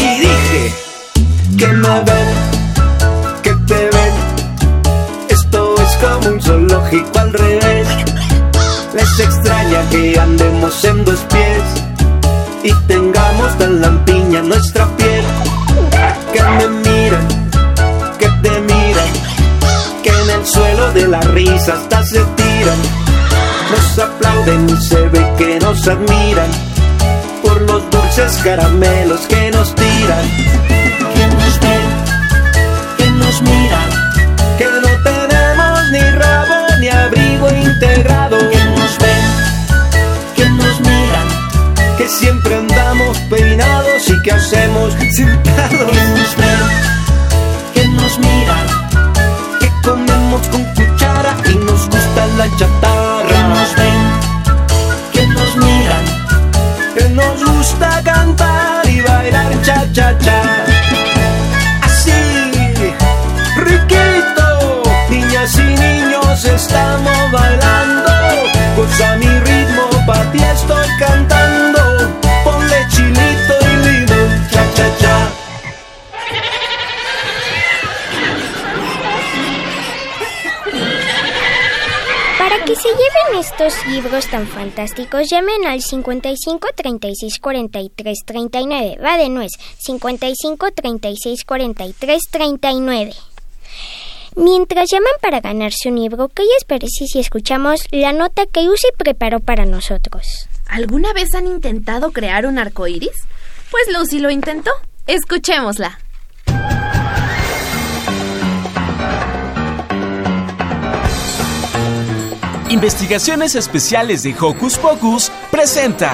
Y 0.00 0.20
dije 0.20 0.74
que 1.58 1.66
me 1.68 2.00
ven, 2.00 2.57
como 6.14 6.28
un 6.28 6.40
zoológico 6.40 7.18
al 7.18 7.32
revés. 7.32 7.88
Les 8.94 9.20
extraña 9.20 9.88
que 9.90 10.18
andemos 10.18 10.84
en 10.84 11.04
dos 11.04 11.20
pies 11.30 11.62
y 12.62 12.72
tengamos 12.86 13.58
tan 13.58 13.80
lampiña 13.80 14.42
nuestra 14.42 14.86
piel 14.96 15.24
que 16.32 16.42
me 16.42 16.68
miran, 16.68 17.28
que 18.18 18.28
te 18.42 18.60
miran, 18.60 19.10
que 20.02 20.10
en 20.10 20.30
el 20.30 20.46
suelo 20.46 20.92
de 20.92 21.08
la 21.08 21.20
risa 21.20 21.74
hasta 21.74 22.02
se 22.04 22.20
tiran, 22.20 22.80
nos 23.70 23.98
aplauden 23.98 24.68
y 24.70 24.76
se 24.82 25.00
ve 25.08 25.32
que 25.36 25.58
nos 25.60 25.86
admiran 25.86 26.50
por 27.42 27.60
los 27.62 27.90
dulces 27.90 28.40
caramelos 28.42 29.20
que 29.28 29.50
nos 29.50 29.74
tiran. 29.74 30.77
Peinados 43.28 44.08
y 44.08 44.22
que 44.22 44.32
hacemos 44.32 44.94
sentados. 45.12 45.70
Que 45.70 46.04
nos 46.16 46.36
ven, 46.36 46.60
que 47.74 47.88
nos 47.88 48.18
miran, 48.18 48.66
que 49.60 49.70
comemos 49.82 50.46
con 50.48 50.64
cuchara 50.74 51.36
y 51.50 51.54
nos 51.56 51.88
gusta 51.88 52.26
la 52.38 52.56
chatarra. 52.56 53.28
Que 53.28 53.38
nos 53.54 53.74
ven, 53.76 53.87
estos 83.68 83.86
libros 83.86 84.26
tan 84.28 84.46
fantásticos, 84.46 85.28
llamen 85.28 85.66
al 85.66 85.82
55 85.82 86.68
36 86.74 87.38
43 87.38 88.18
39. 88.24 88.98
Va 89.04 89.18
de 89.18 89.28
nuez, 89.28 89.52
55 89.78 90.70
36 90.72 91.44
43 91.44 92.22
39. 92.30 93.12
Mientras 94.36 94.90
llaman 94.90 95.12
para 95.20 95.40
ganarse 95.40 95.90
un 95.90 96.00
libro, 96.00 96.28
¿qué 96.28 96.44
les 96.44 96.64
parece 96.64 97.06
si 97.06 97.18
escuchamos 97.18 97.82
la 97.90 98.12
nota 98.12 98.46
que 98.46 98.62
Lucy 98.62 98.88
preparó 98.96 99.40
para 99.40 99.66
nosotros? 99.66 100.48
¿Alguna 100.66 101.12
vez 101.12 101.34
han 101.34 101.46
intentado 101.46 102.12
crear 102.12 102.46
un 102.46 102.58
arco 102.58 102.86
iris? 102.86 103.26
Pues 103.70 103.84
Lucy 103.92 104.20
lo 104.20 104.30
intentó. 104.30 104.70
Escuchémosla. 105.06 105.98
Investigaciones 112.70 113.54
Especiales 113.54 114.22
de 114.22 114.34
Hocus 114.38 114.76
Pocus 114.76 115.32
presenta. 115.50 116.12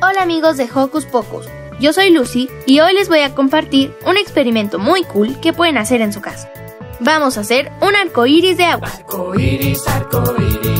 Hola 0.00 0.22
amigos 0.22 0.56
de 0.56 0.68
Hocus 0.72 1.06
Pocus. 1.06 1.46
Yo 1.80 1.92
soy 1.92 2.10
Lucy 2.10 2.48
y 2.64 2.78
hoy 2.78 2.94
les 2.94 3.08
voy 3.08 3.20
a 3.20 3.34
compartir 3.34 3.92
un 4.06 4.16
experimento 4.16 4.78
muy 4.78 5.02
cool 5.02 5.40
que 5.40 5.52
pueden 5.52 5.76
hacer 5.76 6.02
en 6.02 6.12
su 6.12 6.20
casa. 6.20 6.52
Vamos 7.00 7.36
a 7.36 7.40
hacer 7.40 7.72
un 7.80 7.96
arco 7.96 8.26
iris 8.26 8.56
de 8.56 8.64
agua. 8.64 8.88
Arco 8.94 9.34
iris, 9.34 9.88
arco 9.88 10.36
iris, 10.38 10.77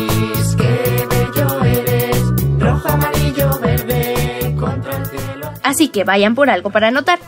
Así 5.68 5.88
que 5.88 6.02
vayan 6.02 6.34
por 6.34 6.48
algo 6.48 6.70
para 6.70 6.88
anotar. 6.88 7.18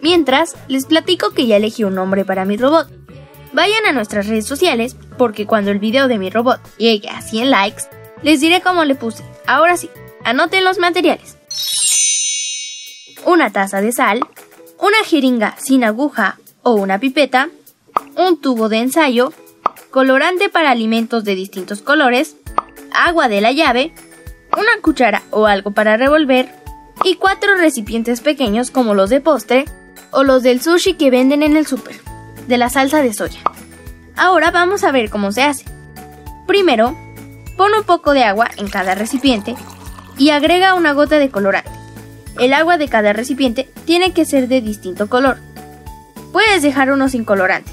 Mientras, 0.00 0.56
les 0.68 0.86
platico 0.86 1.32
que 1.32 1.46
ya 1.46 1.58
elegí 1.58 1.84
un 1.84 1.94
nombre 1.94 2.24
para 2.24 2.46
mi 2.46 2.56
robot. 2.56 2.88
Vayan 3.52 3.84
a 3.84 3.92
nuestras 3.92 4.26
redes 4.26 4.46
sociales 4.46 4.96
porque 5.18 5.46
cuando 5.46 5.70
el 5.70 5.78
video 5.78 6.08
de 6.08 6.16
mi 6.16 6.30
robot 6.30 6.62
llegue 6.78 7.10
a 7.10 7.20
100 7.20 7.50
likes, 7.50 7.82
les 8.22 8.40
diré 8.40 8.62
cómo 8.62 8.86
le 8.86 8.94
puse. 8.94 9.22
Ahora 9.46 9.76
sí, 9.76 9.90
anoten 10.24 10.64
los 10.64 10.78
materiales. 10.78 11.36
Una 13.26 13.52
taza 13.52 13.82
de 13.82 13.92
sal, 13.92 14.20
una 14.78 15.04
jeringa 15.04 15.54
sin 15.58 15.84
aguja 15.84 16.38
o 16.62 16.76
una 16.76 16.98
pipeta, 17.00 17.50
un 18.16 18.40
tubo 18.40 18.70
de 18.70 18.78
ensayo, 18.78 19.34
colorante 19.90 20.48
para 20.48 20.70
alimentos 20.70 21.22
de 21.24 21.34
distintos 21.34 21.82
colores, 21.82 22.34
agua 22.94 23.28
de 23.28 23.42
la 23.42 23.52
llave, 23.52 23.92
una 24.54 24.80
cuchara 24.80 25.22
o 25.32 25.46
algo 25.46 25.72
para 25.72 25.98
revolver 25.98 26.59
y 27.04 27.16
cuatro 27.16 27.54
recipientes 27.56 28.20
pequeños 28.20 28.70
como 28.70 28.94
los 28.94 29.10
de 29.10 29.20
postre 29.20 29.64
o 30.10 30.22
los 30.22 30.42
del 30.42 30.60
sushi 30.60 30.94
que 30.94 31.10
venden 31.10 31.42
en 31.42 31.56
el 31.56 31.66
súper, 31.66 31.96
de 32.46 32.58
la 32.58 32.68
salsa 32.68 33.02
de 33.02 33.12
soya. 33.12 33.40
Ahora 34.16 34.50
vamos 34.50 34.84
a 34.84 34.92
ver 34.92 35.08
cómo 35.08 35.32
se 35.32 35.42
hace. 35.42 35.64
Primero, 36.46 36.96
pon 37.56 37.72
un 37.76 37.84
poco 37.84 38.12
de 38.12 38.24
agua 38.24 38.50
en 38.56 38.68
cada 38.68 38.94
recipiente 38.94 39.54
y 40.18 40.30
agrega 40.30 40.74
una 40.74 40.92
gota 40.92 41.18
de 41.18 41.30
colorante. 41.30 41.70
El 42.38 42.52
agua 42.52 42.78
de 42.78 42.88
cada 42.88 43.12
recipiente 43.12 43.68
tiene 43.84 44.12
que 44.12 44.24
ser 44.24 44.48
de 44.48 44.60
distinto 44.60 45.08
color. 45.08 45.38
Puedes 46.32 46.62
dejar 46.62 46.92
uno 46.92 47.08
sin 47.08 47.24
colorante. 47.24 47.70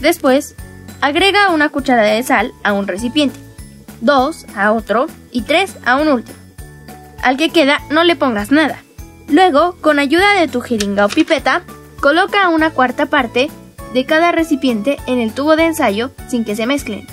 Después, 0.00 0.54
agrega 1.00 1.50
una 1.50 1.68
cucharada 1.68 2.08
de 2.08 2.22
sal 2.22 2.52
a 2.64 2.72
un 2.72 2.86
recipiente, 2.86 3.38
dos 4.00 4.46
a 4.56 4.72
otro 4.72 5.06
y 5.30 5.42
tres 5.42 5.76
a 5.84 5.96
un 5.96 6.08
último. 6.08 6.41
Al 7.22 7.36
que 7.36 7.50
queda 7.50 7.80
no 7.90 8.04
le 8.04 8.16
pongas 8.16 8.50
nada. 8.50 8.82
Luego, 9.28 9.76
con 9.80 9.98
ayuda 9.98 10.34
de 10.34 10.48
tu 10.48 10.60
jeringa 10.60 11.06
o 11.06 11.08
pipeta, 11.08 11.62
coloca 12.00 12.48
una 12.48 12.70
cuarta 12.70 13.06
parte 13.06 13.48
de 13.94 14.04
cada 14.06 14.32
recipiente 14.32 14.98
en 15.06 15.18
el 15.18 15.32
tubo 15.32 15.56
de 15.56 15.66
ensayo 15.66 16.10
sin 16.28 16.44
que 16.44 16.56
se 16.56 16.66
mezclen. 16.66 17.06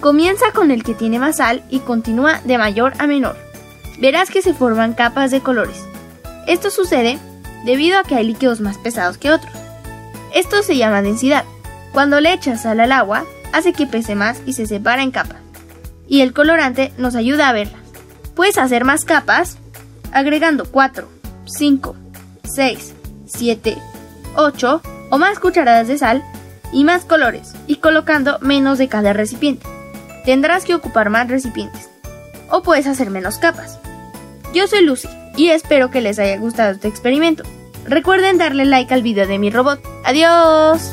Comienza 0.00 0.52
con 0.52 0.70
el 0.70 0.84
que 0.84 0.94
tiene 0.94 1.18
más 1.18 1.38
sal 1.38 1.62
y 1.70 1.80
continúa 1.80 2.40
de 2.44 2.58
mayor 2.58 2.92
a 2.98 3.06
menor. 3.06 3.36
Verás 3.98 4.30
que 4.30 4.42
se 4.42 4.54
forman 4.54 4.94
capas 4.94 5.30
de 5.30 5.40
colores. 5.40 5.82
Esto 6.46 6.70
sucede 6.70 7.18
debido 7.64 7.98
a 7.98 8.04
que 8.04 8.14
hay 8.14 8.24
líquidos 8.24 8.60
más 8.60 8.78
pesados 8.78 9.18
que 9.18 9.30
otros. 9.30 9.52
Esto 10.34 10.62
se 10.62 10.76
llama 10.76 11.02
densidad. 11.02 11.44
Cuando 11.92 12.20
le 12.20 12.32
echas 12.32 12.62
sal 12.62 12.80
al 12.80 12.92
agua, 12.92 13.24
hace 13.52 13.72
que 13.72 13.86
pese 13.86 14.14
más 14.14 14.40
y 14.46 14.52
se 14.52 14.66
separa 14.66 15.02
en 15.02 15.10
capas. 15.10 15.38
Y 16.06 16.20
el 16.20 16.32
colorante 16.32 16.92
nos 16.96 17.16
ayuda 17.16 17.48
a 17.48 17.52
verla. 17.52 17.78
Puedes 18.38 18.56
hacer 18.56 18.84
más 18.84 19.04
capas 19.04 19.58
agregando 20.12 20.64
4, 20.70 21.08
5, 21.44 21.96
6, 22.44 22.94
7, 23.26 23.76
8 24.36 24.82
o 25.10 25.18
más 25.18 25.40
cucharadas 25.40 25.88
de 25.88 25.98
sal 25.98 26.22
y 26.72 26.84
más 26.84 27.04
colores 27.04 27.54
y 27.66 27.78
colocando 27.78 28.38
menos 28.40 28.78
de 28.78 28.86
cada 28.86 29.12
recipiente. 29.12 29.66
Tendrás 30.24 30.64
que 30.64 30.76
ocupar 30.76 31.10
más 31.10 31.26
recipientes. 31.26 31.90
O 32.48 32.62
puedes 32.62 32.86
hacer 32.86 33.10
menos 33.10 33.38
capas. 33.38 33.80
Yo 34.54 34.68
soy 34.68 34.84
Lucy 34.84 35.08
y 35.36 35.48
espero 35.48 35.90
que 35.90 36.00
les 36.00 36.20
haya 36.20 36.38
gustado 36.38 36.70
este 36.70 36.86
experimento. 36.86 37.42
Recuerden 37.86 38.38
darle 38.38 38.66
like 38.66 38.94
al 38.94 39.02
video 39.02 39.26
de 39.26 39.40
mi 39.40 39.50
robot. 39.50 39.80
¡Adiós! 40.04 40.92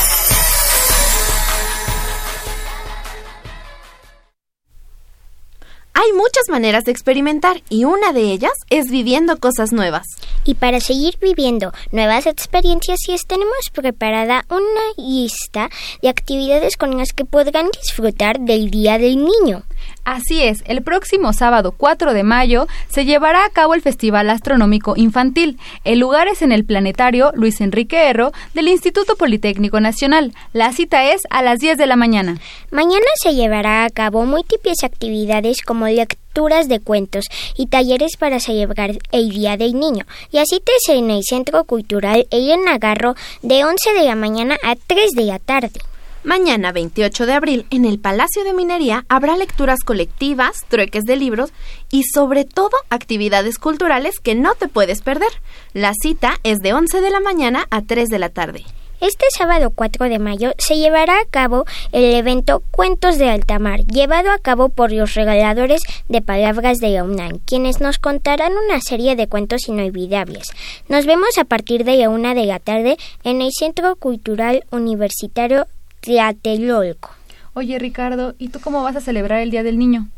Hay 6.03 6.13
muchas 6.13 6.49
maneras 6.49 6.85
de 6.85 6.91
experimentar 6.91 7.61
y 7.69 7.83
una 7.83 8.11
de 8.11 8.21
ellas 8.21 8.53
es 8.71 8.89
viviendo 8.89 9.37
cosas 9.37 9.71
nuevas. 9.71 10.07
Y 10.43 10.55
para 10.55 10.79
seguir 10.79 11.19
viviendo 11.21 11.73
nuevas 11.91 12.25
experiencias, 12.25 13.01
les 13.07 13.27
tenemos 13.27 13.69
preparada 13.71 14.43
una 14.49 14.81
lista 14.97 15.69
de 16.01 16.09
actividades 16.09 16.75
con 16.75 16.97
las 16.97 17.13
que 17.13 17.23
podrán 17.23 17.67
disfrutar 17.79 18.39
del 18.39 18.71
Día 18.71 18.97
del 18.97 19.23
Niño. 19.23 19.61
Así 20.03 20.41
es, 20.41 20.63
el 20.65 20.81
próximo 20.81 21.31
sábado 21.31 21.73
4 21.77 22.13
de 22.13 22.23
mayo 22.23 22.67
se 22.89 23.05
llevará 23.05 23.45
a 23.45 23.49
cabo 23.49 23.75
el 23.75 23.83
Festival 23.83 24.31
Astronómico 24.31 24.95
Infantil. 24.97 25.59
El 25.83 25.99
lugar 25.99 26.27
es 26.27 26.41
en 26.41 26.51
el 26.51 26.65
Planetario 26.65 27.31
Luis 27.35 27.61
Enrique 27.61 28.09
Erro 28.09 28.31
del 28.55 28.67
Instituto 28.67 29.15
Politécnico 29.15 29.79
Nacional. 29.79 30.33
La 30.53 30.73
cita 30.73 31.11
es 31.11 31.21
a 31.29 31.43
las 31.43 31.59
10 31.59 31.77
de 31.77 31.85
la 31.85 31.97
mañana. 31.97 32.39
Mañana 32.71 33.05
se 33.21 33.35
llevará 33.35 33.85
a 33.85 33.89
cabo 33.91 34.25
múltiples 34.25 34.83
actividades 34.83 35.61
como 35.61 35.85
lecturas 35.85 36.67
de 36.67 36.79
cuentos 36.79 37.25
y 37.55 37.67
talleres 37.67 38.17
para 38.17 38.39
celebrar 38.39 38.97
el 39.11 39.29
Día 39.29 39.55
del 39.55 39.79
Niño. 39.79 40.05
Y 40.31 40.39
asistes 40.39 40.81
en 40.89 41.11
el 41.11 41.21
Centro 41.23 41.63
Cultural 41.65 42.25
Elena 42.31 42.71
Nagarro 42.71 43.13
de 43.43 43.63
11 43.63 43.93
de 43.93 44.05
la 44.05 44.15
mañana 44.15 44.57
a 44.63 44.75
3 44.75 45.11
de 45.11 45.25
la 45.25 45.37
tarde. 45.37 45.79
Mañana 46.23 46.71
28 46.71 47.25
de 47.25 47.33
abril 47.33 47.65
en 47.71 47.83
el 47.83 47.97
Palacio 47.97 48.43
de 48.43 48.53
Minería 48.53 49.05
habrá 49.09 49.35
lecturas 49.37 49.79
colectivas, 49.83 50.65
trueques 50.67 51.03
de 51.05 51.15
libros 51.15 51.51
y 51.89 52.03
sobre 52.03 52.45
todo 52.45 52.77
actividades 52.91 53.57
culturales 53.57 54.19
que 54.19 54.35
no 54.35 54.53
te 54.53 54.67
puedes 54.67 55.01
perder. 55.01 55.29
La 55.73 55.93
cita 55.99 56.35
es 56.43 56.59
de 56.59 56.73
11 56.73 57.01
de 57.01 57.09
la 57.09 57.21
mañana 57.21 57.65
a 57.71 57.81
3 57.81 58.07
de 58.07 58.19
la 58.19 58.29
tarde. 58.29 58.63
Este 58.99 59.25
sábado 59.35 59.71
4 59.73 60.09
de 60.09 60.19
mayo 60.19 60.51
se 60.59 60.77
llevará 60.77 61.19
a 61.19 61.25
cabo 61.25 61.65
el 61.91 62.13
evento 62.13 62.61
Cuentos 62.69 63.17
de 63.17 63.31
Altamar, 63.31 63.83
llevado 63.87 64.29
a 64.29 64.37
cabo 64.37 64.69
por 64.69 64.91
los 64.91 65.15
regaladores 65.15 65.81
de 66.07 66.21
palabras 66.21 66.77
de 66.77 66.91
la 66.91 67.03
quienes 67.47 67.81
nos 67.81 67.97
contarán 67.97 68.51
una 68.63 68.79
serie 68.79 69.15
de 69.15 69.27
cuentos 69.27 69.67
inolvidables. 69.67 70.51
Nos 70.87 71.07
vemos 71.07 71.39
a 71.39 71.45
partir 71.45 71.83
de 71.83 71.97
la 71.97 72.09
una 72.11 72.35
de 72.35 72.45
la 72.45 72.59
tarde 72.59 72.97
en 73.23 73.41
el 73.41 73.49
Centro 73.57 73.95
Cultural 73.95 74.65
Universitario 74.69 75.65
Tlatelolco. 76.01 77.11
Oye, 77.53 77.79
Ricardo, 77.79 78.35
¿y 78.37 78.49
tú 78.49 78.59
cómo 78.59 78.83
vas 78.83 78.95
a 78.95 79.01
celebrar 79.01 79.39
el 79.39 79.51
Día 79.51 79.63
del 79.63 79.77
Niño? 79.77 80.09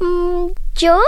Mm, 0.00 0.48
¿Yo? 0.76 0.98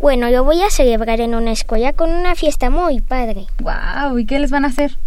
Bueno, 0.00 0.28
lo 0.30 0.44
voy 0.44 0.62
a 0.62 0.70
celebrar 0.70 1.20
en 1.20 1.34
una 1.34 1.52
escuela 1.52 1.92
con 1.92 2.10
una 2.10 2.34
fiesta 2.34 2.68
muy 2.68 3.00
padre. 3.00 3.46
¡Wow! 3.60 4.18
¿Y 4.18 4.26
qué 4.26 4.38
les 4.38 4.50
van 4.50 4.64
a 4.64 4.68
hacer? 4.68 4.98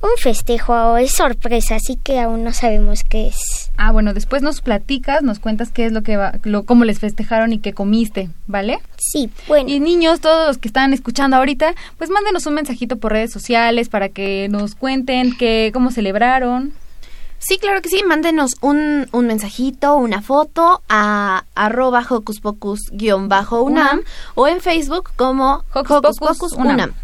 Un 0.00 0.10
festejo 0.18 0.98
es 0.98 1.12
sorpresa, 1.12 1.76
así 1.76 1.96
que 1.96 2.20
aún 2.20 2.44
no 2.44 2.52
sabemos 2.52 3.04
qué 3.04 3.28
es. 3.28 3.70
Ah, 3.78 3.90
bueno, 3.90 4.12
después 4.12 4.42
nos 4.42 4.60
platicas, 4.60 5.22
nos 5.22 5.38
cuentas 5.38 5.72
qué 5.72 5.86
es 5.86 5.92
lo 5.92 6.02
que 6.02 6.18
va, 6.18 6.34
lo, 6.42 6.64
cómo 6.64 6.84
les 6.84 6.98
festejaron 6.98 7.54
y 7.54 7.58
qué 7.58 7.72
comiste, 7.72 8.28
¿vale? 8.46 8.80
Sí, 8.98 9.30
bueno. 9.48 9.70
Y 9.70 9.80
niños, 9.80 10.20
todos 10.20 10.48
los 10.48 10.58
que 10.58 10.68
están 10.68 10.92
escuchando 10.92 11.36
ahorita, 11.36 11.74
pues 11.96 12.10
mándenos 12.10 12.44
un 12.44 12.54
mensajito 12.54 12.98
por 12.98 13.12
redes 13.12 13.32
sociales 13.32 13.88
para 13.88 14.10
que 14.10 14.48
nos 14.50 14.74
cuenten 14.74 15.34
qué, 15.38 15.70
cómo 15.72 15.90
celebraron. 15.90 16.74
Sí, 17.46 17.58
claro 17.58 17.82
que 17.82 17.90
sí. 17.90 18.02
Mándenos 18.06 18.52
un, 18.62 19.06
un 19.12 19.26
mensajito, 19.26 19.96
una 19.96 20.22
foto 20.22 20.82
a 20.88 21.44
arroba 21.54 22.04
hocus 22.08 22.40
pocus 22.40 22.80
guion 22.90 23.28
bajo 23.28 23.62
unam 23.62 24.02
o 24.34 24.48
en 24.48 24.62
Facebook 24.62 25.10
como 25.16 25.62
hocus 25.74 26.18
pocus 26.18 26.52
unam. 26.52 26.94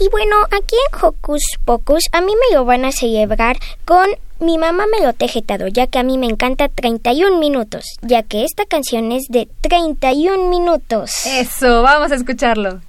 Y 0.00 0.08
bueno, 0.08 0.36
aquí 0.50 0.74
en 0.74 1.04
Hocus 1.04 1.42
Pocus 1.64 2.04
a 2.10 2.20
mí 2.22 2.32
me 2.32 2.56
lo 2.56 2.64
van 2.64 2.84
a 2.84 2.90
celebrar 2.90 3.58
con 3.84 4.06
Mi 4.40 4.58
mamá 4.58 4.86
me 4.90 5.04
lo 5.04 5.12
teje 5.12 5.42
todo, 5.42 5.68
ya 5.68 5.86
que 5.86 6.00
a 6.00 6.02
mí 6.02 6.18
me 6.18 6.26
encanta 6.26 6.68
31 6.68 7.38
minutos, 7.38 7.84
ya 8.00 8.24
que 8.24 8.42
esta 8.42 8.66
canción 8.66 9.12
es 9.12 9.26
de 9.28 9.48
31 9.60 10.50
minutos. 10.50 11.26
Eso, 11.26 11.82
vamos 11.82 12.10
a 12.10 12.16
escucharlo. 12.16 12.80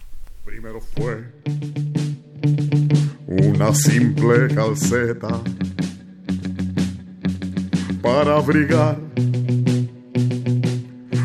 Primero 0.44 0.82
fue 0.96 1.24
una 3.28 3.76
simple 3.76 4.48
calceta 4.56 5.40
para 8.04 8.36
abrigar 8.36 8.98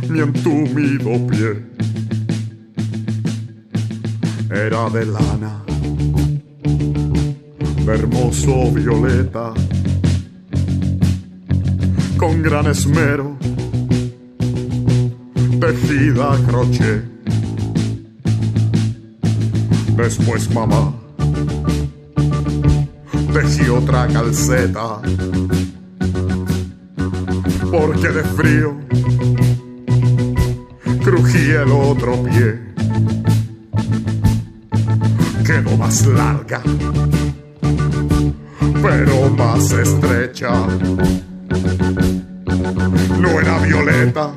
mi 0.09 0.21
entumido 0.21 1.27
pie. 1.27 1.67
Era 4.51 4.89
de 4.89 5.05
lana, 5.05 5.65
hermoso 7.87 8.71
violeta, 8.73 9.53
con 12.17 12.43
gran 12.43 12.67
esmero, 12.69 13.37
tejida 15.61 16.33
a 16.33 16.37
crochet. 16.47 17.03
Después 19.97 20.49
mamá 20.55 20.95
tejí 23.33 23.69
otra 23.69 24.07
calceta, 24.07 25.01
porque 27.71 28.09
de 28.09 28.23
frío 28.23 28.77
crujía 31.05 31.63
el 31.63 31.73
otro 31.73 32.23
pie. 32.23 32.61
Quedó 35.45 35.77
más 35.77 36.07
larga, 36.07 36.61
pero 38.83 39.31
más 39.31 39.73
estrecha. 39.73 40.51
No 43.19 43.41
era 43.41 43.59
violeta, 43.59 44.31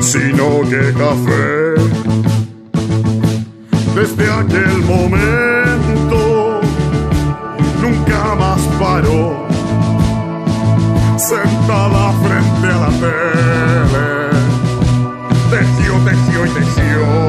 sino 0.00 0.60
que 0.68 0.92
café. 0.92 1.78
Desde 3.94 4.32
aquel 4.32 4.82
momento 4.84 6.60
nunca 7.82 8.34
más 8.36 8.60
paró, 8.78 9.47
sentada 11.18 12.12
frente 12.22 12.66
a 12.68 12.78
la 12.78 12.90
tele, 13.00 14.30
tejió, 15.50 15.94
tejió 16.04 16.46
y. 16.46 17.27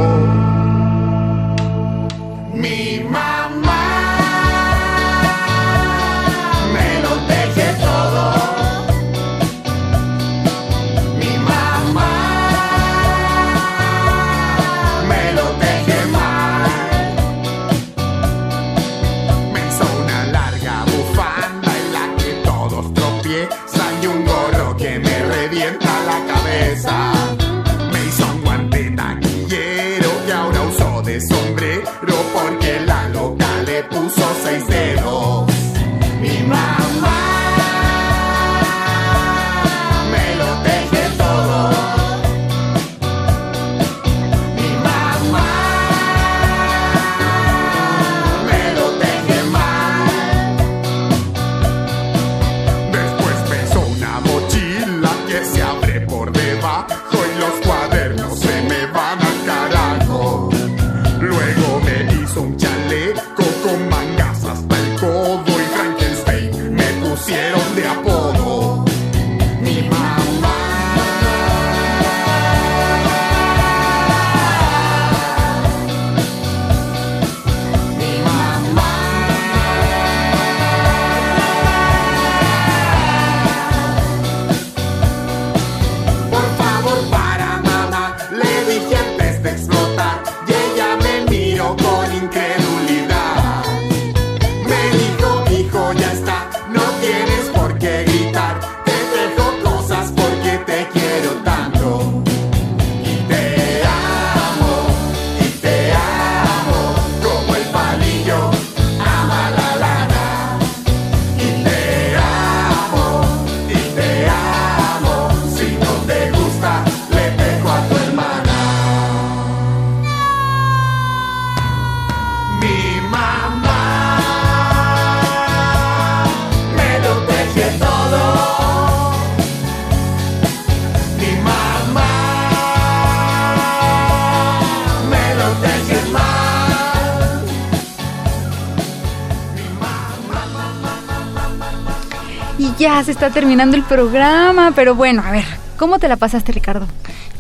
se 143.10 143.14
está 143.14 143.32
terminando 143.32 143.76
el 143.76 143.82
programa, 143.82 144.72
pero 144.76 144.94
bueno, 144.94 145.24
a 145.26 145.32
ver, 145.32 145.44
¿cómo 145.80 145.98
te 145.98 146.08
la 146.08 146.16
pasaste, 146.16 146.52
Ricardo? 146.52 146.86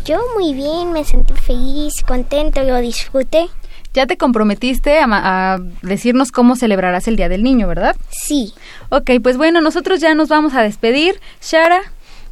Yo 0.03 0.19
muy 0.35 0.55
bien, 0.55 0.91
me 0.91 1.05
sentí 1.05 1.35
feliz, 1.35 1.93
contento, 2.07 2.63
lo 2.63 2.79
disfruté. 2.79 3.49
Ya 3.93 4.07
te 4.07 4.17
comprometiste 4.17 4.97
a, 4.99 5.59
decirnos 5.83 6.31
cómo 6.31 6.55
celebrarás 6.55 7.07
el 7.07 7.17
Día 7.17 7.29
del 7.29 7.43
Niño, 7.43 7.67
¿verdad? 7.67 7.95
Sí. 8.09 8.55
Ok, 8.89 9.11
pues 9.21 9.37
bueno, 9.37 9.61
nosotros 9.61 10.01
ya 10.01 10.15
nos 10.15 10.27
vamos 10.27 10.55
a 10.55 10.63
despedir. 10.63 11.21
Shara. 11.39 11.81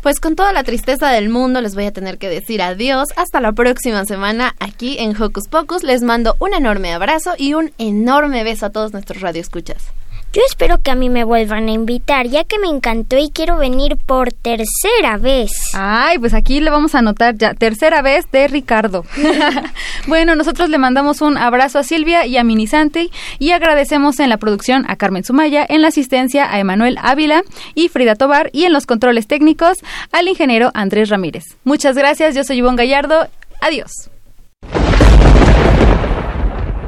Pues 0.01 0.19
con 0.19 0.35
toda 0.35 0.51
la 0.51 0.63
tristeza 0.63 1.11
del 1.11 1.29
mundo 1.29 1.61
les 1.61 1.75
voy 1.75 1.85
a 1.85 1.93
tener 1.93 2.17
que 2.17 2.29
decir 2.29 2.63
adiós. 2.63 3.09
Hasta 3.17 3.39
la 3.39 3.51
próxima 3.51 4.03
semana 4.05 4.55
aquí 4.59 4.97
en 4.97 5.21
Hocus 5.21 5.47
Pocus. 5.47 5.83
Les 5.83 6.01
mando 6.01 6.35
un 6.39 6.55
enorme 6.55 6.91
abrazo 6.91 7.35
y 7.37 7.53
un 7.53 7.71
enorme 7.77 8.43
beso 8.43 8.65
a 8.65 8.71
todos 8.71 8.93
nuestros 8.93 9.21
radioescuchas. 9.21 9.91
Yo 10.37 10.43
espero 10.47 10.77
que 10.83 10.91
a 10.91 10.95
mí 10.95 11.09
me 11.09 11.23
vuelvan 11.23 11.67
a 11.67 11.71
invitar, 11.71 12.27
ya 12.27 12.43
que 12.43 12.59
me 12.59 12.67
encantó 12.67 13.17
y 13.17 13.31
quiero 13.31 13.57
venir 13.57 13.97
por 13.97 14.31
tercera 14.31 15.17
vez. 15.19 15.49
Ay, 15.73 16.19
pues 16.19 16.35
aquí 16.35 16.59
le 16.59 16.69
vamos 16.69 16.93
a 16.93 16.99
anotar 16.99 17.35
ya, 17.35 17.55
tercera 17.55 18.03
vez 18.03 18.29
de 18.31 18.47
Ricardo. 18.47 19.03
bueno, 20.07 20.35
nosotros 20.35 20.69
le 20.69 20.77
mandamos 20.77 21.21
un 21.21 21.39
abrazo 21.39 21.79
a 21.79 21.83
Silvia 21.83 22.27
y 22.27 22.37
a 22.37 22.43
Minisanti 22.43 23.09
y 23.39 23.49
agradecemos 23.49 24.19
en 24.19 24.29
la 24.29 24.37
producción 24.37 24.85
a 24.87 24.95
Carmen 24.95 25.23
Sumaya, 25.23 25.65
en 25.67 25.81
la 25.81 25.87
asistencia 25.87 26.53
a 26.53 26.59
Emanuel 26.59 26.99
Ávila 27.01 27.41
y 27.73 27.87
Frida 27.87 28.13
Tobar 28.13 28.51
y 28.53 28.65
en 28.65 28.73
los 28.73 28.85
controles 28.85 29.25
técnicos 29.25 29.79
al 30.11 30.27
ingeniero 30.27 30.69
Andrés 30.75 31.09
Ramírez. 31.09 31.45
Muchas 31.63 31.97
gracias, 31.97 32.35
yo 32.35 32.43
soy 32.43 32.57
Ivonne 32.57 32.77
Gallardo. 32.77 33.27
Adiós. 33.59 34.11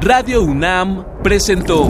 Radio 0.01 0.43
UNAM 0.43 1.23
presentó 1.23 1.89